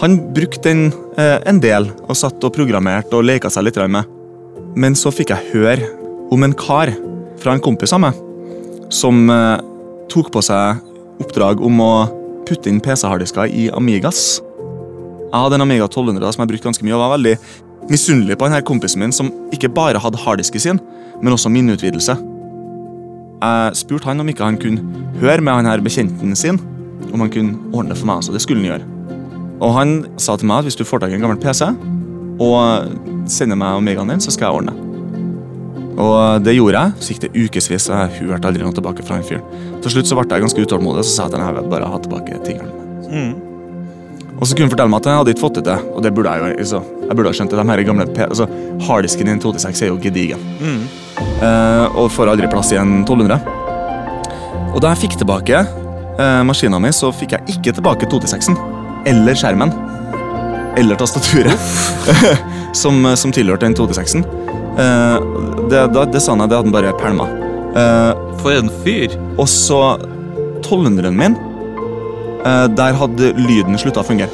Han 0.00 0.18
brukte 0.36 0.62
den 0.70 0.86
eh, 1.18 1.40
en 1.48 1.58
del 1.60 1.90
og 2.06 2.16
satt 2.16 2.42
og 2.46 2.54
programmerte 2.56 3.16
og 3.18 3.26
leka 3.26 3.50
seg 3.52 3.66
litt 3.66 3.80
med. 3.90 4.04
Men 4.76 4.94
så 4.96 5.10
fikk 5.12 5.32
jeg 5.34 5.52
høre 5.56 5.88
om 6.32 6.44
en 6.46 6.54
kar 6.56 6.92
fra 7.40 7.52
en 7.56 7.60
kompis 7.64 7.92
av 7.96 8.00
meg 8.06 8.22
som 8.94 9.26
eh, 9.32 9.58
tok 10.12 10.30
på 10.34 10.42
seg 10.44 10.82
oppdrag 11.22 11.62
om 11.64 11.80
å 11.82 11.92
putte 12.46 12.70
inn 12.70 12.82
PC-harddisker 12.82 13.50
i 13.50 13.68
Amigas. 13.74 14.40
Jeg 15.26 15.34
hadde 15.34 15.58
en 15.58 15.66
Amiga 15.66 15.88
1200 15.88 16.34
som 16.34 16.44
jeg 16.44 16.52
brukte 16.52 16.68
ganske 16.68 16.86
mye, 16.86 16.94
og 16.96 17.02
var 17.02 17.16
veldig 17.16 17.34
misunnelig 17.90 18.38
på 18.38 18.48
denne 18.48 18.62
kompisen 18.66 19.02
min 19.02 19.14
som 19.14 19.30
ikke 19.54 19.72
bare 19.74 20.00
hadde 20.02 20.20
harddisken 20.22 20.62
sin, 20.62 20.80
men 21.22 21.34
også 21.34 21.52
minneutvidelse. 21.52 22.16
Jeg 23.36 23.76
spurte 23.78 24.08
han 24.08 24.22
om 24.22 24.30
ikke 24.32 24.46
han 24.46 24.60
kunne 24.60 25.04
høre 25.20 25.42
med 25.44 25.58
han 25.58 25.70
her 25.70 25.84
bekjenten 25.84 26.36
sin, 26.38 26.60
om 27.12 27.22
han 27.24 27.32
kunne 27.32 27.58
ordne 27.72 27.92
det 27.92 28.00
for 28.00 28.08
meg. 28.10 28.24
Så 28.24 28.34
det 28.34 28.42
skulle 28.44 28.62
han 28.62 28.70
gjøre. 28.72 28.88
Og 29.60 29.76
han 29.76 29.98
sa 30.20 30.36
til 30.36 30.48
meg 30.50 30.60
at 30.60 30.68
hvis 30.68 30.78
du 30.78 30.84
får 30.84 31.02
tak 31.02 31.12
i 31.12 31.18
en 31.18 31.24
gammel 31.24 31.40
PC 31.40 31.64
og 32.42 33.30
sender 33.30 33.56
meg 33.56 33.78
Omegaen 33.80 34.12
din, 34.12 34.20
så 34.20 34.34
skal 34.34 34.50
jeg 34.50 34.60
ordne 34.60 34.74
det. 34.76 34.85
Og 35.96 36.44
det 36.44 36.56
gjorde 36.56 36.82
jeg. 36.82 37.00
Så 37.00 37.14
gikk 37.14 37.22
det 37.24 37.32
ukevis, 37.34 37.88
og 37.88 37.96
jeg 37.96 38.28
hørte 38.30 38.50
aldri 38.50 38.64
noe 38.64 38.76
tilbake 38.76 39.04
fra 39.06 39.16
han 39.18 39.26
fyren. 39.26 39.44
Til 39.84 39.94
slutt 39.94 40.10
så 40.10 40.18
ble 40.18 40.28
jeg 40.28 40.44
ganske 40.44 40.64
utålmodig, 40.66 41.02
og 41.02 41.08
så 41.08 41.14
sa 41.14 41.26
jeg 41.26 41.38
at 41.38 41.46
jeg 41.46 41.58
vil 41.58 41.70
bare 41.72 41.92
ha 41.92 42.00
tilbake 42.04 42.40
tingene 42.46 42.82
Mm. 43.06 43.36
Og 44.40 44.48
så 44.48 44.56
kunne 44.56 44.66
han 44.66 44.72
fortelle 44.72 44.90
meg 44.90 44.98
at 44.98 45.06
jeg 45.06 45.18
hadde 45.20 45.32
ikke 45.32 45.42
fått 45.44 45.58
det 45.60 45.62
til, 45.68 45.84
og 45.94 46.02
det 46.02 46.10
burde 46.12 46.32
jeg 46.34 46.40
jo 46.42 46.58
altså, 46.64 46.80
Jeg 47.06 47.16
burde 47.16 47.30
ha 47.30 47.36
skjønt 47.38 47.52
det. 47.52 47.58
De 47.60 47.70
her 47.70 47.82
gamle 47.86 48.06
P 48.10 48.24
altså, 48.26 48.46
Harddisken 48.82 49.30
i 49.30 49.32
en 49.32 49.40
286 49.40 49.82
er 49.86 49.92
jo 49.92 49.98
gedigen. 50.02 50.42
Eh, 51.16 51.96
og 51.96 52.10
får 52.12 52.32
aldri 52.32 52.50
plass 52.50 52.72
i 52.74 52.80
en 52.80 52.98
1200. 53.04 53.38
Og 54.74 54.82
da 54.82 54.90
jeg 54.92 55.06
fikk 55.06 55.16
tilbake 55.22 55.62
eh, 55.62 56.42
maskina 56.48 56.80
mi, 56.82 56.90
så 56.92 57.12
fikk 57.14 57.36
jeg 57.36 57.56
ikke 57.56 57.76
tilbake 57.78 58.10
286-en. 58.12 58.58
Eller 59.08 59.38
skjermen. 59.38 59.72
Eller 60.76 60.98
tastaturet. 61.00 61.56
som, 62.82 63.06
som 63.16 63.32
tilhørte 63.32 63.70
den 63.70 63.78
286-en. 63.78 64.26
Eh, 64.76 65.18
det, 65.72 65.82
det 66.12 66.20
sa 66.22 66.34
han 66.34 66.42
det 66.44 66.56
hadde 66.56 66.68
han 66.68 66.74
bare 66.74 66.92
pælma. 67.00 67.26
Eh, 67.76 68.12
For 68.42 68.52
en 68.56 68.70
fyr! 68.84 69.14
og 69.38 69.48
så 69.48 69.80
1200-en 70.64 71.16
min, 71.16 71.34
eh, 72.44 72.66
der 72.76 72.96
hadde 73.00 73.32
lyden 73.36 73.76
slutta 73.80 74.02
å 74.02 74.06
fungere. 74.08 74.32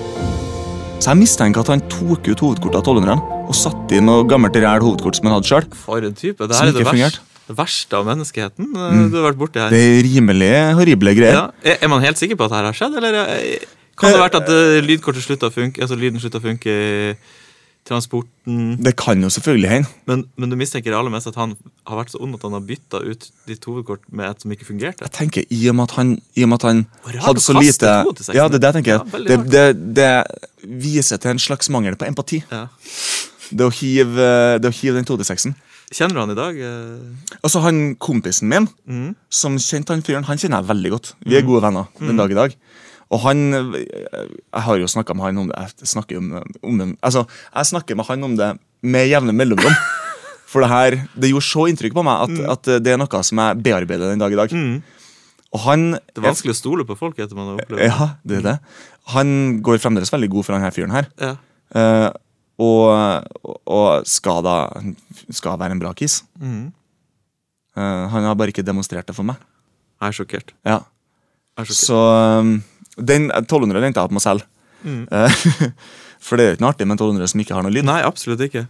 Så 1.03 1.11
jeg 1.11 1.19
mistenker 1.25 1.61
at 1.65 1.71
han 1.73 1.83
tok 1.91 2.29
ut 2.31 2.39
hovedkortet 2.45 2.79
av 2.79 2.85
1200-en 2.87 3.23
og 3.51 3.55
satte 3.59 3.97
inn 3.99 4.07
noe 4.07 4.23
gammelt 4.31 4.55
ræl 4.55 4.85
hovedkort 4.85 5.19
som 5.19 5.27
han 5.29 5.35
hadde 5.39 5.51
sjøl. 5.51 5.67
For 5.75 5.99
en 6.07 6.15
type. 6.15 6.47
Det 6.47 6.57
her 6.57 6.71
er 6.71 6.77
det 6.77 6.87
verste, 6.87 7.21
det 7.51 7.57
verste 7.59 7.99
av 7.99 8.07
menneskeheten 8.07 8.69
Mm. 8.73 9.11
du 9.11 9.17
har 9.19 9.33
vært 9.33 9.41
borti 9.41 9.59
her. 9.61 9.71
Det 9.75 9.81
er 9.83 10.03
rimelig 10.07 10.53
horrible 10.79 11.15
greier. 11.19 11.35
Ja. 11.65 11.77
Er 11.83 11.89
man 11.91 12.03
helt 12.03 12.17
sikker 12.19 12.37
på 12.39 12.47
at 12.47 12.55
dette 12.55 12.71
har 12.71 12.79
skjedd, 12.79 12.97
eller 13.03 13.15
er- 13.27 13.67
kan 13.99 14.11
det 14.13 14.19
ha 14.19 14.29
vært 14.29 14.39
at 14.41 14.49
lydkortet 14.87 15.23
slutta 15.27 15.51
å 15.51 15.53
funke? 15.53 15.83
Altså 15.83 15.99
lyden 15.99 16.19
slutta 16.23 16.39
å 16.39 16.47
funke 16.47 17.17
transporten? 17.89 18.77
Det 18.83 18.95
kan 18.99 19.23
jo 19.23 19.31
selvfølgelig 19.33 19.71
hende. 19.71 19.89
Men, 20.07 20.25
men 20.37 20.53
du 20.53 20.57
mistenker 20.59 20.95
aller 20.97 21.13
mest 21.13 21.31
at 21.31 21.39
han 21.41 21.55
har 21.89 21.99
vært 21.99 22.13
så 22.15 22.21
ond 22.23 22.37
at 22.39 22.45
han 22.47 22.55
har 22.57 22.63
bytta 22.67 23.03
ut 23.03 23.27
ditt 23.49 23.67
hovedkort 23.67 24.05
med 24.11 24.29
et 24.31 24.45
som 24.45 24.55
ikke 24.55 24.69
fungerte? 24.69 25.07
Jeg 25.07 25.15
tenker 25.17 25.47
I 25.51 25.61
og 25.73 25.79
med 25.79 25.91
at 25.91 25.97
han, 25.99 26.15
med 26.37 26.59
at 26.59 26.69
han 26.69 26.85
hadde 27.27 27.43
så 27.43 27.57
lite 27.59 27.91
Ja, 28.37 28.47
det 28.49 28.61
er 28.61 28.63
det 28.63 28.71
jeg 28.71 28.79
tenker. 28.79 29.03
Ja, 29.03 29.25
det, 29.27 29.41
det, 29.51 29.67
det 29.99 30.13
viser 30.63 31.21
til 31.23 31.35
en 31.35 31.43
slags 31.43 31.71
mangel 31.75 31.99
på 31.99 32.07
empati. 32.09 32.43
Ja. 32.53 32.67
Det 33.53 33.67
å 33.67 33.75
hive, 33.75 34.31
det 34.63 34.71
å 34.71 34.75
hive 34.75 34.97
den 35.01 35.09
286-en. 35.09 35.59
Kjenner 35.93 36.17
du 36.17 36.21
han 36.23 36.33
i 36.33 36.39
dag? 36.39 36.61
Altså, 37.43 37.61
han 37.67 37.83
kompisen 38.01 38.49
min 38.49 38.65
mm. 38.89 39.11
som 39.29 39.59
kjente 39.61 39.93
han 39.93 40.05
fyren, 40.07 40.25
han 40.25 40.41
kjenner 40.41 40.63
jeg 40.63 40.71
veldig 40.71 40.93
godt. 40.95 41.13
Vi 41.27 41.37
er 41.37 41.45
gode 41.45 41.61
venner 41.67 41.91
den 42.01 42.21
dag 42.21 42.33
i 42.33 42.39
dag. 42.39 42.55
Og 43.13 43.21
han 43.27 43.41
Jeg 43.77 44.63
har 44.67 44.79
jo 44.81 44.89
snakka 44.89 45.15
med 45.17 45.27
han 45.27 45.43
om 45.43 45.51
det. 45.51 45.65
Jeg 45.83 45.91
snakker 45.93 46.21
om, 46.21 46.31
om 46.63 46.97
altså, 47.03 47.27
jeg 47.53 47.71
snakker 47.73 47.99
med 47.99 48.09
han 48.09 48.25
om 48.25 48.39
det 48.39 48.55
med 48.83 49.11
jevne 49.11 49.35
mellomrom. 49.37 49.77
For 50.53 50.65
det 50.65 50.69
her, 50.69 50.97
det 51.17 51.31
gjorde 51.31 51.49
så 51.49 51.69
inntrykk 51.71 51.95
på 51.97 52.05
meg 52.05 52.27
at, 52.27 52.41
at 52.57 52.71
det 52.85 52.93
er 52.93 52.99
noe 53.01 53.23
som 53.25 53.41
jeg 53.41 53.63
bearbeider 53.65 54.11
den 54.13 54.21
dag 54.21 54.35
i 54.35 54.37
dag. 54.37 54.53
Mm. 54.53 54.83
Og 55.53 55.63
han 55.67 55.87
Det 55.97 56.21
er 56.21 56.27
vanskelig 56.27 56.55
å 56.55 56.59
stole 56.59 56.85
på 56.89 56.97
folk 56.99 57.21
etter 57.21 57.37
man 57.37 57.53
har 57.53 57.63
opplevd. 57.63 57.85
Ja, 57.85 58.09
det 58.29 58.41
er 58.41 58.45
det. 58.47 58.57
Han 59.13 59.33
går 59.65 59.81
fremdeles 59.83 60.13
veldig 60.13 60.29
god 60.33 60.47
for 60.47 60.57
denne 60.57 60.73
fyren 60.75 60.93
her. 60.93 61.09
Ja. 61.21 61.33
Uh, 61.73 62.09
og, 62.63 63.57
og 63.65 64.09
skal 64.09 64.45
da 64.45 64.57
skal 65.33 65.59
være 65.61 65.77
en 65.77 65.83
bra 65.83 65.93
kiss. 65.97 66.21
Mm. 66.41 66.71
Uh, 67.77 68.05
han 68.13 68.29
har 68.29 68.37
bare 68.39 68.53
ikke 68.53 68.65
demonstrert 68.65 69.09
det 69.09 69.17
for 69.17 69.29
meg. 69.29 69.41
Jeg 70.01 70.13
er 70.13 70.19
sjokkert. 70.21 70.55
Ja. 70.69 70.79
Jeg 71.57 71.65
er 71.65 71.71
sjokkert. 71.71 71.85
Så 71.85 72.01
um, 72.45 72.55
den 72.97 73.31
1200 73.31 73.89
endte 73.89 74.01
jeg 74.01 74.09
opp 74.09 74.15
med 74.15 74.23
å 74.23 74.27
selge. 74.27 74.49
Mm. 74.83 75.03
Eh, 75.11 75.43
For 76.23 76.39
det 76.39 76.45
er 76.45 76.53
jo 76.53 76.59
ikke 76.59 76.65
noe 76.65 76.73
artig 76.75 76.87
med 76.87 76.95
en 76.95 77.03
1200 77.03 77.33
som 77.33 77.43
ikke 77.43 77.57
har 77.57 77.67
noe 77.67 77.75
lyd. 77.75 77.87
Nei, 77.89 78.01
absolutt 78.07 78.45
ikke. 78.47 78.67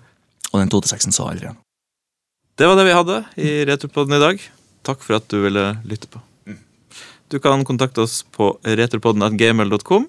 Og 0.53 0.61
den 0.61 0.73
286-en 0.73 1.17
så 1.17 1.29
aldri 1.29 1.49
igjen. 1.49 1.61
Det 2.61 2.69
var 2.69 2.77
det 2.79 2.87
vi 2.89 2.97
hadde 2.97 3.19
i 3.41 3.53
Retropodden 3.69 4.17
i 4.17 4.23
dag. 4.23 4.45
Takk 4.87 5.05
for 5.05 5.19
at 5.19 5.29
du 5.33 5.39
ville 5.45 5.67
lytte 5.89 6.11
på. 6.13 6.21
Du 7.33 7.39
kan 7.41 7.65
kontakte 7.65 8.05
oss 8.05 8.21
på 8.29 8.51
retropodden.gmail.com, 8.61 10.09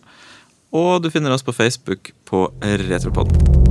og 0.75 0.93
du 1.03 1.11
finner 1.13 1.31
oss 1.31 1.45
på 1.45 1.55
Facebook 1.55 2.11
på 2.27 2.49
Retropodden. 2.59 3.62